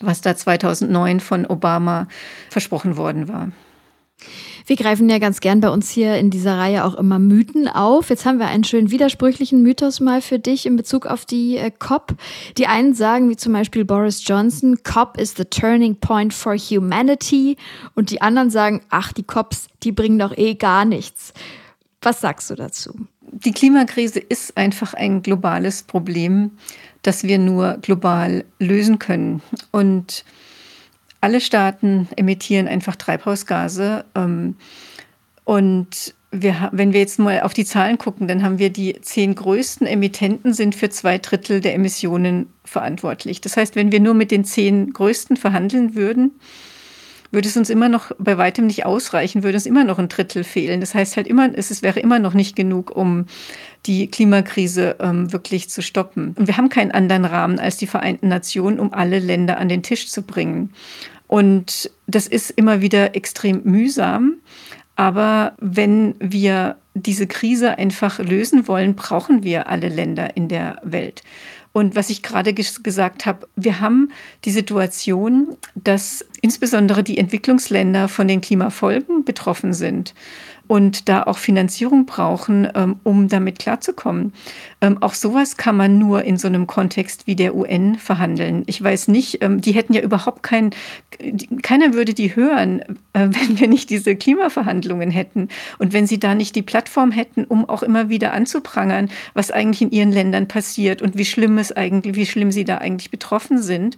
was 0.00 0.20
da 0.20 0.36
2009 0.36 1.20
von 1.20 1.46
Obama 1.46 2.08
versprochen 2.50 2.96
worden 2.96 3.28
war. 3.28 3.50
Wir 4.66 4.74
greifen 4.74 5.08
ja 5.08 5.18
ganz 5.18 5.40
gern 5.40 5.60
bei 5.60 5.70
uns 5.70 5.90
hier 5.90 6.16
in 6.16 6.30
dieser 6.30 6.58
Reihe 6.58 6.84
auch 6.84 6.94
immer 6.94 7.20
Mythen 7.20 7.68
auf. 7.68 8.10
Jetzt 8.10 8.26
haben 8.26 8.40
wir 8.40 8.48
einen 8.48 8.64
schönen 8.64 8.90
widersprüchlichen 8.90 9.62
Mythos 9.62 10.00
mal 10.00 10.20
für 10.20 10.40
dich 10.40 10.66
in 10.66 10.76
Bezug 10.76 11.06
auf 11.06 11.24
die 11.24 11.56
äh, 11.56 11.70
COP. 11.70 12.16
Die 12.58 12.66
einen 12.66 12.94
sagen, 12.94 13.30
wie 13.30 13.36
zum 13.36 13.52
Beispiel 13.52 13.84
Boris 13.84 14.26
Johnson, 14.26 14.82
COP 14.82 15.20
is 15.20 15.34
the 15.36 15.44
turning 15.44 15.94
point 15.94 16.34
for 16.34 16.56
humanity. 16.56 17.56
Und 17.94 18.10
die 18.10 18.20
anderen 18.20 18.50
sagen, 18.50 18.80
ach, 18.90 19.12
die 19.12 19.22
COPs, 19.22 19.68
die 19.84 19.92
bringen 19.92 20.18
doch 20.18 20.36
eh 20.36 20.54
gar 20.54 20.84
nichts. 20.84 21.32
Was 22.02 22.20
sagst 22.20 22.50
du 22.50 22.56
dazu? 22.56 22.92
Die 23.20 23.52
Klimakrise 23.52 24.18
ist 24.18 24.56
einfach 24.56 24.94
ein 24.94 25.22
globales 25.22 25.84
Problem, 25.84 26.52
das 27.02 27.22
wir 27.22 27.38
nur 27.38 27.78
global 27.82 28.44
lösen 28.58 28.98
können. 28.98 29.42
Und 29.70 30.24
alle 31.26 31.40
Staaten 31.40 32.08
emittieren 32.14 32.68
einfach 32.68 32.94
Treibhausgase. 32.94 34.04
Ähm, 34.14 34.54
und 35.42 36.14
wir, 36.30 36.70
wenn 36.70 36.92
wir 36.92 37.00
jetzt 37.00 37.18
mal 37.18 37.40
auf 37.40 37.52
die 37.52 37.64
Zahlen 37.64 37.98
gucken, 37.98 38.28
dann 38.28 38.44
haben 38.44 38.60
wir 38.60 38.70
die 38.70 39.00
zehn 39.00 39.34
größten 39.34 39.88
Emittenten 39.88 40.54
sind 40.54 40.76
für 40.76 40.88
zwei 40.88 41.18
Drittel 41.18 41.60
der 41.60 41.74
Emissionen 41.74 42.46
verantwortlich. 42.64 43.40
Das 43.40 43.56
heißt, 43.56 43.74
wenn 43.74 43.90
wir 43.90 43.98
nur 43.98 44.14
mit 44.14 44.30
den 44.30 44.44
zehn 44.44 44.92
größten 44.92 45.36
verhandeln 45.36 45.96
würden, 45.96 46.30
würde 47.32 47.48
es 47.48 47.56
uns 47.56 47.70
immer 47.70 47.88
noch 47.88 48.12
bei 48.18 48.38
weitem 48.38 48.68
nicht 48.68 48.86
ausreichen, 48.86 49.42
würde 49.42 49.58
es 49.58 49.66
immer 49.66 49.82
noch 49.82 49.98
ein 49.98 50.08
Drittel 50.08 50.44
fehlen. 50.44 50.80
Das 50.80 50.94
heißt 50.94 51.16
halt 51.16 51.26
immer, 51.26 51.50
es 51.52 51.82
wäre 51.82 51.98
immer 51.98 52.20
noch 52.20 52.34
nicht 52.34 52.54
genug, 52.54 52.94
um 52.94 53.26
die 53.86 54.08
Klimakrise 54.08 54.96
ähm, 55.00 55.32
wirklich 55.32 55.70
zu 55.70 55.82
stoppen. 55.82 56.34
Und 56.36 56.46
wir 56.46 56.56
haben 56.56 56.68
keinen 56.68 56.90
anderen 56.90 57.24
Rahmen 57.24 57.58
als 57.58 57.76
die 57.76 57.86
Vereinten 57.86 58.28
Nationen, 58.28 58.80
um 58.80 58.92
alle 58.92 59.18
Länder 59.18 59.58
an 59.58 59.68
den 59.68 59.82
Tisch 59.82 60.08
zu 60.08 60.22
bringen. 60.22 60.72
Und 61.26 61.90
das 62.06 62.26
ist 62.26 62.50
immer 62.50 62.80
wieder 62.80 63.16
extrem 63.16 63.62
mühsam. 63.64 64.36
Aber 64.96 65.52
wenn 65.58 66.14
wir 66.18 66.76
diese 66.94 67.26
Krise 67.26 67.76
einfach 67.76 68.18
lösen 68.18 68.66
wollen, 68.66 68.94
brauchen 68.94 69.42
wir 69.42 69.68
alle 69.68 69.88
Länder 69.88 70.36
in 70.36 70.48
der 70.48 70.80
Welt. 70.82 71.22
Und 71.72 71.94
was 71.94 72.08
ich 72.08 72.22
gerade 72.22 72.54
gesagt 72.54 73.26
habe, 73.26 73.46
wir 73.54 73.80
haben 73.80 74.10
die 74.46 74.50
Situation, 74.50 75.58
dass 75.74 76.24
insbesondere 76.40 77.02
die 77.04 77.18
Entwicklungsländer 77.18 78.08
von 78.08 78.26
den 78.26 78.40
Klimafolgen 78.40 79.26
betroffen 79.26 79.74
sind 79.74 80.14
und 80.68 81.08
da 81.08 81.22
auch 81.22 81.38
Finanzierung 81.38 82.06
brauchen, 82.06 82.68
ähm, 82.74 82.96
um 83.02 83.28
damit 83.28 83.58
klarzukommen. 83.58 84.32
Ähm, 84.80 85.02
auch 85.02 85.14
sowas 85.14 85.56
kann 85.56 85.76
man 85.76 85.98
nur 85.98 86.24
in 86.24 86.36
so 86.36 86.48
einem 86.48 86.66
Kontext 86.66 87.26
wie 87.26 87.36
der 87.36 87.54
UN 87.54 87.96
verhandeln. 87.96 88.64
Ich 88.66 88.82
weiß 88.82 89.08
nicht, 89.08 89.42
ähm, 89.42 89.60
die 89.60 89.72
hätten 89.72 89.94
ja 89.94 90.02
überhaupt 90.02 90.42
kein, 90.42 90.70
keiner 91.62 91.94
würde 91.94 92.14
die 92.14 92.36
hören, 92.36 92.80
äh, 92.80 92.86
wenn 93.30 93.58
wir 93.58 93.68
nicht 93.68 93.90
diese 93.90 94.16
Klimaverhandlungen 94.16 95.10
hätten 95.10 95.48
und 95.78 95.92
wenn 95.92 96.06
sie 96.06 96.18
da 96.18 96.34
nicht 96.34 96.54
die 96.56 96.62
Plattform 96.62 97.10
hätten, 97.10 97.44
um 97.44 97.68
auch 97.68 97.82
immer 97.82 98.08
wieder 98.08 98.32
anzuprangern, 98.32 99.10
was 99.34 99.50
eigentlich 99.50 99.82
in 99.82 99.90
ihren 99.90 100.12
Ländern 100.12 100.48
passiert 100.48 101.00
und 101.00 101.16
wie 101.16 101.24
schlimm 101.24 101.58
es 101.58 101.72
eigentlich, 101.72 102.16
wie 102.16 102.26
schlimm 102.26 102.52
sie 102.52 102.64
da 102.64 102.78
eigentlich 102.78 103.10
betroffen 103.10 103.62
sind. 103.62 103.96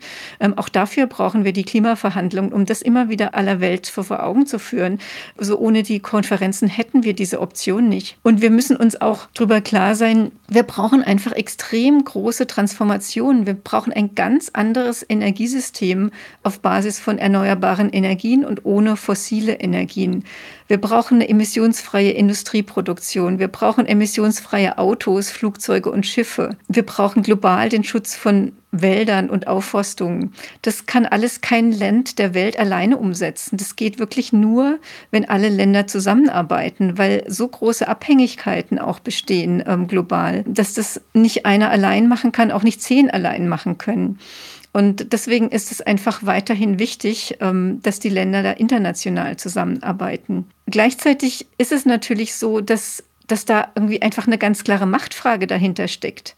Auch 0.57 0.69
dafür 0.69 1.07
brauchen 1.07 1.45
wir 1.45 1.53
die 1.53 1.65
Klimaverhandlungen, 1.65 2.53
um 2.53 2.67
das 2.67 2.83
immer 2.83 3.09
wieder 3.09 3.35
aller 3.35 3.61
Welt 3.61 3.87
vor 3.87 4.23
Augen 4.23 4.47
zu 4.47 4.59
führen. 4.59 4.99
So 5.37 5.41
also 5.41 5.59
ohne 5.59 5.83
die 5.83 6.01
Konferenz 6.01 6.58
Ansonsten 6.61 6.77
hätten 6.77 7.05
wir 7.05 7.15
diese 7.15 7.41
Option 7.41 7.89
nicht. 7.89 8.19
Und 8.25 8.43
wir 8.43 8.51
müssen 8.51 8.77
uns 8.77 9.01
auch 9.01 9.29
darüber 9.33 9.61
klar 9.61 9.95
sein, 9.95 10.33
wir 10.49 10.65
brauchen 10.65 11.05
einfach 11.05 11.31
extrem 11.31 12.03
große 12.03 12.49
Transformationen. 12.49 13.47
Wir 13.47 13.55
brauchen 13.55 13.93
ein 13.93 14.17
ganz 14.17 14.51
anderes 14.53 15.07
Energiesystem 15.09 16.11
auf 16.43 16.59
Basis 16.59 16.99
von 16.99 17.19
erneuerbaren 17.19 17.91
Energien 17.91 18.45
und 18.45 18.65
ohne 18.65 18.97
fossile 18.97 19.53
Energien. 19.55 20.25
Wir 20.69 20.79
brauchen 20.79 21.15
eine 21.15 21.29
emissionsfreie 21.29 22.11
Industrieproduktion. 22.11 23.39
Wir 23.39 23.49
brauchen 23.49 23.87
emissionsfreie 23.87 24.77
Autos, 24.77 25.31
Flugzeuge 25.31 25.91
und 25.91 26.07
Schiffe. 26.07 26.57
Wir 26.69 26.85
brauchen 26.85 27.23
global 27.23 27.71
den 27.71 27.85
Schutz 27.85 28.15
von 28.15 28.53
Wäldern 28.71 29.31
und 29.31 29.47
Aufforstungen. 29.47 30.35
Das 30.61 30.85
kann 30.85 31.07
alles 31.07 31.41
kein 31.41 31.73
Land 31.73 32.19
der 32.19 32.35
Welt 32.35 32.59
alleine 32.59 32.99
umsetzen. 32.99 33.57
Das 33.57 33.77
geht 33.77 33.99
wirklich 33.99 34.35
nur, 34.35 34.79
wenn 35.11 35.27
alle 35.27 35.49
Länder 35.49 35.87
zusammenarbeiten, 35.87 36.99
weil 36.99 37.25
so 37.29 37.49
große 37.49 37.89
Abhängigkeiten 37.89 38.79
auch 38.79 38.99
bestehen 38.99 39.65
ähm, 39.67 39.89
global, 39.89 40.45
dass 40.47 40.75
das 40.75 41.01
nicht 41.15 41.47
einer 41.47 41.71
allein 41.71 42.09
machen 42.09 42.31
kann, 42.31 42.53
auch 42.53 42.63
nicht 42.63 42.83
zehn 42.83 43.11
allein 43.11 43.49
machen 43.49 43.79
können. 43.79 44.19
Und 44.79 45.13
deswegen 45.13 45.49
ist 45.49 45.73
es 45.73 45.81
einfach 45.81 46.25
weiterhin 46.25 46.79
wichtig, 46.79 47.39
ähm, 47.41 47.81
dass 47.83 47.99
die 47.99 48.11
Länder 48.11 48.45
da 48.45 48.53
international 48.53 49.37
zusammenarbeiten. 49.37 50.45
Gleichzeitig 50.67 51.49
ist 51.59 51.73
es 51.73 51.85
natürlich 51.85 52.37
so, 52.37 52.61
dass, 52.61 53.03
dass 53.27 53.45
da 53.45 53.73
irgendwie 53.75 54.01
einfach 54.03 54.29
eine 54.29 54.39
ganz 54.39 54.63
klare 54.63 54.87
Machtfrage 54.87 55.49
dahinter 55.49 55.89
steckt. 55.89 56.37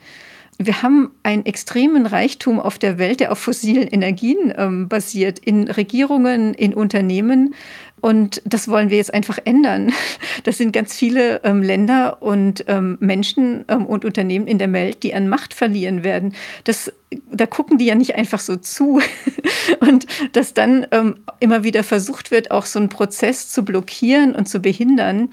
Wir 0.56 0.80
haben 0.80 1.10
einen 1.22 1.44
extremen 1.44 2.06
Reichtum 2.06 2.60
auf 2.60 2.78
der 2.78 2.96
Welt, 2.96 3.20
der 3.20 3.30
auf 3.30 3.38
fossilen 3.38 3.86
Energien 3.88 4.54
ähm, 4.56 4.88
basiert, 4.88 5.38
in 5.38 5.68
Regierungen, 5.68 6.54
in 6.54 6.72
Unternehmen. 6.72 7.54
Und 8.00 8.42
das 8.44 8.68
wollen 8.68 8.90
wir 8.90 8.96
jetzt 8.96 9.12
einfach 9.14 9.38
ändern. 9.44 9.92
Das 10.44 10.56
sind 10.56 10.72
ganz 10.72 10.94
viele 10.94 11.42
ähm, 11.44 11.62
Länder 11.62 12.22
und 12.22 12.64
ähm, 12.66 12.96
Menschen 13.00 13.64
ähm, 13.68 13.84
und 13.84 14.06
Unternehmen 14.06 14.46
in 14.46 14.58
der 14.58 14.72
Welt, 14.72 15.02
die 15.02 15.12
an 15.12 15.28
Macht 15.28 15.52
verlieren 15.52 16.02
werden. 16.02 16.34
Das, 16.64 16.90
da 17.30 17.46
gucken 17.46 17.76
die 17.76 17.84
ja 17.84 17.94
nicht 17.94 18.14
einfach 18.14 18.40
so 18.40 18.56
zu. 18.56 19.00
Und 19.80 20.06
dass 20.32 20.54
dann 20.54 20.86
ähm, 20.92 21.16
immer 21.40 21.62
wieder 21.62 21.84
versucht 21.84 22.30
wird, 22.30 22.50
auch 22.50 22.66
so 22.66 22.78
einen 22.78 22.88
Prozess 22.88 23.50
zu 23.50 23.64
blockieren 23.64 24.34
und 24.34 24.48
zu 24.48 24.60
behindern, 24.60 25.30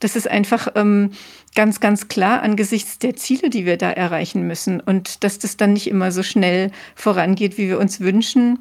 das 0.00 0.16
ist 0.16 0.28
einfach 0.28 0.68
ähm, 0.74 1.10
ganz, 1.56 1.80
ganz 1.80 2.06
klar 2.06 2.42
angesichts 2.42 3.00
der 3.00 3.16
Ziele, 3.16 3.50
die 3.50 3.66
wir 3.66 3.76
da 3.76 3.90
erreichen 3.90 4.46
müssen. 4.46 4.80
Und 4.80 5.24
dass 5.24 5.40
das 5.40 5.56
dann 5.56 5.72
nicht 5.72 5.88
immer 5.88 6.12
so 6.12 6.22
schnell 6.22 6.70
vorangeht, 6.94 7.58
wie 7.58 7.68
wir 7.68 7.80
uns 7.80 7.98
wünschen, 8.00 8.60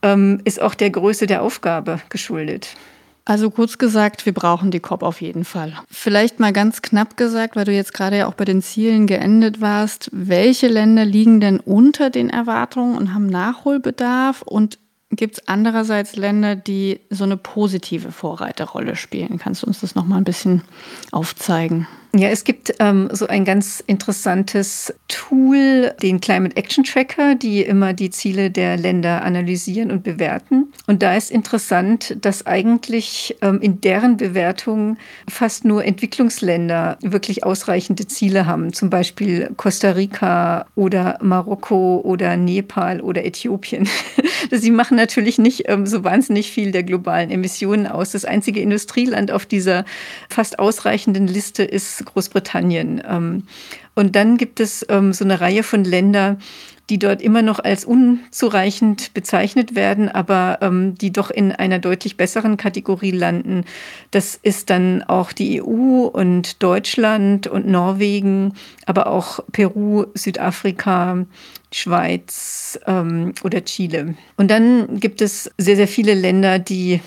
ähm, 0.00 0.40
ist 0.44 0.62
auch 0.62 0.74
der 0.74 0.90
Größe 0.90 1.26
der 1.26 1.42
Aufgabe 1.42 2.00
geschuldet. 2.08 2.76
Also 3.28 3.50
kurz 3.50 3.76
gesagt, 3.76 4.24
wir 4.24 4.32
brauchen 4.32 4.70
die 4.70 4.78
COP 4.78 5.02
auf 5.02 5.20
jeden 5.20 5.44
Fall. 5.44 5.72
Vielleicht 5.90 6.38
mal 6.38 6.52
ganz 6.52 6.80
knapp 6.80 7.16
gesagt, 7.16 7.56
weil 7.56 7.64
du 7.64 7.72
jetzt 7.72 7.92
gerade 7.92 8.18
ja 8.18 8.28
auch 8.28 8.34
bei 8.34 8.44
den 8.44 8.62
Zielen 8.62 9.08
geendet 9.08 9.60
warst, 9.60 10.08
welche 10.12 10.68
Länder 10.68 11.04
liegen 11.04 11.40
denn 11.40 11.58
unter 11.58 12.08
den 12.08 12.30
Erwartungen 12.30 12.96
und 12.96 13.12
haben 13.12 13.26
Nachholbedarf 13.26 14.42
und 14.42 14.78
gibt 15.10 15.38
es 15.38 15.48
andererseits 15.48 16.14
Länder, 16.14 16.54
die 16.54 17.00
so 17.10 17.24
eine 17.24 17.36
positive 17.36 18.12
Vorreiterrolle 18.12 18.94
spielen? 18.94 19.38
Kannst 19.38 19.64
du 19.64 19.66
uns 19.66 19.80
das 19.80 19.96
noch 19.96 20.06
mal 20.06 20.18
ein 20.18 20.24
bisschen 20.24 20.62
aufzeigen? 21.10 21.88
Ja, 22.18 22.28
es 22.28 22.44
gibt 22.44 22.72
ähm, 22.78 23.10
so 23.12 23.26
ein 23.26 23.44
ganz 23.44 23.84
interessantes 23.86 24.94
Tool, 25.08 25.92
den 26.00 26.18
Climate 26.18 26.56
Action 26.56 26.82
Tracker, 26.82 27.34
die 27.34 27.60
immer 27.60 27.92
die 27.92 28.08
Ziele 28.08 28.50
der 28.50 28.78
Länder 28.78 29.22
analysieren 29.22 29.90
und 29.90 30.02
bewerten. 30.02 30.72
Und 30.86 31.02
da 31.02 31.14
ist 31.14 31.30
interessant, 31.30 32.16
dass 32.22 32.46
eigentlich 32.46 33.36
ähm, 33.42 33.60
in 33.60 33.82
deren 33.82 34.16
Bewertung 34.16 34.96
fast 35.28 35.66
nur 35.66 35.84
Entwicklungsländer 35.84 36.96
wirklich 37.02 37.44
ausreichende 37.44 38.06
Ziele 38.06 38.46
haben. 38.46 38.72
Zum 38.72 38.88
Beispiel 38.88 39.50
Costa 39.56 39.90
Rica 39.90 40.66
oder 40.74 41.18
Marokko 41.20 42.00
oder 42.02 42.38
Nepal 42.38 43.02
oder 43.02 43.26
Äthiopien. 43.26 43.88
Sie 44.50 44.70
machen 44.70 44.96
natürlich 44.96 45.38
nicht 45.38 45.64
ähm, 45.66 45.86
so 45.86 46.02
wahnsinnig 46.02 46.50
viel 46.50 46.72
der 46.72 46.82
globalen 46.82 47.30
Emissionen 47.30 47.86
aus. 47.86 48.12
Das 48.12 48.24
einzige 48.24 48.60
Industrieland 48.60 49.30
auf 49.30 49.44
dieser 49.44 49.84
fast 50.30 50.58
ausreichenden 50.58 51.26
Liste 51.26 51.62
ist 51.62 52.05
Großbritannien. 52.06 53.02
Ähm, 53.06 53.42
und 53.94 54.16
dann 54.16 54.36
gibt 54.38 54.60
es 54.60 54.86
ähm, 54.88 55.12
so 55.12 55.24
eine 55.24 55.40
Reihe 55.40 55.62
von 55.62 55.84
Ländern, 55.84 56.38
die 56.88 56.98
dort 56.98 57.20
immer 57.20 57.42
noch 57.42 57.58
als 57.58 57.84
unzureichend 57.84 59.12
bezeichnet 59.12 59.74
werden, 59.74 60.08
aber 60.08 60.58
ähm, 60.60 60.94
die 60.94 61.12
doch 61.12 61.30
in 61.30 61.52
einer 61.52 61.78
deutlich 61.78 62.16
besseren 62.16 62.56
Kategorie 62.56 63.10
landen. 63.10 63.64
Das 64.12 64.38
ist 64.40 64.70
dann 64.70 65.02
auch 65.02 65.32
die 65.32 65.62
EU 65.62 66.06
und 66.06 66.62
Deutschland 66.62 67.48
und 67.48 67.66
Norwegen, 67.66 68.54
aber 68.86 69.08
auch 69.08 69.40
Peru, 69.50 70.06
Südafrika, 70.14 71.26
Schweiz 71.72 72.78
ähm, 72.86 73.32
oder 73.42 73.64
Chile. 73.64 74.14
Und 74.36 74.50
dann 74.50 75.00
gibt 75.00 75.20
es 75.20 75.50
sehr, 75.58 75.76
sehr 75.76 75.88
viele 75.88 76.14
Länder, 76.14 76.58
die 76.58 77.00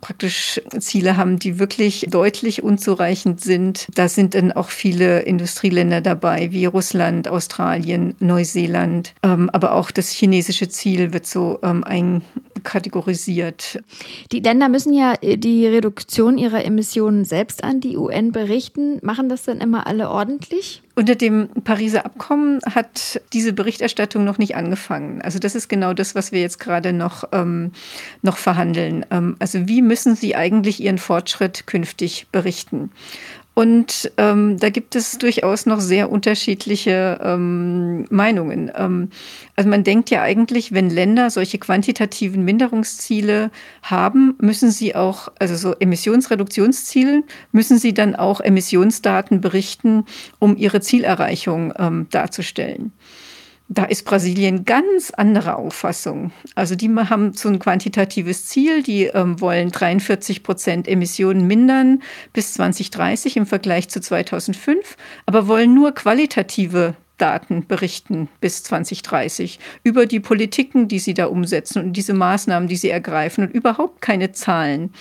praktisch 0.00 0.60
Ziele 0.78 1.16
haben, 1.16 1.38
die 1.38 1.58
wirklich 1.58 2.06
deutlich 2.10 2.62
unzureichend 2.62 3.40
sind. 3.40 3.86
Da 3.94 4.08
sind 4.08 4.34
dann 4.34 4.52
auch 4.52 4.68
viele 4.68 5.20
Industrieländer 5.20 6.00
dabei, 6.00 6.52
wie 6.52 6.66
Russland, 6.66 7.26
Australien, 7.28 8.14
Neuseeland. 8.20 9.14
Ähm, 9.22 9.48
aber 9.50 9.74
auch 9.74 9.90
das 9.90 10.10
chinesische 10.10 10.68
Ziel 10.68 11.12
wird 11.12 11.26
so 11.26 11.58
ähm, 11.62 11.82
einkategorisiert. 11.84 13.82
Die 14.30 14.40
Länder 14.40 14.68
müssen 14.68 14.92
ja 14.92 15.14
äh, 15.22 15.38
die 15.38 15.66
Reduktion 15.66 16.36
ihrer 16.36 16.64
Emissionen 16.64 17.24
selbst 17.24 17.64
an 17.64 17.80
die 17.80 17.96
UN 17.96 18.32
berichten. 18.32 18.98
Machen 19.02 19.28
das 19.28 19.44
dann 19.44 19.60
immer 19.60 19.86
alle 19.86 20.10
ordentlich? 20.10 20.82
Unter 20.94 21.14
dem 21.14 21.48
Pariser 21.64 22.04
Abkommen 22.04 22.60
hat 22.68 23.22
diese 23.32 23.54
Berichterstattung 23.54 24.24
noch 24.24 24.36
nicht 24.36 24.56
angefangen. 24.56 25.22
Also 25.22 25.38
das 25.38 25.54
ist 25.54 25.68
genau 25.68 25.94
das, 25.94 26.14
was 26.14 26.32
wir 26.32 26.40
jetzt 26.42 26.60
gerade 26.60 26.92
noch, 26.92 27.24
ähm, 27.32 27.72
noch 28.20 28.36
verhandeln. 28.36 29.06
Ähm, 29.10 29.36
also 29.38 29.68
wie 29.68 29.80
müssen 29.80 30.16
Sie 30.16 30.36
eigentlich 30.36 30.80
Ihren 30.80 30.98
Fortschritt 30.98 31.66
künftig 31.66 32.26
berichten? 32.30 32.90
Und 33.54 34.10
ähm, 34.16 34.58
da 34.58 34.70
gibt 34.70 34.96
es 34.96 35.18
durchaus 35.18 35.66
noch 35.66 35.80
sehr 35.80 36.10
unterschiedliche 36.10 37.20
ähm, 37.22 38.06
Meinungen. 38.08 38.72
Ähm, 38.74 39.10
also 39.56 39.68
man 39.68 39.84
denkt 39.84 40.08
ja 40.08 40.22
eigentlich, 40.22 40.72
wenn 40.72 40.88
Länder 40.88 41.28
solche 41.28 41.58
quantitativen 41.58 42.44
Minderungsziele 42.44 43.50
haben, 43.82 44.36
müssen 44.40 44.70
sie 44.70 44.94
auch, 44.94 45.28
also 45.38 45.56
so 45.56 45.74
Emissionsreduktionsziele, 45.78 47.24
müssen 47.52 47.76
sie 47.76 47.92
dann 47.92 48.16
auch 48.16 48.40
Emissionsdaten 48.40 49.42
berichten, 49.42 50.06
um 50.38 50.56
ihre 50.56 50.80
Zielerreichung 50.80 51.74
ähm, 51.78 52.06
darzustellen. 52.10 52.92
Da 53.74 53.84
ist 53.84 54.04
Brasilien 54.04 54.66
ganz 54.66 55.12
andere 55.12 55.56
Auffassung. 55.56 56.30
Also 56.54 56.74
die 56.74 56.90
haben 56.94 57.32
so 57.32 57.48
ein 57.48 57.58
quantitatives 57.58 58.44
Ziel, 58.44 58.82
die 58.82 59.04
ähm, 59.04 59.40
wollen 59.40 59.70
43 59.70 60.42
Prozent 60.42 60.86
Emissionen 60.86 61.46
mindern 61.46 62.02
bis 62.34 62.52
2030 62.52 63.38
im 63.38 63.46
Vergleich 63.46 63.88
zu 63.88 64.02
2005, 64.02 64.98
aber 65.24 65.48
wollen 65.48 65.72
nur 65.72 65.92
qualitative 65.92 66.96
Daten 67.16 67.66
berichten 67.66 68.28
bis 68.42 68.62
2030 68.64 69.58
über 69.84 70.04
die 70.04 70.20
Politiken, 70.20 70.88
die 70.88 70.98
sie 70.98 71.14
da 71.14 71.26
umsetzen 71.26 71.82
und 71.82 71.92
diese 71.94 72.12
Maßnahmen, 72.12 72.68
die 72.68 72.76
sie 72.76 72.90
ergreifen 72.90 73.44
und 73.46 73.54
überhaupt 73.54 74.02
keine 74.02 74.32
Zahlen 74.32 74.92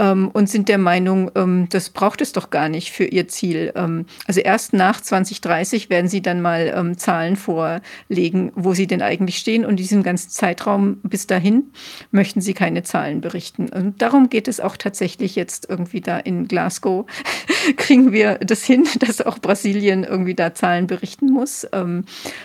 ähm, 0.00 0.30
und 0.32 0.48
sind 0.48 0.68
der 0.68 0.78
Meinung, 0.78 1.30
ähm, 1.36 1.68
das 1.70 1.90
braucht 1.90 2.22
es 2.22 2.32
doch 2.32 2.50
gar 2.50 2.68
nicht 2.68 2.90
für 2.90 3.04
ihr 3.04 3.28
Ziel. 3.28 3.72
Ähm, 3.76 4.06
also 4.26 4.40
erst 4.40 4.72
nach 4.72 5.00
2030 5.00 5.90
werden 5.90 6.08
sie 6.08 6.22
dann 6.22 6.40
mal 6.40 6.72
ähm, 6.74 6.98
Zahlen 6.98 7.36
vorlegen, 7.36 8.50
wo 8.56 8.72
sie 8.72 8.86
denn 8.86 9.02
eigentlich 9.02 9.36
stehen. 9.36 9.64
Und 9.64 9.76
diesen 9.76 10.02
ganzen 10.02 10.30
Zeitraum 10.30 10.98
bis 11.02 11.26
dahin 11.26 11.64
möchten 12.10 12.40
sie 12.40 12.54
keine 12.54 12.82
Zahlen 12.82 13.20
berichten. 13.20 13.68
Und 13.68 14.00
darum 14.00 14.30
geht 14.30 14.48
es 14.48 14.58
auch 14.58 14.76
tatsächlich 14.76 15.36
jetzt 15.36 15.68
irgendwie 15.68 16.00
da 16.00 16.18
in 16.18 16.48
Glasgow. 16.48 17.04
Kriegen 17.76 18.10
wir 18.10 18.36
das 18.38 18.64
hin, 18.64 18.88
dass 18.98 19.20
auch 19.20 19.38
Brasilien 19.38 20.04
irgendwie 20.04 20.34
da 20.34 20.54
Zahlen 20.54 20.86
berichten 20.86 21.30
muss 21.30 21.66
ähm, 21.72 22.04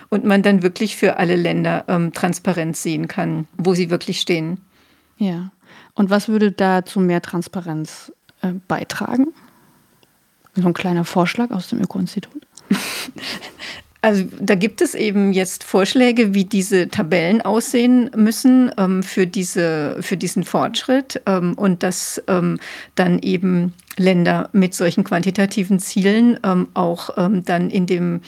und 0.09 0.25
man 0.25 0.43
dann 0.43 0.61
wirklich 0.61 0.97
für 0.97 1.17
alle 1.17 1.37
Länder 1.37 1.85
ähm, 1.87 2.11
transparent 2.11 2.75
sehen 2.75 3.07
kann, 3.07 3.47
wo 3.57 3.73
sie 3.73 3.89
wirklich 3.89 4.19
stehen. 4.19 4.59
Ja. 5.17 5.51
Und 5.95 6.09
was 6.09 6.27
würde 6.27 6.51
da 6.51 6.85
zu 6.85 6.99
mehr 6.99 7.21
Transparenz 7.21 8.11
äh, 8.41 8.51
beitragen? 8.67 9.27
So 10.55 10.67
ein 10.67 10.73
kleiner 10.73 11.05
Vorschlag 11.05 11.51
aus 11.51 11.69
dem 11.69 11.81
Öko-Institut. 11.81 12.45
Also 14.01 14.23
da 14.39 14.53
gibt 14.53 14.81
es 14.81 14.93
eben 14.93 15.33
jetzt 15.33 15.63
Vorschläge, 15.63 16.35
wie 16.35 16.45
diese 16.45 16.89
Tabellen 16.89 17.41
aussehen 17.41 18.11
müssen 18.15 18.71
ähm, 18.77 19.01
für, 19.01 19.25
diese, 19.25 19.97
für 20.01 20.15
diesen 20.15 20.43
Fortschritt 20.43 21.23
ähm, 21.25 21.55
und 21.55 21.81
dass 21.81 22.21
ähm, 22.27 22.59
dann 22.93 23.17
eben 23.17 23.73
Länder 23.97 24.49
mit 24.51 24.73
solchen 24.73 25.03
quantitativen 25.03 25.79
Zielen 25.79 26.39
ähm, 26.43 26.67
auch 26.73 27.11
ähm, 27.17 27.43
dann 27.45 27.69
in 27.69 27.85
dem 27.85 28.21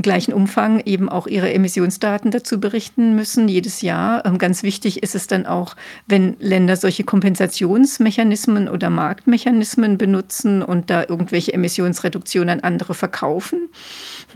gleichen 0.00 0.32
Umfang 0.32 0.80
eben 0.84 1.08
auch 1.08 1.26
ihre 1.26 1.52
Emissionsdaten 1.52 2.30
dazu 2.30 2.58
berichten 2.60 3.14
müssen, 3.14 3.48
jedes 3.48 3.82
Jahr. 3.82 4.24
Ähm, 4.24 4.38
ganz 4.38 4.62
wichtig 4.62 5.02
ist 5.02 5.14
es 5.14 5.26
dann 5.26 5.44
auch, 5.46 5.76
wenn 6.06 6.36
Länder 6.40 6.76
solche 6.76 7.04
Kompensationsmechanismen 7.04 8.68
oder 8.68 8.90
Marktmechanismen 8.90 9.98
benutzen 9.98 10.62
und 10.62 10.88
da 10.88 11.04
irgendwelche 11.06 11.52
Emissionsreduktionen 11.52 12.48
an 12.48 12.60
andere 12.60 12.94
verkaufen, 12.94 13.68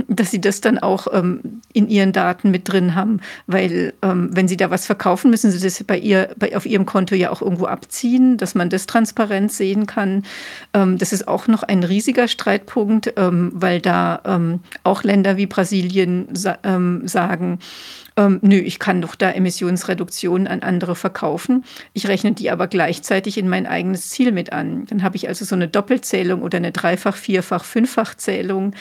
dass 0.09 0.31
sie 0.31 0.41
das 0.41 0.61
dann 0.61 0.79
auch 0.79 1.07
ähm, 1.12 1.62
in 1.73 1.89
ihren 1.89 2.12
Daten 2.12 2.51
mit 2.51 2.69
drin 2.69 2.95
haben, 2.95 3.21
weil 3.47 3.95
ähm, 4.03 4.29
wenn 4.33 4.49
sie 4.49 4.57
da 4.57 4.71
was 4.71 4.87
verkaufen, 4.87 5.31
müssen 5.31 5.51
sie 5.51 5.61
das 5.61 5.83
bei 5.85 5.99
ihr, 5.99 6.31
bei, 6.37 6.57
auf 6.57 6.67
ihrem 6.67 6.87
Konto 6.87 7.14
ja 7.14 7.31
auch 7.31 7.41
irgendwo 7.41 7.67
abziehen, 7.67 8.37
dass 8.37 8.55
man 8.55 8.69
das 8.69 8.87
transparent 8.87 9.53
sehen 9.53 9.87
kann. 9.87 10.25
Ähm, 10.74 10.98
das 10.98 11.12
ist 11.12 11.28
auch 11.28 11.46
noch 11.46 11.62
ein 11.62 11.82
riesiger 11.82 12.28
Streitpunkt, 12.28 13.14
ähm, 13.16 13.50
weil 13.54 13.80
da 13.80 14.20
ähm, 14.24 14.61
auch 14.84 15.02
Länder 15.02 15.36
wie 15.36 15.46
Brasilien 15.46 16.28
sagen, 16.32 17.59
ähm, 18.16 18.38
nö, 18.42 18.57
ich 18.57 18.78
kann 18.78 19.02
doch 19.02 19.14
da 19.14 19.30
Emissionsreduktionen 19.30 20.46
an 20.46 20.62
andere 20.62 20.96
verkaufen. 20.96 21.64
Ich 21.92 22.09
rechne 22.09 22.32
die 22.32 22.50
aber 22.50 22.66
gleichzeitig 22.66 23.36
in 23.36 23.48
mein 23.48 23.66
eigenes 23.66 24.09
Ziel 24.09 24.32
mit 24.32 24.52
an. 24.52 24.86
Dann 24.86 25.02
habe 25.02 25.16
ich 25.16 25.28
also 25.28 25.44
so 25.44 25.54
eine 25.54 25.68
Doppelzählung 25.68 26.42
oder 26.42 26.57
eine 26.57 26.72
Dreifach-, 26.72 27.16
Vierfach-, 27.16 27.64
Fünffachzählung. 27.64 28.74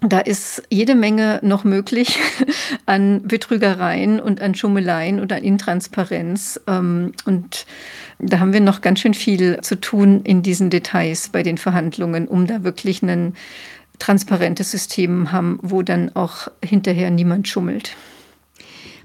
Da 0.00 0.20
ist 0.20 0.62
jede 0.70 0.94
Menge 0.94 1.40
noch 1.42 1.64
möglich 1.64 2.18
an 2.86 3.22
Betrügereien 3.28 4.18
und 4.18 4.40
an 4.40 4.54
Schummeleien 4.54 5.20
und 5.20 5.30
an 5.30 5.42
Intransparenz. 5.42 6.58
Und 6.66 7.66
da 8.22 8.40
haben 8.40 8.52
wir 8.52 8.60
noch 8.60 8.80
ganz 8.80 9.00
schön 9.00 9.14
viel 9.14 9.60
zu 9.60 9.80
tun 9.80 10.22
in 10.22 10.42
diesen 10.42 10.70
Details 10.70 11.28
bei 11.28 11.42
den 11.42 11.58
Verhandlungen, 11.58 12.28
um 12.28 12.46
da 12.46 12.64
wirklich 12.64 13.02
ein 13.02 13.34
transparentes 13.98 14.70
System 14.70 15.32
haben, 15.32 15.58
wo 15.62 15.82
dann 15.82 16.14
auch 16.14 16.48
hinterher 16.64 17.10
niemand 17.10 17.48
schummelt. 17.48 17.96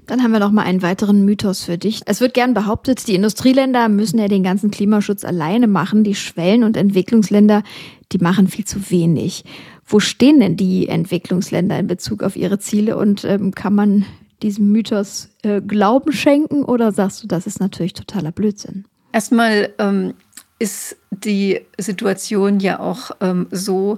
Dann 0.06 0.22
haben 0.22 0.30
wir 0.30 0.38
noch 0.38 0.52
mal 0.52 0.62
einen 0.62 0.82
weiteren 0.82 1.24
Mythos 1.24 1.64
für 1.64 1.78
dich. 1.78 2.02
Es 2.06 2.20
wird 2.20 2.32
gern 2.32 2.54
behauptet, 2.54 3.08
die 3.08 3.16
Industrieländer 3.16 3.88
müssen 3.88 4.18
ja 4.18 4.28
den 4.28 4.44
ganzen 4.44 4.70
Klimaschutz 4.70 5.24
alleine 5.24 5.66
machen. 5.66 6.04
Die 6.04 6.14
Schwellen- 6.14 6.62
und 6.62 6.76
Entwicklungsländer, 6.76 7.64
die 8.12 8.18
machen 8.18 8.46
viel 8.46 8.64
zu 8.64 8.90
wenig. 8.90 9.44
Wo 9.84 9.98
stehen 9.98 10.38
denn 10.38 10.56
die 10.56 10.88
Entwicklungsländer 10.88 11.78
in 11.78 11.88
Bezug 11.88 12.22
auf 12.22 12.36
ihre 12.36 12.60
Ziele 12.60 12.96
und 12.96 13.24
ähm, 13.24 13.52
kann 13.52 13.74
man 13.74 14.04
diesem 14.42 14.70
Mythos 14.70 15.30
äh, 15.42 15.60
Glauben 15.60 16.12
schenken 16.12 16.64
oder 16.64 16.92
sagst 16.92 17.24
du, 17.24 17.26
das 17.26 17.46
ist 17.46 17.58
natürlich 17.58 17.94
totaler 17.94 18.30
Blödsinn? 18.30 18.84
Erstmal 19.16 19.72
ähm, 19.78 20.12
ist 20.58 20.98
die 21.10 21.62
Situation 21.78 22.60
ja 22.60 22.80
auch 22.80 23.12
ähm, 23.22 23.46
so, 23.50 23.96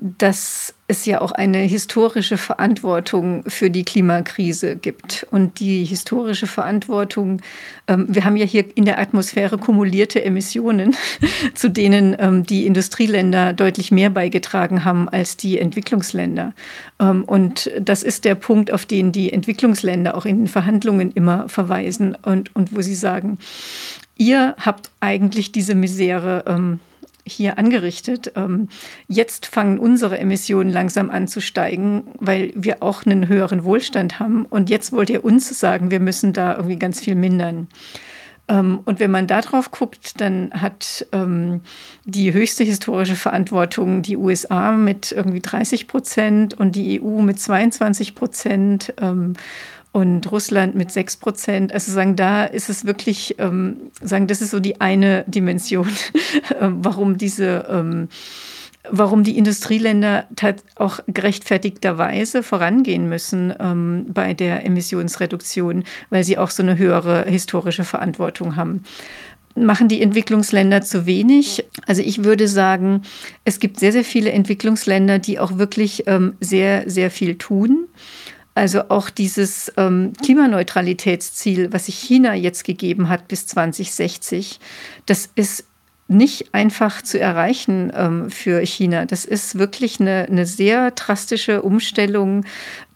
dass 0.00 0.74
es 0.88 1.06
ja 1.06 1.20
auch 1.20 1.30
eine 1.30 1.58
historische 1.58 2.36
Verantwortung 2.36 3.44
für 3.46 3.70
die 3.70 3.84
Klimakrise 3.84 4.74
gibt. 4.74 5.28
Und 5.30 5.60
die 5.60 5.84
historische 5.84 6.48
Verantwortung, 6.48 7.40
ähm, 7.86 8.06
wir 8.08 8.24
haben 8.24 8.36
ja 8.36 8.46
hier 8.46 8.64
in 8.76 8.84
der 8.84 8.98
Atmosphäre 8.98 9.58
kumulierte 9.58 10.24
Emissionen, 10.24 10.96
zu 11.54 11.70
denen 11.70 12.16
ähm, 12.18 12.42
die 12.42 12.66
Industrieländer 12.66 13.52
deutlich 13.52 13.92
mehr 13.92 14.10
beigetragen 14.10 14.84
haben 14.84 15.08
als 15.08 15.36
die 15.36 15.60
Entwicklungsländer. 15.60 16.52
Ähm, 16.98 17.22
und 17.22 17.70
das 17.80 18.02
ist 18.02 18.24
der 18.24 18.34
Punkt, 18.34 18.72
auf 18.72 18.86
den 18.86 19.12
die 19.12 19.32
Entwicklungsländer 19.32 20.16
auch 20.16 20.24
in 20.24 20.38
den 20.38 20.48
Verhandlungen 20.48 21.12
immer 21.12 21.48
verweisen 21.48 22.16
und, 22.16 22.56
und 22.56 22.74
wo 22.74 22.82
sie 22.82 22.96
sagen, 22.96 23.38
ihr 24.18 24.54
habt 24.58 24.90
eigentlich 25.00 25.52
diese 25.52 25.74
Misere 25.74 26.44
ähm, 26.46 26.80
hier 27.24 27.58
angerichtet. 27.58 28.32
Ähm, 28.36 28.68
jetzt 29.06 29.46
fangen 29.46 29.78
unsere 29.78 30.18
Emissionen 30.18 30.70
langsam 30.70 31.10
an 31.10 31.28
zu 31.28 31.40
steigen, 31.40 32.04
weil 32.18 32.52
wir 32.54 32.82
auch 32.82 33.06
einen 33.06 33.28
höheren 33.28 33.64
Wohlstand 33.64 34.18
haben. 34.18 34.44
Und 34.44 34.70
jetzt 34.70 34.92
wollt 34.92 35.10
ihr 35.10 35.24
uns 35.24 35.48
sagen, 35.58 35.90
wir 35.90 36.00
müssen 36.00 36.32
da 36.32 36.56
irgendwie 36.56 36.78
ganz 36.78 37.00
viel 37.00 37.14
mindern. 37.14 37.68
Ähm, 38.48 38.80
und 38.84 38.98
wenn 38.98 39.10
man 39.10 39.26
da 39.26 39.40
drauf 39.40 39.70
guckt, 39.70 40.20
dann 40.20 40.50
hat 40.52 41.06
ähm, 41.12 41.60
die 42.04 42.32
höchste 42.32 42.64
historische 42.64 43.16
Verantwortung 43.16 44.02
die 44.02 44.16
USA 44.16 44.72
mit 44.72 45.12
irgendwie 45.12 45.40
30 45.40 45.86
Prozent 45.86 46.54
und 46.54 46.74
die 46.74 47.00
EU 47.00 47.20
mit 47.20 47.38
22 47.38 48.14
Prozent 48.14 48.94
und 49.92 50.30
Russland 50.30 50.74
mit 50.74 50.90
6 50.90 51.16
Prozent. 51.16 51.72
Also 51.72 51.92
sagen, 51.92 52.16
da 52.16 52.44
ist 52.44 52.68
es 52.68 52.84
wirklich, 52.84 53.36
ähm, 53.38 53.90
sagen, 54.02 54.26
das 54.26 54.40
ist 54.42 54.50
so 54.50 54.60
die 54.60 54.80
eine 54.80 55.24
Dimension, 55.26 55.88
ähm, 56.60 56.78
warum 56.82 57.18
diese, 57.18 57.66
ähm, 57.70 58.08
warum 58.90 59.24
die 59.24 59.36
Industrieländer 59.36 60.26
auch 60.76 61.00
gerechtfertigterweise 61.06 62.42
vorangehen 62.42 63.08
müssen 63.08 63.52
ähm, 63.58 64.06
bei 64.08 64.34
der 64.34 64.64
Emissionsreduktion, 64.64 65.84
weil 66.10 66.24
sie 66.24 66.38
auch 66.38 66.50
so 66.50 66.62
eine 66.62 66.78
höhere 66.78 67.24
historische 67.24 67.84
Verantwortung 67.84 68.56
haben. 68.56 68.84
Machen 69.54 69.88
die 69.88 70.00
Entwicklungsländer 70.02 70.82
zu 70.82 71.06
wenig? 71.06 71.64
Also 71.86 72.02
ich 72.02 72.22
würde 72.22 72.46
sagen, 72.46 73.02
es 73.44 73.58
gibt 73.58 73.80
sehr, 73.80 73.92
sehr 73.92 74.04
viele 74.04 74.30
Entwicklungsländer, 74.30 75.18
die 75.18 75.40
auch 75.40 75.58
wirklich 75.58 76.04
ähm, 76.06 76.34
sehr, 76.40 76.88
sehr 76.88 77.10
viel 77.10 77.36
tun. 77.36 77.88
Also 78.58 78.88
auch 78.88 79.08
dieses 79.08 79.72
ähm, 79.76 80.14
Klimaneutralitätsziel, 80.20 81.72
was 81.72 81.86
sich 81.86 81.94
China 81.94 82.34
jetzt 82.34 82.64
gegeben 82.64 83.08
hat 83.08 83.28
bis 83.28 83.46
2060, 83.46 84.58
das 85.06 85.30
ist 85.36 85.64
nicht 86.08 86.54
einfach 86.54 87.02
zu 87.02 87.20
erreichen 87.20 87.92
ähm, 87.94 88.30
für 88.32 88.60
China. 88.66 89.04
Das 89.04 89.24
ist 89.24 89.60
wirklich 89.60 90.00
eine, 90.00 90.26
eine 90.28 90.44
sehr 90.44 90.90
drastische 90.90 91.62
Umstellung 91.62 92.44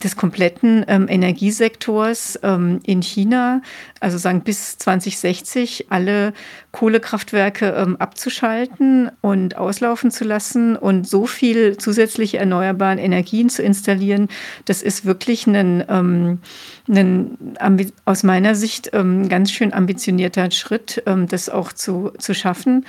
des 0.02 0.16
kompletten 0.16 0.84
ähm, 0.88 1.06
Energiesektors 1.08 2.40
ähm, 2.42 2.80
in 2.82 3.00
China. 3.00 3.62
Also 4.03 4.18
sagen 4.18 4.42
bis 4.42 4.78
2060 4.78 5.86
alle 5.90 6.32
Kohlekraftwerke 6.72 7.66
ähm, 7.76 7.96
abzuschalten 7.96 9.11
und 9.20 9.57
auslaufen 9.57 10.11
zu 10.11 10.24
lassen 10.24 10.74
und 10.74 11.09
so 11.09 11.26
viel 11.26 11.76
zusätzliche 11.76 12.38
erneuerbare 12.38 13.00
Energien 13.00 13.48
zu 13.48 13.62
installieren. 13.62 14.28
Das 14.64 14.82
ist 14.82 15.05
wirklich 15.05 15.46
ein, 15.46 15.84
ähm, 15.88 16.40
ein 16.88 17.92
aus 18.05 18.24
meiner 18.24 18.57
Sicht 18.57 18.90
ähm, 18.92 19.28
ganz 19.28 19.53
schön 19.53 19.72
ambitionierter 19.72 20.50
Schritt, 20.50 21.03
das 21.28 21.48
auch 21.48 21.72
zu, 21.72 22.11
zu 22.18 22.34
schaffen. 22.34 22.84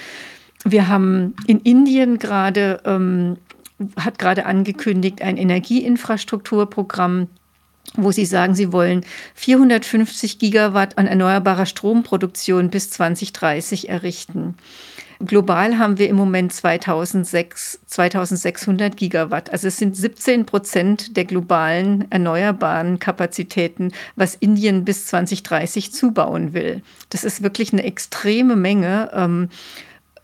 Wir 0.66 0.88
haben 0.88 1.36
in 1.45 1.59
Indien 1.59 2.18
gerade, 2.20 2.82
ähm, 2.86 3.38
hat 3.97 4.18
gerade 4.18 4.45
angekündigt, 4.45 5.22
ein 5.22 5.38
Energieinfrastrukturprogramm, 5.38 7.28
wo 7.96 8.12
sie 8.12 8.26
sagen, 8.26 8.56
sie 8.56 8.72
wollen 8.72 9.06
450 9.36 10.40
Gigawatt 10.40 10.98
an 10.98 11.08
erneuerbarer 11.08 11.66
Stromproduktion 11.66 12.70
bis 12.70 12.90
2030 12.90 13.90
errichten. 13.90 14.56
Global 15.20 15.78
haben 15.78 16.00
wir 16.00 16.10
im 16.10 16.16
Moment 16.16 16.52
2006, 16.54 17.80
2600 17.86 18.98
Gigawatt. 18.98 19.52
Also 19.52 19.68
es 19.68 19.78
sind 19.78 19.96
17 19.96 20.46
Prozent 20.46 21.16
der 21.16 21.26
globalen 21.26 22.12
erneuerbaren 22.12 23.00
Kapazitäten, 23.00 23.92
was 24.16 24.36
Indien 24.36 24.84
bis 24.84 25.06
2030 25.08 25.94
zubauen 25.94 26.54
will. 26.54 26.82
Das 27.10 27.24
ist 27.24 27.44
wirklich 27.44 27.72
eine 27.72 27.84
extreme 27.84 28.56
Menge. 28.56 29.12
Ähm, 29.14 29.50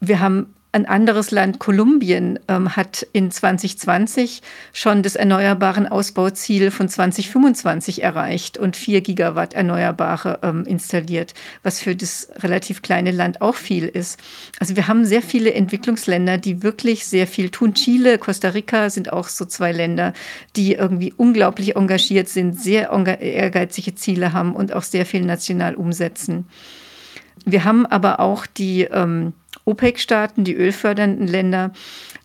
wir 0.02 0.20
haben 0.20 0.54
ein 0.72 0.86
anderes 0.86 1.32
Land, 1.32 1.58
Kolumbien, 1.58 2.40
ähm, 2.48 2.76
hat 2.76 3.06
in 3.12 3.32
2020 3.32 4.44
schon 4.72 5.02
das 5.02 5.16
erneuerbaren 5.16 5.88
Ausbauziel 5.88 6.70
von 6.70 6.88
2025 6.88 8.04
erreicht 8.04 8.60
und 8.60 8.78
4 8.78 9.02
Gigawatt 9.02 9.56
Erneuerbare 9.56 10.40
ähm, 10.44 10.66
installiert, 10.66 11.34
was 11.64 11.80
für 11.80 11.96
das 11.96 12.30
relativ 12.38 12.84
kleine 12.84 13.10
Land 13.10 13.42
auch 13.42 13.56
viel 13.56 13.86
ist. 13.86 14.20
Also 14.60 14.76
wir 14.76 14.88
haben 14.88 15.06
sehr 15.06 15.24
viele 15.24 15.54
Entwicklungsländer, 15.54 16.38
die 16.38 16.62
wirklich 16.62 17.08
sehr 17.08 17.26
viel 17.26 17.50
tun. 17.50 17.74
Chile, 17.74 18.20
Costa 18.20 18.50
Rica 18.50 18.92
sind 18.92 19.12
auch 19.12 19.28
so 19.28 19.46
zwei 19.46 19.72
Länder, 19.72 20.14
die 20.56 20.74
irgendwie 20.74 21.14
unglaublich 21.18 21.78
engagiert 21.78 22.30
sind, 22.30 22.62
sehr 22.62 22.92
ehrgeizige 23.20 23.96
Ziele 23.96 24.34
haben 24.34 24.54
und 24.54 24.74
auch 24.74 24.84
sehr 24.84 25.08
viel 25.08 25.26
national 25.26 25.74
umsetzen. 25.74 26.46
Wir 27.46 27.64
haben 27.64 27.86
aber 27.88 28.20
auch 28.20 28.46
die 28.46 28.84
ähm, 28.84 29.34
OPEC-Staaten, 29.70 30.44
die 30.44 30.56
ölfördernden 30.56 31.28
Länder, 31.28 31.72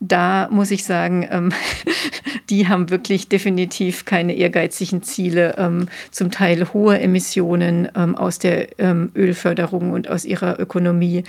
da 0.00 0.48
muss 0.50 0.70
ich 0.70 0.84
sagen, 0.84 1.26
ähm, 1.30 1.52
die 2.50 2.68
haben 2.68 2.90
wirklich 2.90 3.28
definitiv 3.28 4.04
keine 4.04 4.34
ehrgeizigen 4.34 5.02
Ziele, 5.02 5.54
ähm, 5.58 5.88
zum 6.10 6.30
Teil 6.30 6.72
hohe 6.72 6.98
Emissionen 7.00 7.88
ähm, 7.94 8.16
aus 8.16 8.38
der 8.38 8.78
ähm, 8.78 9.10
Ölförderung 9.14 9.92
und 9.92 10.08
aus 10.08 10.24
ihrer 10.24 10.58
Ökonomie. 10.58 11.24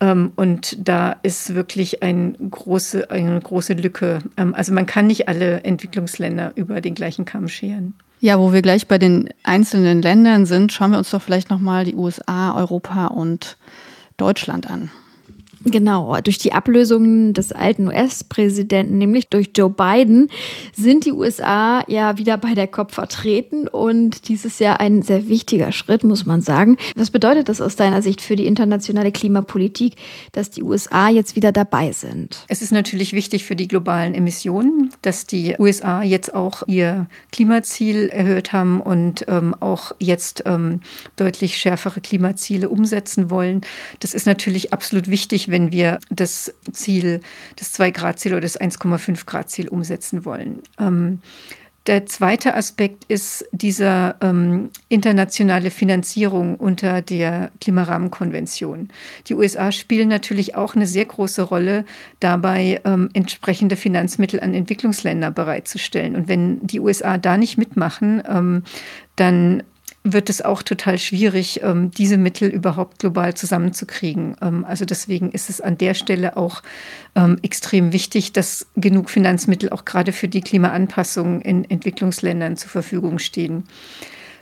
Ähm, 0.00 0.32
und 0.36 0.76
da 0.88 1.16
ist 1.22 1.54
wirklich 1.54 2.02
ein 2.02 2.36
große, 2.50 3.10
eine 3.10 3.40
große 3.40 3.74
Lücke. 3.74 4.20
Ähm, 4.36 4.54
also 4.54 4.72
man 4.72 4.86
kann 4.86 5.06
nicht 5.06 5.28
alle 5.28 5.62
Entwicklungsländer 5.64 6.52
über 6.54 6.80
den 6.80 6.94
gleichen 6.94 7.24
Kamm 7.24 7.48
scheren. 7.48 7.94
Ja, 8.20 8.38
wo 8.38 8.52
wir 8.52 8.62
gleich 8.62 8.86
bei 8.88 8.98
den 8.98 9.28
einzelnen 9.42 10.00
Ländern 10.00 10.46
sind, 10.46 10.72
schauen 10.72 10.92
wir 10.92 10.98
uns 10.98 11.10
doch 11.10 11.20
vielleicht 11.20 11.50
nochmal 11.50 11.84
die 11.84 11.94
USA, 11.94 12.54
Europa 12.56 13.08
und 13.08 13.58
Deutschland 14.16 14.70
an. 14.70 14.90
Genau, 15.64 16.14
durch 16.22 16.36
die 16.36 16.52
Ablösung 16.52 17.32
des 17.32 17.52
alten 17.52 17.88
US-Präsidenten, 17.88 18.98
nämlich 18.98 19.28
durch 19.28 19.50
Joe 19.56 19.70
Biden, 19.70 20.28
sind 20.76 21.06
die 21.06 21.12
USA 21.12 21.82
ja 21.88 22.18
wieder 22.18 22.36
bei 22.36 22.54
der 22.54 22.66
COP 22.66 22.92
vertreten 22.92 23.66
und 23.66 24.28
dies 24.28 24.44
ist 24.44 24.60
ja 24.60 24.74
ein 24.74 25.00
sehr 25.00 25.28
wichtiger 25.28 25.72
Schritt, 25.72 26.04
muss 26.04 26.26
man 26.26 26.42
sagen. 26.42 26.76
Was 26.96 27.10
bedeutet 27.10 27.48
das 27.48 27.62
aus 27.62 27.76
deiner 27.76 28.02
Sicht 28.02 28.20
für 28.20 28.36
die 28.36 28.46
internationale 28.46 29.10
Klimapolitik, 29.10 29.94
dass 30.32 30.50
die 30.50 30.62
USA 30.62 31.08
jetzt 31.08 31.34
wieder 31.34 31.50
dabei 31.50 31.92
sind? 31.92 32.44
Es 32.48 32.60
ist 32.60 32.72
natürlich 32.72 33.14
wichtig 33.14 33.44
für 33.44 33.56
die 33.56 33.68
globalen 33.68 34.14
Emissionen, 34.14 34.90
dass 35.00 35.26
die 35.26 35.56
USA 35.58 36.02
jetzt 36.02 36.34
auch 36.34 36.62
ihr 36.66 37.06
Klimaziel 37.32 38.10
erhöht 38.10 38.52
haben 38.52 38.82
und 38.82 39.24
ähm, 39.28 39.54
auch 39.60 39.92
jetzt 39.98 40.42
ähm, 40.44 40.80
deutlich 41.16 41.56
schärfere 41.56 42.02
Klimaziele 42.02 42.68
umsetzen 42.68 43.30
wollen. 43.30 43.62
Das 44.00 44.12
ist 44.12 44.26
natürlich 44.26 44.74
absolut 44.74 45.08
wichtig, 45.08 45.48
wenn 45.54 45.70
wir 45.70 46.00
das 46.10 46.52
Ziel, 46.72 47.20
das 47.54 47.78
2-Grad-Ziel 47.78 48.32
oder 48.32 48.40
das 48.40 48.60
1,5-Grad-Ziel 48.60 49.68
umsetzen 49.68 50.24
wollen. 50.24 50.62
Ähm, 50.80 51.20
der 51.86 52.06
zweite 52.06 52.54
Aspekt 52.54 53.04
ist 53.04 53.46
diese 53.52 54.16
ähm, 54.20 54.70
internationale 54.88 55.70
Finanzierung 55.70 56.56
unter 56.56 57.02
der 57.02 57.52
Klimarahmenkonvention. 57.60 58.88
Die 59.28 59.34
USA 59.34 59.70
spielen 59.70 60.08
natürlich 60.08 60.56
auch 60.56 60.74
eine 60.74 60.88
sehr 60.88 61.04
große 61.04 61.42
Rolle 61.42 61.84
dabei, 62.18 62.80
ähm, 62.84 63.10
entsprechende 63.12 63.76
Finanzmittel 63.76 64.40
an 64.40 64.54
Entwicklungsländer 64.54 65.30
bereitzustellen. 65.30 66.16
Und 66.16 66.26
wenn 66.26 66.66
die 66.66 66.80
USA 66.80 67.16
da 67.16 67.36
nicht 67.36 67.58
mitmachen, 67.58 68.24
ähm, 68.28 68.64
dann 69.14 69.62
wird 70.06 70.28
es 70.28 70.42
auch 70.42 70.62
total 70.62 70.98
schwierig, 70.98 71.62
ähm, 71.62 71.90
diese 71.90 72.18
Mittel 72.18 72.50
überhaupt 72.50 72.98
global 72.98 73.34
zusammenzukriegen. 73.34 74.36
Ähm, 74.42 74.64
also 74.66 74.84
deswegen 74.84 75.32
ist 75.32 75.48
es 75.48 75.62
an 75.62 75.78
der 75.78 75.94
Stelle 75.94 76.36
auch 76.36 76.62
ähm, 77.14 77.38
extrem 77.42 77.94
wichtig, 77.94 78.32
dass 78.32 78.66
genug 78.76 79.08
Finanzmittel 79.08 79.70
auch 79.70 79.86
gerade 79.86 80.12
für 80.12 80.28
die 80.28 80.42
Klimaanpassung 80.42 81.40
in 81.40 81.68
Entwicklungsländern 81.68 82.58
zur 82.58 82.70
Verfügung 82.70 83.18
stehen. 83.18 83.64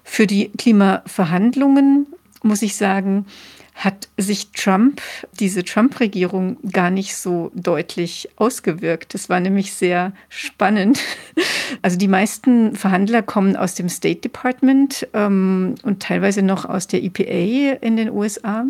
Für 0.03 0.27
die 0.27 0.51
Klimaverhandlungen 0.51 2.09
muss 2.43 2.63
ich 2.63 2.75
sagen, 2.75 3.27
hat 3.75 4.09
sich 4.17 4.53
Trump, 4.53 5.01
diese 5.41 5.65
Trump-Regierung, 5.65 6.59
gar 6.71 6.91
nicht 6.91 7.17
so 7.17 7.51
deutlich 7.55 8.29
ausgewirkt. 8.37 9.15
Das 9.15 9.29
war 9.29 9.41
nämlich 9.41 9.73
sehr 9.73 10.13
spannend. 10.29 11.01
Also 11.81 11.97
die 11.97 12.07
meisten 12.07 12.77
Verhandler 12.77 13.23
kommen 13.23 13.57
aus 13.57 13.75
dem 13.75 13.89
State 13.89 14.21
Department 14.21 15.09
ähm, 15.15 15.75
und 15.83 16.03
teilweise 16.03 16.43
noch 16.43 16.67
aus 16.67 16.87
der 16.87 17.03
EPA 17.03 17.79
in 17.81 17.97
den 17.97 18.11
USA. 18.11 18.67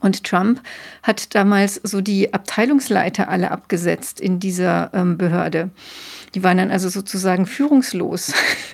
Und 0.00 0.24
Trump 0.24 0.60
hat 1.02 1.34
damals 1.34 1.80
so 1.82 2.00
die 2.00 2.32
Abteilungsleiter 2.32 3.28
alle 3.28 3.50
abgesetzt 3.50 4.20
in 4.20 4.40
dieser 4.40 4.90
ähm, 4.92 5.16
Behörde. 5.16 5.70
Die 6.34 6.42
waren 6.42 6.58
dann 6.58 6.70
also 6.70 6.88
sozusagen 6.88 7.46
führungslos. 7.46 8.32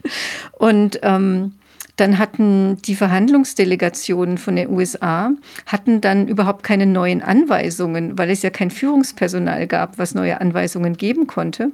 Und 0.53 0.99
ähm, 1.03 1.55
dann 1.99 2.19
hatten 2.19 2.81
die 2.83 2.95
Verhandlungsdelegationen 2.95 4.39
von 4.39 4.55
den 4.55 4.71
USA 4.71 5.33
hatten 5.67 6.01
dann 6.01 6.29
überhaupt 6.29 6.63
keine 6.63 6.87
neuen 6.87 7.23
Anweisungen, 7.23 8.17
weil 8.17 8.31
es 8.31 8.43
ja 8.43 8.51
kein 8.51 8.71
Führungspersonal 8.71 9.67
gab, 9.67 9.99
was 9.99 10.15
neue 10.15 10.41
Anweisungen 10.41 10.97
geben 10.97 11.27
konnte. 11.27 11.73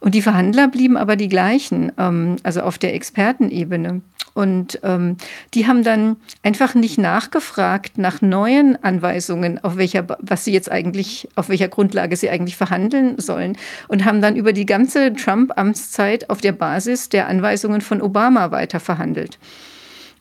Und 0.00 0.14
die 0.14 0.22
Verhandler 0.22 0.68
blieben 0.68 0.96
aber 0.96 1.16
die 1.16 1.28
gleichen, 1.28 1.92
ähm, 1.98 2.36
also 2.42 2.62
auf 2.62 2.78
der 2.78 2.94
Expertenebene. 2.94 4.00
Und 4.32 4.80
ähm, 4.84 5.16
die 5.52 5.66
haben 5.66 5.82
dann 5.82 6.16
einfach 6.42 6.74
nicht 6.74 6.96
nachgefragt 6.96 7.98
nach 7.98 8.22
neuen 8.22 8.82
Anweisungen, 8.82 9.62
auf 9.62 9.76
welcher, 9.76 10.06
was 10.20 10.44
sie 10.44 10.52
jetzt 10.52 10.70
eigentlich, 10.70 11.28
auf 11.34 11.50
welcher 11.50 11.68
Grundlage 11.68 12.16
sie 12.16 12.30
eigentlich 12.30 12.56
verhandeln 12.56 13.18
sollen. 13.18 13.58
Und 13.88 14.06
haben 14.06 14.22
dann 14.22 14.36
über 14.36 14.54
die 14.54 14.66
ganze 14.66 15.12
Trump-Amtszeit 15.12 16.30
auf 16.30 16.40
der 16.40 16.52
Basis 16.52 17.10
der 17.10 17.26
Anweisungen 17.26 17.82
von 17.82 18.00
Obama 18.00 18.50
weiter 18.50 18.80
verhandelt. 18.80 19.38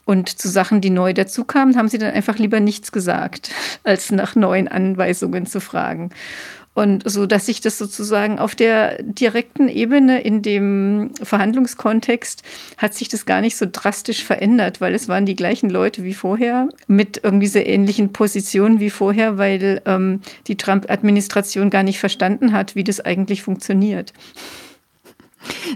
Und 0.08 0.30
zu 0.40 0.48
Sachen, 0.48 0.80
die 0.80 0.90
neu 0.90 1.14
dazukamen, 1.14 1.76
haben 1.76 1.90
sie 1.90 1.98
dann 1.98 2.14
einfach 2.14 2.38
lieber 2.38 2.62
nichts 2.62 2.94
gesagt, 2.94 3.52
als 3.84 4.10
nach 4.10 4.36
neuen 4.36 4.70
Anweisungen 4.70 5.46
zu 5.46 5.60
fragen. 5.60 6.12
Und 6.74 7.10
so, 7.10 7.26
dass 7.26 7.48
sich 7.48 7.60
das 7.60 7.78
sozusagen 7.78 8.40
auf 8.40 8.56
der 8.56 9.02
direkten 9.04 9.68
Ebene 9.68 10.22
in 10.22 10.44
dem 10.44 11.10
Verhandlungskontext 11.22 12.44
hat 12.78 12.94
sich 12.94 13.10
das 13.10 13.26
gar 13.26 13.42
nicht 13.42 13.58
so 13.58 13.66
drastisch 13.70 14.24
verändert, 14.24 14.80
weil 14.80 14.94
es 14.94 15.10
waren 15.10 15.26
die 15.26 15.36
gleichen 15.36 15.70
Leute 15.70 16.04
wie 16.04 16.14
vorher 16.14 16.70
mit 16.86 17.20
irgendwie 17.24 17.48
sehr 17.48 17.68
ähnlichen 17.68 18.14
Positionen 18.14 18.80
wie 18.80 18.92
vorher, 18.92 19.38
weil 19.38 19.82
ähm, 19.86 20.22
die 20.46 20.56
Trump-Administration 20.56 21.70
gar 21.70 21.84
nicht 21.84 22.00
verstanden 22.00 22.54
hat, 22.54 22.76
wie 22.76 22.84
das 22.84 23.02
eigentlich 23.02 23.42
funktioniert. 23.42 24.14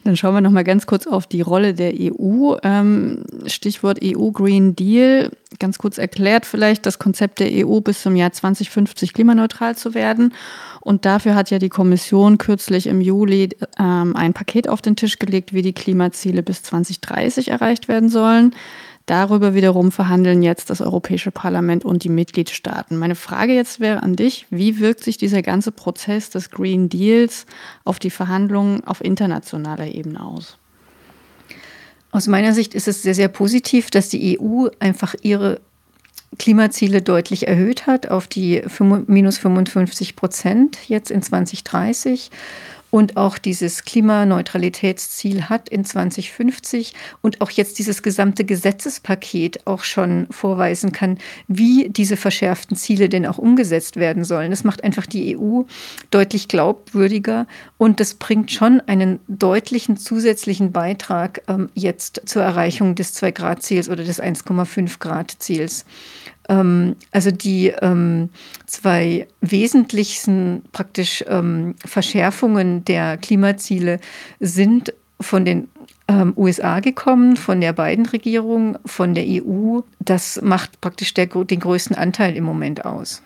Dann 0.03 0.17
schauen 0.17 0.33
wir 0.33 0.41
noch 0.41 0.51
mal 0.51 0.63
ganz 0.63 0.85
kurz 0.85 1.07
auf 1.07 1.27
die 1.27 1.41
Rolle 1.41 1.73
der 1.73 1.93
EU. 1.95 2.55
Ähm, 2.63 3.23
Stichwort 3.45 3.99
EU 4.03 4.31
Green 4.31 4.75
Deal. 4.75 5.31
Ganz 5.59 5.77
kurz 5.77 5.97
erklärt 5.97 6.45
vielleicht 6.45 6.85
das 6.85 6.99
Konzept 6.99 7.39
der 7.39 7.67
EU 7.67 7.79
bis 7.81 8.01
zum 8.01 8.15
Jahr 8.15 8.31
2050 8.31 9.13
klimaneutral 9.13 9.75
zu 9.75 9.93
werden. 9.93 10.33
Und 10.79 11.05
dafür 11.05 11.35
hat 11.35 11.51
ja 11.51 11.59
die 11.59 11.69
Kommission 11.69 12.37
kürzlich 12.37 12.87
im 12.87 13.01
Juli 13.01 13.49
ähm, 13.77 14.15
ein 14.15 14.33
Paket 14.33 14.67
auf 14.67 14.81
den 14.81 14.95
Tisch 14.95 15.19
gelegt, 15.19 15.53
wie 15.53 15.61
die 15.61 15.73
Klimaziele 15.73 16.41
bis 16.41 16.63
2030 16.63 17.49
erreicht 17.49 17.87
werden 17.87 18.09
sollen. 18.09 18.55
Darüber 19.05 19.53
wiederum 19.53 19.91
verhandeln 19.91 20.43
jetzt 20.43 20.69
das 20.69 20.81
Europäische 20.81 21.31
Parlament 21.31 21.83
und 21.83 22.03
die 22.03 22.09
Mitgliedstaaten. 22.09 22.97
Meine 22.97 23.15
Frage 23.15 23.53
jetzt 23.53 23.79
wäre 23.79 24.03
an 24.03 24.15
dich, 24.15 24.45
wie 24.49 24.79
wirkt 24.79 25.03
sich 25.03 25.17
dieser 25.17 25.41
ganze 25.41 25.71
Prozess 25.71 26.29
des 26.29 26.49
Green 26.49 26.87
Deals 26.89 27.45
auf 27.83 27.99
die 27.99 28.11
Verhandlungen 28.11 28.83
auf 28.85 29.03
internationaler 29.03 29.87
Ebene 29.87 30.23
aus? 30.23 30.57
Aus 32.11 32.27
meiner 32.27 32.53
Sicht 32.53 32.75
ist 32.75 32.87
es 32.87 33.01
sehr, 33.01 33.15
sehr 33.15 33.29
positiv, 33.29 33.89
dass 33.89 34.09
die 34.09 34.39
EU 34.39 34.67
einfach 34.79 35.15
ihre 35.21 35.61
Klimaziele 36.37 37.01
deutlich 37.01 37.47
erhöht 37.47 37.87
hat 37.87 38.09
auf 38.09 38.27
die 38.27 38.61
minus 38.79 39.37
55 39.37 40.15
Prozent 40.15 40.77
jetzt 40.87 41.11
in 41.11 41.21
2030 41.21 42.31
und 42.91 43.17
auch 43.17 43.39
dieses 43.39 43.83
Klimaneutralitätsziel 43.85 45.49
hat 45.49 45.69
in 45.69 45.83
2050 45.83 46.93
und 47.21 47.41
auch 47.41 47.49
jetzt 47.49 47.79
dieses 47.79 48.03
gesamte 48.03 48.45
Gesetzespaket 48.45 49.65
auch 49.65 49.83
schon 49.83 50.27
vorweisen 50.29 50.91
kann, 50.91 51.17
wie 51.47 51.89
diese 51.89 52.17
verschärften 52.17 52.77
Ziele 52.77 53.09
denn 53.09 53.25
auch 53.25 53.39
umgesetzt 53.39 53.95
werden 53.95 54.23
sollen. 54.23 54.51
Das 54.51 54.63
macht 54.63 54.83
einfach 54.83 55.07
die 55.07 55.37
EU 55.37 55.63
deutlich 56.11 56.47
glaubwürdiger 56.47 57.47
und 57.77 57.99
das 57.99 58.13
bringt 58.13 58.51
schon 58.51 58.81
einen 58.81 59.19
deutlichen 59.27 59.97
zusätzlichen 59.97 60.71
Beitrag 60.71 61.41
ähm, 61.47 61.69
jetzt 61.73 62.21
zur 62.25 62.43
Erreichung 62.43 62.95
des 62.95 63.15
2-Grad-Ziels 63.15 63.89
oder 63.89 64.03
des 64.03 64.21
1,5-Grad-Ziels. 64.21 65.85
Ähm, 66.49 66.95
also 67.11 67.31
die 67.31 67.67
ähm, 67.81 68.29
zwei 68.65 69.27
wesentlichsten 69.41 70.63
praktisch 70.71 71.23
ähm, 71.27 71.75
Verschärfungen 71.85 72.85
der 72.85 73.17
Klimaziele 73.17 73.99
sind 74.39 74.93
von 75.19 75.45
den 75.45 75.67
USA 76.35 76.81
gekommen, 76.81 77.37
von 77.37 77.61
der 77.61 77.71
Biden-Regierung, 77.71 78.77
von 78.85 79.13
der 79.13 79.23
EU. 79.25 79.79
Das 79.99 80.41
macht 80.41 80.81
praktisch 80.81 81.13
der, 81.13 81.27
den 81.27 81.59
größten 81.61 81.95
Anteil 81.95 82.35
im 82.35 82.43
Moment 82.43 82.83
aus. 82.83 83.21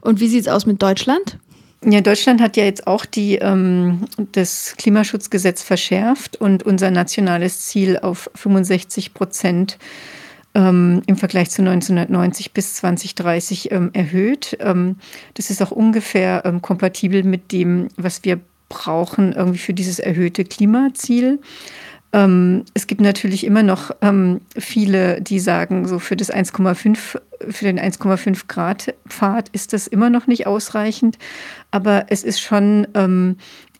Und 0.00 0.18
wie 0.18 0.26
sieht 0.26 0.40
es 0.40 0.48
aus 0.48 0.66
mit 0.66 0.82
Deutschland? 0.82 1.38
Ja, 1.84 2.02
Deutschland 2.02 2.42
hat 2.42 2.58
ja 2.58 2.64
jetzt 2.64 2.86
auch 2.86 3.06
die, 3.06 3.36
ähm, 3.36 4.04
das 4.32 4.74
Klimaschutzgesetz 4.76 5.62
verschärft 5.62 6.36
und 6.36 6.62
unser 6.62 6.90
nationales 6.90 7.60
Ziel 7.60 7.98
auf 7.98 8.30
65 8.34 9.14
Prozent 9.14 9.78
ähm, 10.54 11.02
im 11.06 11.16
Vergleich 11.16 11.50
zu 11.50 11.62
1990 11.62 12.52
bis 12.52 12.74
2030 12.74 13.70
ähm, 13.70 13.90
erhöht. 13.92 14.56
Ähm, 14.60 14.96
das 15.34 15.50
ist 15.50 15.62
auch 15.62 15.70
ungefähr 15.70 16.42
ähm, 16.44 16.60
kompatibel 16.60 17.22
mit 17.22 17.52
dem, 17.52 17.88
was 17.96 18.24
wir 18.24 18.40
brauchen 18.68 19.32
irgendwie 19.32 19.58
für 19.58 19.74
dieses 19.74 19.98
erhöhte 19.98 20.44
Klimaziel. 20.44 21.40
Ähm, 22.12 22.64
es 22.74 22.88
gibt 22.88 23.00
natürlich 23.00 23.44
immer 23.44 23.62
noch 23.62 23.92
ähm, 24.00 24.40
viele, 24.56 25.20
die 25.20 25.38
sagen, 25.38 25.86
so 25.86 25.98
für 26.00 26.16
das 26.16 26.32
1,5 26.32 27.20
für 27.48 27.64
den 27.64 27.80
1,5 27.80 28.48
Grad 28.48 28.94
Pfad 29.08 29.48
ist 29.50 29.72
das 29.72 29.86
immer 29.86 30.10
noch 30.10 30.26
nicht 30.26 30.46
ausreichend, 30.46 31.16
aber 31.70 32.04
es 32.08 32.22
ist 32.22 32.38
schon 32.38 32.86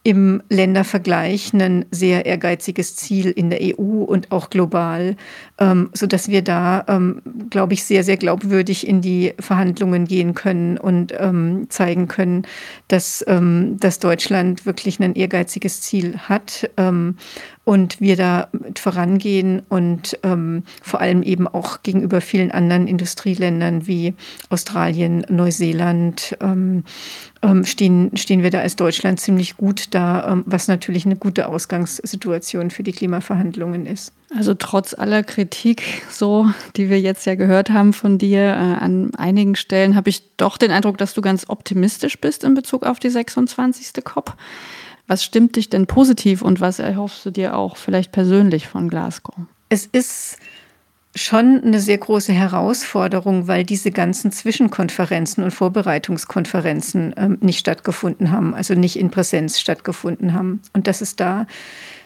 im 0.02 0.42
Ländervergleich 0.48 1.52
ein 1.52 1.84
sehr 1.90 2.24
ehrgeiziges 2.24 2.96
Ziel 2.96 3.26
in 3.26 3.50
der 3.50 3.60
EU 3.60 4.02
und 4.04 4.32
auch 4.32 4.48
global, 4.48 5.16
ähm, 5.60 5.90
so 5.92 6.06
dass 6.06 6.28
wir 6.28 6.42
da, 6.42 6.84
ähm, 6.88 7.20
glaube 7.50 7.74
ich, 7.74 7.84
sehr, 7.84 8.02
sehr 8.02 8.16
glaubwürdig 8.16 8.88
in 8.88 9.02
die 9.02 9.34
Verhandlungen 9.38 10.06
gehen 10.06 10.34
können 10.34 10.78
und 10.78 11.14
ähm, 11.18 11.66
zeigen 11.68 12.08
können, 12.08 12.46
dass, 12.88 13.22
ähm, 13.28 13.76
dass 13.78 13.98
Deutschland 13.98 14.64
wirklich 14.64 14.98
ein 15.00 15.14
ehrgeiziges 15.14 15.82
Ziel 15.82 16.16
hat 16.16 16.70
ähm, 16.78 17.16
und 17.64 18.00
wir 18.00 18.16
da 18.16 18.48
vorangehen 18.76 19.60
und 19.68 20.18
ähm, 20.22 20.64
vor 20.82 21.00
allem 21.00 21.22
eben 21.22 21.46
auch 21.46 21.82
gegenüber 21.82 22.22
vielen 22.22 22.50
anderen 22.50 22.88
Industrieländern 22.88 23.86
wie 23.86 24.14
Australien, 24.48 25.26
Neuseeland 25.28 26.36
ähm, 26.40 26.84
stehen, 27.64 28.16
stehen 28.16 28.42
wir 28.42 28.50
da 28.50 28.60
als 28.60 28.76
Deutschland 28.76 29.20
ziemlich 29.20 29.56
gut 29.56 29.94
da, 29.94 30.42
was 30.44 30.68
natürlich 30.68 31.06
eine 31.06 31.16
gute 31.16 31.48
Ausgangssituation 31.48 32.70
für 32.70 32.82
die 32.82 32.92
Klimaverhandlungen 32.92 33.86
ist. 33.86 34.12
Also 34.36 34.54
trotz 34.54 34.94
aller 34.94 35.24
Kritik, 35.24 36.02
so 36.08 36.48
die 36.76 36.88
wir 36.88 37.00
jetzt 37.00 37.26
ja 37.26 37.34
gehört 37.34 37.70
haben 37.70 37.92
von 37.92 38.16
dir 38.16 38.40
äh, 38.40 38.52
an 38.52 39.12
einigen 39.16 39.56
Stellen, 39.56 39.96
habe 39.96 40.08
ich 40.08 40.36
doch 40.36 40.56
den 40.56 40.70
Eindruck, 40.70 40.98
dass 40.98 41.14
du 41.14 41.20
ganz 41.20 41.48
optimistisch 41.48 42.20
bist 42.20 42.44
in 42.44 42.54
Bezug 42.54 42.86
auf 42.86 43.00
die 43.00 43.10
26. 43.10 44.04
COP. 44.04 44.36
Was 45.08 45.24
stimmt 45.24 45.56
dich 45.56 45.68
denn 45.68 45.88
positiv 45.88 46.42
und 46.42 46.60
was 46.60 46.78
erhoffst 46.78 47.26
du 47.26 47.32
dir 47.32 47.56
auch 47.56 47.76
vielleicht 47.76 48.12
persönlich 48.12 48.68
von 48.68 48.88
Glasgow? 48.88 49.34
Es 49.68 49.86
ist 49.86 50.38
schon 51.16 51.60
eine 51.64 51.80
sehr 51.80 51.98
große 51.98 52.32
Herausforderung, 52.32 53.48
weil 53.48 53.64
diese 53.64 53.90
ganzen 53.90 54.30
Zwischenkonferenzen 54.30 55.42
und 55.42 55.50
Vorbereitungskonferenzen 55.50 57.14
ähm, 57.16 57.38
nicht 57.40 57.58
stattgefunden 57.58 58.30
haben, 58.30 58.54
also 58.54 58.74
nicht 58.74 58.96
in 58.96 59.10
Präsenz 59.10 59.58
stattgefunden 59.58 60.34
haben. 60.34 60.60
Und 60.72 60.86
dass 60.86 61.00
es 61.00 61.16
da 61.16 61.46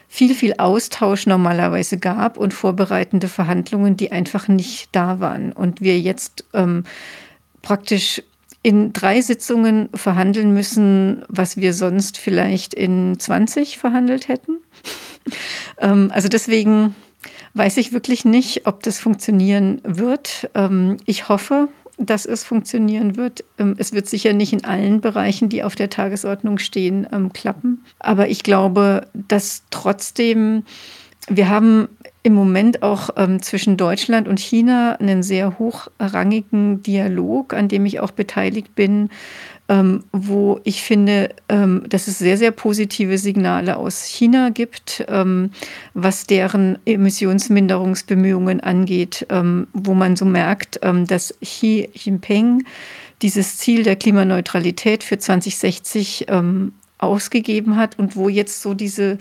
viel, 0.09 0.35
viel 0.35 0.55
Austausch 0.59 1.27
normalerweise 1.27 1.99
gab 1.99 2.37
und 2.37 2.55
vorbereitende 2.55 3.29
Verhandlungen, 3.29 3.97
die 3.97 4.13
einfach 4.13 4.49
nicht 4.49 4.89
da 4.93 5.21
waren. 5.21 5.53
Und 5.53 5.81
wir 5.81 5.99
jetzt 5.99 6.45
ähm, 6.55 6.85
praktisch 7.63 8.23
in 8.63 8.93
drei 8.93 9.21
Sitzungen 9.21 9.91
verhandeln 9.95 10.55
müssen, 10.55 11.23
was 11.29 11.59
wir 11.59 11.75
sonst 11.75 12.17
vielleicht 12.17 12.73
in 12.73 13.19
20 13.19 13.79
verhandelt 13.79 14.29
hätten. 14.29 14.59
ähm, 15.79 16.11
also 16.15 16.29
deswegen 16.29 16.95
weiß 17.55 17.77
ich 17.77 17.93
wirklich 17.93 18.25
nicht, 18.25 18.67
ob 18.67 18.83
das 18.83 18.99
funktionieren 18.99 19.81
wird. 19.85 20.49
Ähm, 20.55 20.97
ich 21.07 21.29
hoffe, 21.29 21.69
dass 21.99 22.27
es 22.27 22.45
funktionieren 22.45 23.17
wird. 23.17 23.45
Ähm, 23.59 23.75
es 23.79 23.93
wird 23.93 24.09
sicher 24.09 24.33
nicht 24.33 24.53
in 24.53 24.65
allen 24.65 25.01
Bereichen, 25.01 25.49
die 25.49 25.63
auf 25.63 25.75
der 25.75 25.91
Tagesordnung 25.91 26.59
stehen, 26.59 27.07
ähm, 27.13 27.33
klappen. 27.33 27.85
Aber 27.99 28.29
ich 28.29 28.43
glaube, 28.43 29.07
dass 29.15 29.63
trotzdem 29.71 30.65
wir 31.29 31.49
haben 31.49 31.89
im 32.25 32.33
Moment 32.33 32.83
auch 32.83 33.11
ähm, 33.17 33.43
zwischen 33.43 33.77
Deutschland 33.77 34.27
und 34.27 34.41
China 34.41 34.97
einen 34.99 35.23
sehr 35.23 35.59
hochrangigen 35.59 36.83
Dialog, 36.83 37.53
an 37.53 37.69
dem 37.69 37.85
ich 37.85 38.01
auch 38.01 38.13
beteiligt 38.13 38.75
bin, 38.75 39.11
ähm, 39.69 40.05
wo 40.11 40.59
ich 40.65 40.83
finde, 40.83 41.35
ähm, 41.51 41.85
dass 41.87 42.09
es 42.09 42.19
sehr, 42.19 42.39
sehr 42.39 42.51
positive 42.51 43.19
Signale 43.19 43.77
aus 43.77 44.05
China 44.05 44.49
gibt, 44.49 45.05
ähm, 45.09 45.51
was 45.93 46.27
deren 46.27 46.79
Emissionsminderungsbemühungen 46.87 48.61
angeht, 48.61 49.27
ähm, 49.29 49.67
wo 49.75 49.93
man 49.93 50.17
so 50.17 50.25
merkt, 50.25 50.81
ähm, 50.83 51.07
dass 51.07 51.35
Xi 51.43 51.91
Jinping 51.93 52.65
dieses 53.21 53.59
Ziel 53.59 53.83
der 53.83 53.97
Klimaneutralität 53.97 55.05
für 55.05 55.19
2060 55.19 56.27
ausgegeben 56.99 57.77
hat 57.77 57.99
und 57.99 58.17
wo 58.17 58.29
jetzt 58.29 58.61
so 58.61 58.75
diese 58.75 59.19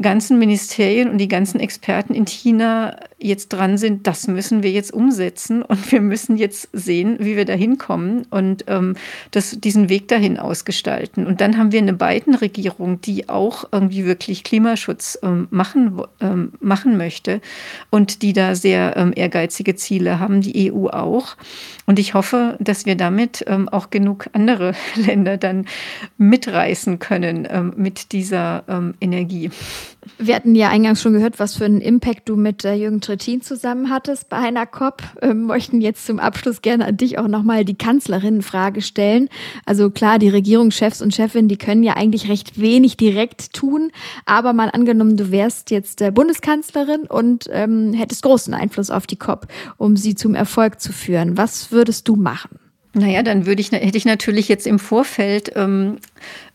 ganzen 0.00 0.38
Ministerien 0.38 1.10
und 1.10 1.18
die 1.18 1.28
ganzen 1.28 1.58
Experten 1.58 2.14
in 2.14 2.26
China 2.26 2.96
jetzt 3.18 3.48
dran 3.48 3.78
sind, 3.78 4.06
das 4.06 4.28
müssen 4.28 4.62
wir 4.62 4.70
jetzt 4.70 4.92
umsetzen 4.92 5.62
und 5.62 5.90
wir 5.90 6.02
müssen 6.02 6.36
jetzt 6.36 6.68
sehen, 6.72 7.16
wie 7.18 7.36
wir 7.36 7.46
da 7.46 7.54
hinkommen 7.54 8.26
und 8.30 8.64
ähm, 8.68 8.94
das, 9.30 9.58
diesen 9.58 9.88
Weg 9.88 10.08
dahin 10.08 10.38
ausgestalten. 10.38 11.26
Und 11.26 11.40
dann 11.40 11.56
haben 11.56 11.72
wir 11.72 11.80
eine 11.80 11.94
Biden-Regierung, 11.94 13.00
die 13.00 13.28
auch 13.30 13.64
irgendwie 13.72 14.04
wirklich 14.04 14.44
Klimaschutz 14.44 15.18
ähm, 15.22 15.48
machen, 15.50 16.02
ähm, 16.20 16.52
machen 16.60 16.98
möchte 16.98 17.40
und 17.88 18.20
die 18.20 18.34
da 18.34 18.54
sehr 18.54 18.96
ähm, 18.96 19.12
ehrgeizige 19.16 19.76
Ziele 19.76 20.20
haben, 20.20 20.42
die 20.42 20.70
EU 20.70 20.88
auch. 20.88 21.36
Und 21.86 21.98
ich 21.98 22.12
hoffe, 22.12 22.56
dass 22.60 22.84
wir 22.84 22.96
damit 22.96 23.44
ähm, 23.46 23.68
auch 23.70 23.88
genug 23.88 24.26
andere 24.32 24.74
Länder 24.94 25.38
dann 25.38 25.66
mitreißen 26.18 26.98
können 26.98 27.48
ähm, 27.50 27.72
mit 27.76 28.12
dieser 28.12 28.64
Energie. 29.00 29.50
Wir 30.18 30.34
hatten 30.34 30.54
ja 30.54 30.68
eingangs 30.68 31.02
schon 31.02 31.12
gehört, 31.12 31.38
was 31.38 31.56
für 31.56 31.64
einen 31.64 31.80
Impact 31.80 32.28
du 32.28 32.36
mit 32.36 32.64
äh, 32.64 32.74
Jürgen 32.74 33.00
Trittin 33.00 33.42
zusammen 33.42 33.90
hattest 33.90 34.28
bei 34.28 34.38
einer 34.38 34.66
COP. 34.66 35.02
Ähm, 35.20 35.44
möchten 35.44 35.80
jetzt 35.80 36.06
zum 36.06 36.18
Abschluss 36.18 36.62
gerne 36.62 36.86
an 36.86 36.96
dich 36.96 37.18
auch 37.18 37.28
nochmal 37.28 37.64
die 37.64 37.76
Kanzlerinnenfrage 37.76 38.82
stellen. 38.82 39.28
Also 39.64 39.90
klar, 39.90 40.18
die 40.18 40.28
Regierungschefs 40.28 41.02
und 41.02 41.14
Chefinnen, 41.14 41.48
die 41.48 41.58
können 41.58 41.82
ja 41.82 41.94
eigentlich 41.94 42.28
recht 42.28 42.60
wenig 42.60 42.96
direkt 42.96 43.52
tun. 43.52 43.90
Aber 44.24 44.52
mal 44.52 44.70
angenommen, 44.70 45.16
du 45.16 45.30
wärst 45.30 45.70
jetzt 45.70 46.00
äh, 46.00 46.10
Bundeskanzlerin 46.10 47.02
und 47.02 47.48
ähm, 47.52 47.92
hättest 47.92 48.22
großen 48.22 48.54
Einfluss 48.54 48.90
auf 48.90 49.06
die 49.06 49.16
COP, 49.16 49.46
um 49.76 49.96
sie 49.96 50.14
zum 50.14 50.34
Erfolg 50.34 50.80
zu 50.80 50.92
führen. 50.92 51.36
Was 51.36 51.72
würdest 51.72 52.08
du 52.08 52.16
machen? 52.16 52.58
Naja, 52.98 53.22
dann 53.22 53.44
würde 53.44 53.60
ich, 53.60 53.72
hätte 53.72 53.98
ich 53.98 54.06
natürlich 54.06 54.48
jetzt 54.48 54.66
im 54.66 54.78
Vorfeld 54.78 55.52
ähm, 55.54 55.98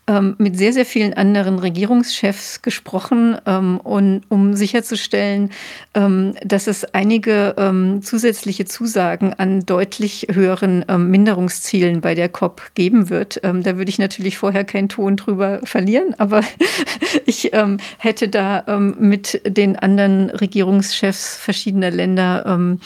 ähm, 0.08 0.34
mit 0.38 0.58
sehr, 0.58 0.72
sehr 0.72 0.84
vielen 0.84 1.14
anderen 1.14 1.60
Regierungschefs 1.60 2.62
gesprochen, 2.62 3.36
ähm, 3.46 3.78
und, 3.78 4.22
um 4.28 4.54
sicherzustellen, 4.54 5.50
ähm, 5.94 6.34
dass 6.44 6.66
es 6.66 6.84
einige 6.92 7.54
ähm, 7.56 8.02
zusätzliche 8.02 8.64
Zusagen 8.64 9.32
an 9.34 9.64
deutlich 9.64 10.26
höheren 10.32 10.84
ähm, 10.88 11.10
Minderungszielen 11.10 12.00
bei 12.00 12.16
der 12.16 12.28
COP 12.28 12.72
geben 12.74 13.10
wird. 13.10 13.40
Ähm, 13.44 13.62
da 13.62 13.76
würde 13.76 13.90
ich 13.90 14.00
natürlich 14.00 14.38
vorher 14.38 14.64
keinen 14.64 14.88
Ton 14.88 15.16
drüber 15.16 15.60
verlieren, 15.62 16.14
aber 16.18 16.42
ich 17.26 17.52
hätte 17.98 18.28
da 18.28 18.78
mit 18.78 19.42
den 19.46 19.76
anderen 19.76 20.30
Regierungschefs 20.30 21.36
verschiedener 21.36 21.90
Länder 21.90 22.78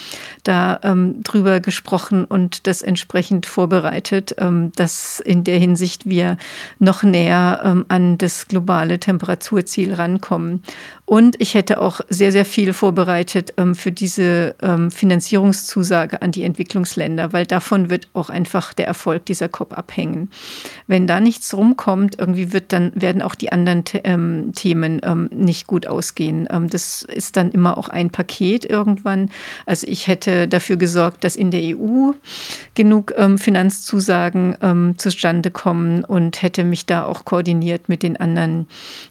da 0.43 0.81
drüber 1.23 1.61
gesprochen 1.61 2.25
und 2.25 2.67
das 2.67 2.83
entsprechend 2.83 3.47
vorbereitet, 3.47 4.35
dass 4.77 5.21
in 5.21 5.45
der 5.45 5.59
Hinsicht 5.59 6.07
wir 6.07 6.37
noch 6.79 7.03
näher 7.11 7.61
ähm, 7.65 7.85
an 7.89 8.19
das 8.19 8.49
globale 8.49 8.99
Temperaturziel 9.01 9.95
rankommen. 9.95 10.63
Und 11.09 11.41
ich 11.41 11.55
hätte 11.55 11.81
auch 11.81 12.01
sehr, 12.09 12.33
sehr 12.33 12.45
viel 12.45 12.73
vorbereitet 12.73 13.55
ähm, 13.59 13.77
für 13.77 13.93
diese 13.93 14.57
ähm, 14.61 14.91
Finanzierungszusage 14.91 16.21
an 16.21 16.33
die 16.33 16.43
Entwicklungsländer, 16.43 17.33
weil 17.33 17.47
davon 17.47 17.91
wird 17.91 18.09
auch 18.13 18.29
einfach 18.29 18.75
der 18.75 18.89
Erfolg 18.89 19.25
dieser 19.25 19.49
COP 19.49 19.79
abhängen. 19.79 20.31
Wenn 20.89 21.07
da 21.07 21.21
nichts 21.21 21.55
rumkommt, 21.55 22.19
irgendwie 22.19 22.53
wird 22.53 22.73
dann, 22.73 22.91
werden 22.97 23.23
auch 23.23 23.37
die 23.37 23.53
anderen 23.53 23.85
ähm, 24.03 24.51
Themen 24.57 25.01
ähm, 25.05 25.31
nicht 25.33 25.69
gut 25.69 25.87
ausgehen. 25.87 26.49
Ähm, 26.51 26.69
das 26.69 27.03
ist 27.03 27.37
dann 27.37 27.53
immer 27.53 27.79
auch 27.79 27.89
ein 27.89 28.11
Paket 28.11 28.65
irgendwann. 28.65 29.31
Also 29.65 29.87
ich 29.87 30.09
hätte 30.09 30.49
dafür 30.49 30.77
gesorgt, 30.77 31.23
dass 31.23 31.37
in 31.37 31.53
der 31.53 31.79
EU 31.79 32.11
genug 32.75 33.15
ähm, 33.17 33.39
Finanzzusagen 33.39 34.57
zustande 34.97 35.51
kommen 35.51 36.05
und 36.05 36.43
hätte 36.43 36.65
mich 36.65 36.87
da 36.87 37.05
auch 37.05 37.25
koordiniert 37.25 37.89
mit 37.89 38.03
den 38.03 38.17
anderen 38.17 38.67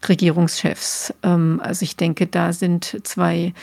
Regierungschefs. 0.07 1.13
also 1.21 1.84
ich 1.85 1.95
denke, 1.95 2.27
da 2.27 2.51
sind 2.51 2.99
zwei, 3.03 3.53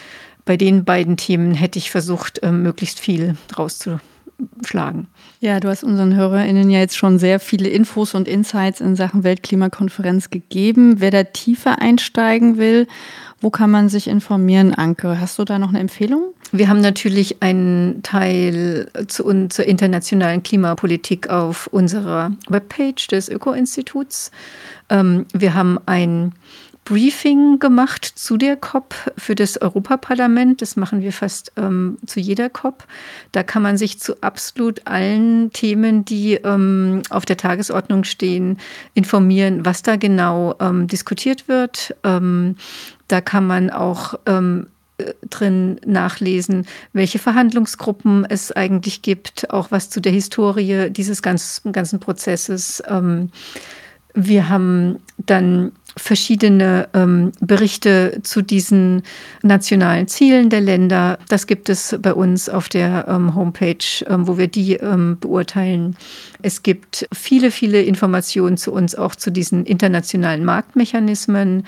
bei 0.44 0.56
den 0.56 0.84
beiden 0.84 1.16
Themen 1.16 1.54
hätte 1.54 1.78
ich 1.78 1.90
versucht, 1.90 2.40
ähm, 2.42 2.62
möglichst 2.62 2.98
viel 2.98 3.36
rauszuschlagen. 3.56 5.08
Ja, 5.40 5.60
du 5.60 5.68
hast 5.68 5.84
unseren 5.84 6.14
HörerInnen 6.14 6.70
ja 6.70 6.78
jetzt 6.78 6.96
schon 6.96 7.18
sehr 7.18 7.40
viele 7.40 7.68
Infos 7.68 8.14
und 8.14 8.28
Insights 8.28 8.80
in 8.80 8.96
Sachen 8.96 9.24
Weltklimakonferenz 9.24 10.30
gegeben. 10.30 11.00
Wer 11.00 11.10
da 11.10 11.24
tiefer 11.24 11.80
einsteigen 11.80 12.58
will, 12.58 12.86
wo 13.42 13.50
kann 13.50 13.72
man 13.72 13.88
sich 13.88 14.06
informieren, 14.06 14.72
Anke? 14.72 15.20
Hast 15.20 15.38
du 15.38 15.44
da 15.44 15.58
noch 15.58 15.70
eine 15.70 15.80
Empfehlung? 15.80 16.32
Wir 16.52 16.68
haben 16.68 16.80
natürlich 16.80 17.42
einen 17.42 18.02
Teil 18.04 18.88
zu, 19.08 19.48
zur 19.48 19.66
internationalen 19.66 20.44
Klimapolitik 20.44 21.28
auf 21.28 21.66
unserer 21.66 22.30
Webpage 22.48 23.08
des 23.08 23.28
Öko-Instituts. 23.28 24.30
Ähm, 24.90 25.26
wir 25.32 25.54
haben 25.54 25.78
ein 25.86 26.34
Briefing 26.84 27.60
gemacht 27.60 28.04
zu 28.04 28.36
der 28.36 28.56
COP 28.56 28.94
für 29.16 29.36
das 29.36 29.60
Europaparlament. 29.60 30.60
Das 30.62 30.76
machen 30.76 31.00
wir 31.00 31.12
fast 31.12 31.52
ähm, 31.56 31.96
zu 32.06 32.18
jeder 32.18 32.50
COP. 32.50 32.84
Da 33.30 33.44
kann 33.44 33.62
man 33.62 33.78
sich 33.78 34.00
zu 34.00 34.20
absolut 34.20 34.86
allen 34.86 35.52
Themen, 35.52 36.04
die 36.04 36.34
ähm, 36.34 37.02
auf 37.10 37.24
der 37.24 37.36
Tagesordnung 37.36 38.02
stehen, 38.02 38.58
informieren, 38.94 39.64
was 39.64 39.82
da 39.82 39.94
genau 39.96 40.56
ähm, 40.58 40.88
diskutiert 40.88 41.46
wird. 41.46 41.94
Ähm, 42.02 42.56
da 43.06 43.20
kann 43.20 43.46
man 43.46 43.70
auch 43.70 44.14
ähm, 44.26 44.66
äh, 44.98 45.12
drin 45.30 45.80
nachlesen, 45.86 46.66
welche 46.92 47.20
Verhandlungsgruppen 47.20 48.26
es 48.28 48.50
eigentlich 48.50 49.02
gibt, 49.02 49.50
auch 49.50 49.70
was 49.70 49.88
zu 49.88 50.00
der 50.00 50.12
Historie 50.12 50.90
dieses 50.90 51.22
ganzen 51.22 52.00
Prozesses. 52.00 52.82
Ähm, 52.88 53.30
wir 54.14 54.48
haben 54.48 55.00
dann 55.16 55.72
verschiedene 55.96 56.88
ähm, 56.94 57.32
Berichte 57.40 58.20
zu 58.22 58.42
diesen 58.42 59.02
nationalen 59.42 60.08
Zielen 60.08 60.50
der 60.50 60.60
Länder. 60.60 61.18
Das 61.28 61.46
gibt 61.46 61.68
es 61.68 61.96
bei 62.00 62.14
uns 62.14 62.48
auf 62.48 62.68
der 62.68 63.06
ähm, 63.08 63.34
Homepage, 63.34 64.04
ähm, 64.08 64.26
wo 64.26 64.38
wir 64.38 64.48
die 64.48 64.74
ähm, 64.74 65.18
beurteilen. 65.20 65.96
Es 66.42 66.62
gibt 66.62 67.06
viele, 67.12 67.50
viele 67.50 67.82
Informationen 67.82 68.56
zu 68.56 68.72
uns 68.72 68.94
auch 68.94 69.14
zu 69.14 69.30
diesen 69.30 69.64
internationalen 69.64 70.44
Marktmechanismen, 70.44 71.64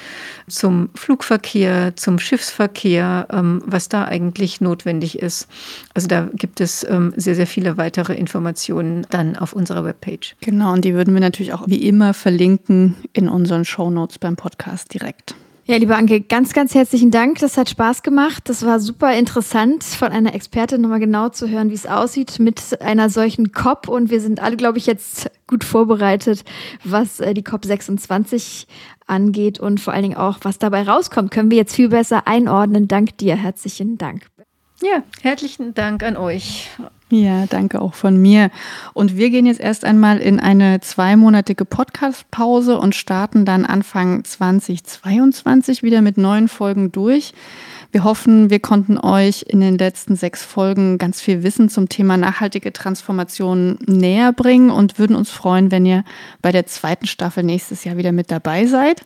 zum 0.49 0.91
Flugverkehr, 0.95 1.97
zum 1.97 2.19
Schiffsverkehr, 2.19 3.29
ähm, 3.31 3.63
was 3.67 3.89
da 3.89 4.05
eigentlich 4.05 4.61
notwendig 4.61 5.19
ist. 5.19 5.49
Also 5.95 6.09
da 6.09 6.29
gibt 6.33 6.61
es 6.61 6.85
ähm, 6.89 7.13
sehr, 7.17 7.35
sehr 7.35 7.47
viele 7.47 7.77
weitere 7.77 8.15
Informationen 8.15 9.07
dann 9.11 9.37
auf 9.37 9.53
unserer 9.53 9.85
Webpage. 9.85 10.37
Genau, 10.41 10.73
und 10.73 10.85
die 10.85 10.95
würden 10.95 11.15
wir 11.15 11.21
natürlich 11.21 11.53
auch 11.53 11.67
wie 11.67 11.87
immer 11.87 12.15
verlinken 12.15 12.97
in 13.13 13.29
unseren 13.29 13.65
Shownotes 13.65 14.19
beim 14.19 14.37
Podcast 14.37 14.93
direkt. 14.93 15.35
Ja, 15.67 15.79
liebe 15.79 15.97
Anke, 15.97 16.21
ganz, 16.21 16.53
ganz 16.53 16.75
herzlichen 16.75 17.11
Dank. 17.11 17.39
Das 17.39 17.57
hat 17.57 17.71
Spaß 17.71 18.03
gemacht. 18.03 18.51
Das 18.51 18.67
war 18.67 18.81
super 18.81 19.17
interessant, 19.17 19.83
von 19.83 20.13
einer 20.13 20.35
Expertin 20.35 20.83
nochmal 20.83 21.01
genau 21.01 21.31
zu 21.31 21.49
hören, 21.49 21.71
wie 21.71 21.75
es 21.75 21.87
aussieht 21.87 22.39
mit 22.39 22.83
einer 22.83 23.09
solchen 23.09 23.51
COP. 23.53 23.89
Und 23.89 24.11
wir 24.11 24.21
sind 24.21 24.43
alle, 24.43 24.59
glaube 24.59 24.77
ich, 24.77 24.85
jetzt 24.85 25.31
gut 25.47 25.65
vorbereitet, 25.65 26.45
was 26.85 27.19
äh, 27.21 27.33
die 27.33 27.43
COP 27.43 27.65
26 27.65 28.67
angeht 29.07 29.59
und 29.59 29.81
vor 29.81 29.95
allen 29.95 30.03
Dingen 30.03 30.19
auch, 30.19 30.37
was 30.43 30.59
dabei 30.59 30.83
rauskommt, 30.83 31.31
können 31.31 31.51
wir 31.51 31.57
jetzt 31.57 31.75
viel 31.75 31.89
besser 31.89 32.29
einordnen. 32.29 32.87
Dank 32.87 33.17
dir. 33.17 33.35
Herzlichen 33.35 33.97
Dank. 33.97 34.27
Ja, 34.83 35.03
herzlichen 35.23 35.73
Dank 35.73 36.03
an 36.03 36.19
euch. 36.19 36.69
Ja, 37.11 37.45
danke 37.47 37.83
auch 37.83 37.95
von 37.95 38.21
mir. 38.21 38.51
Und 38.95 39.17
wir 39.17 39.31
gehen 39.31 39.47
jetzt 39.47 39.61
erst 39.61 39.85
einmal 39.85 40.19
in 40.19 40.41
eine 40.41 40.81
zweimonatige 40.81 41.65
Podcast-Pause 41.65 42.79
und 42.79 42.95
starten 42.95 43.45
dann 43.45 43.67
Anfang 43.67 44.25
2022 44.25 45.83
wieder 45.83 46.01
mit 46.01 46.17
neuen 46.17 46.49
Folgen 46.49 46.93
durch. 46.93 47.35
Wir 47.93 48.03
hoffen, 48.03 48.51
wir 48.51 48.59
konnten 48.59 48.99
euch 48.99 49.45
in 49.47 49.61
den 49.61 49.79
letzten 49.79 50.17
sechs 50.17 50.43
Folgen 50.43 50.99
ganz 50.99 51.21
viel 51.21 51.45
Wissen 51.45 51.69
zum 51.69 51.89
Thema 51.89 52.17
nachhaltige 52.17 52.73
Transformation 52.73 53.79
näher 53.87 54.33
bringen 54.33 54.71
und 54.71 54.99
würden 54.99 55.15
uns 55.15 55.31
freuen, 55.31 55.71
wenn 55.71 55.87
ihr 55.87 56.05
bei 56.43 56.51
der 56.51 56.67
zweiten 56.67 57.07
Staffel 57.07 57.45
nächstes 57.45 57.85
Jahr 57.85 57.97
wieder 57.97 58.11
mit 58.11 58.33
dabei 58.33 58.67
seid. 58.67 59.03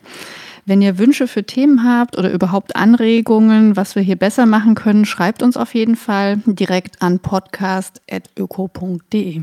Wenn 0.69 0.81
ihr 0.83 0.99
Wünsche 0.99 1.27
für 1.27 1.43
Themen 1.43 1.83
habt 1.83 2.15
oder 2.15 2.31
überhaupt 2.31 2.75
Anregungen, 2.75 3.75
was 3.75 3.95
wir 3.95 4.03
hier 4.03 4.17
besser 4.17 4.45
machen 4.45 4.75
können, 4.75 5.03
schreibt 5.03 5.41
uns 5.41 5.57
auf 5.57 5.73
jeden 5.73 5.95
Fall 5.95 6.43
direkt 6.45 7.01
an 7.01 7.17
podcast.öko.de. 7.17 9.41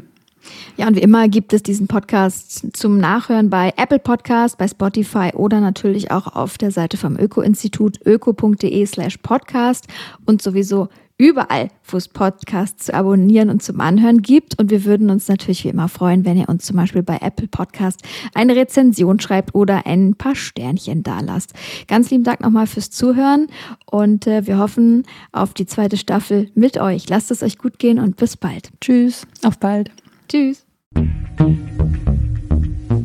Ja, 0.76 0.86
und 0.86 0.94
wie 0.94 1.02
immer 1.02 1.26
gibt 1.26 1.52
es 1.52 1.64
diesen 1.64 1.88
Podcast 1.88 2.76
zum 2.76 2.98
Nachhören 2.98 3.50
bei 3.50 3.72
Apple 3.76 3.98
Podcast, 3.98 4.56
bei 4.56 4.68
Spotify 4.68 5.32
oder 5.34 5.60
natürlich 5.60 6.12
auch 6.12 6.28
auf 6.28 6.58
der 6.58 6.70
Seite 6.70 6.96
vom 6.96 7.18
Öko-Institut 7.18 7.98
öko.de 8.06 8.86
slash 8.86 9.16
podcast 9.16 9.88
und 10.26 10.40
sowieso 10.40 10.90
überall, 11.18 11.70
wo 11.84 11.96
es 11.96 12.08
Podcasts 12.08 12.86
zu 12.86 12.94
abonnieren 12.94 13.48
und 13.48 13.62
zum 13.62 13.80
Anhören 13.80 14.22
gibt. 14.22 14.58
Und 14.58 14.70
wir 14.70 14.84
würden 14.84 15.10
uns 15.10 15.28
natürlich 15.28 15.64
wie 15.64 15.68
immer 15.68 15.88
freuen, 15.88 16.24
wenn 16.24 16.36
ihr 16.36 16.48
uns 16.48 16.66
zum 16.66 16.76
Beispiel 16.76 17.02
bei 17.02 17.18
Apple 17.20 17.48
Podcast 17.48 18.02
eine 18.34 18.54
Rezension 18.54 19.18
schreibt 19.20 19.54
oder 19.54 19.86
ein 19.86 20.14
paar 20.14 20.34
Sternchen 20.34 21.02
da 21.02 21.20
lasst. 21.20 21.54
Ganz 21.88 22.10
lieben 22.10 22.24
Dank 22.24 22.40
nochmal 22.40 22.66
fürs 22.66 22.90
Zuhören 22.90 23.48
und 23.86 24.26
äh, 24.26 24.46
wir 24.46 24.58
hoffen 24.58 25.04
auf 25.32 25.54
die 25.54 25.66
zweite 25.66 25.96
Staffel 25.96 26.50
mit 26.54 26.78
euch. 26.78 27.08
Lasst 27.08 27.30
es 27.30 27.42
euch 27.42 27.56
gut 27.58 27.78
gehen 27.78 27.98
und 27.98 28.16
bis 28.16 28.36
bald. 28.36 28.70
Tschüss, 28.80 29.26
auf 29.42 29.58
bald. 29.58 29.90
Tschüss. 30.28 30.66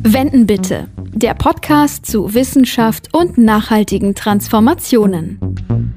Wenden 0.04 0.46
bitte. 0.46 0.88
Der 1.14 1.34
Podcast 1.34 2.06
zu 2.06 2.34
Wissenschaft 2.34 3.08
und 3.12 3.38
nachhaltigen 3.38 4.14
Transformationen. 4.14 5.91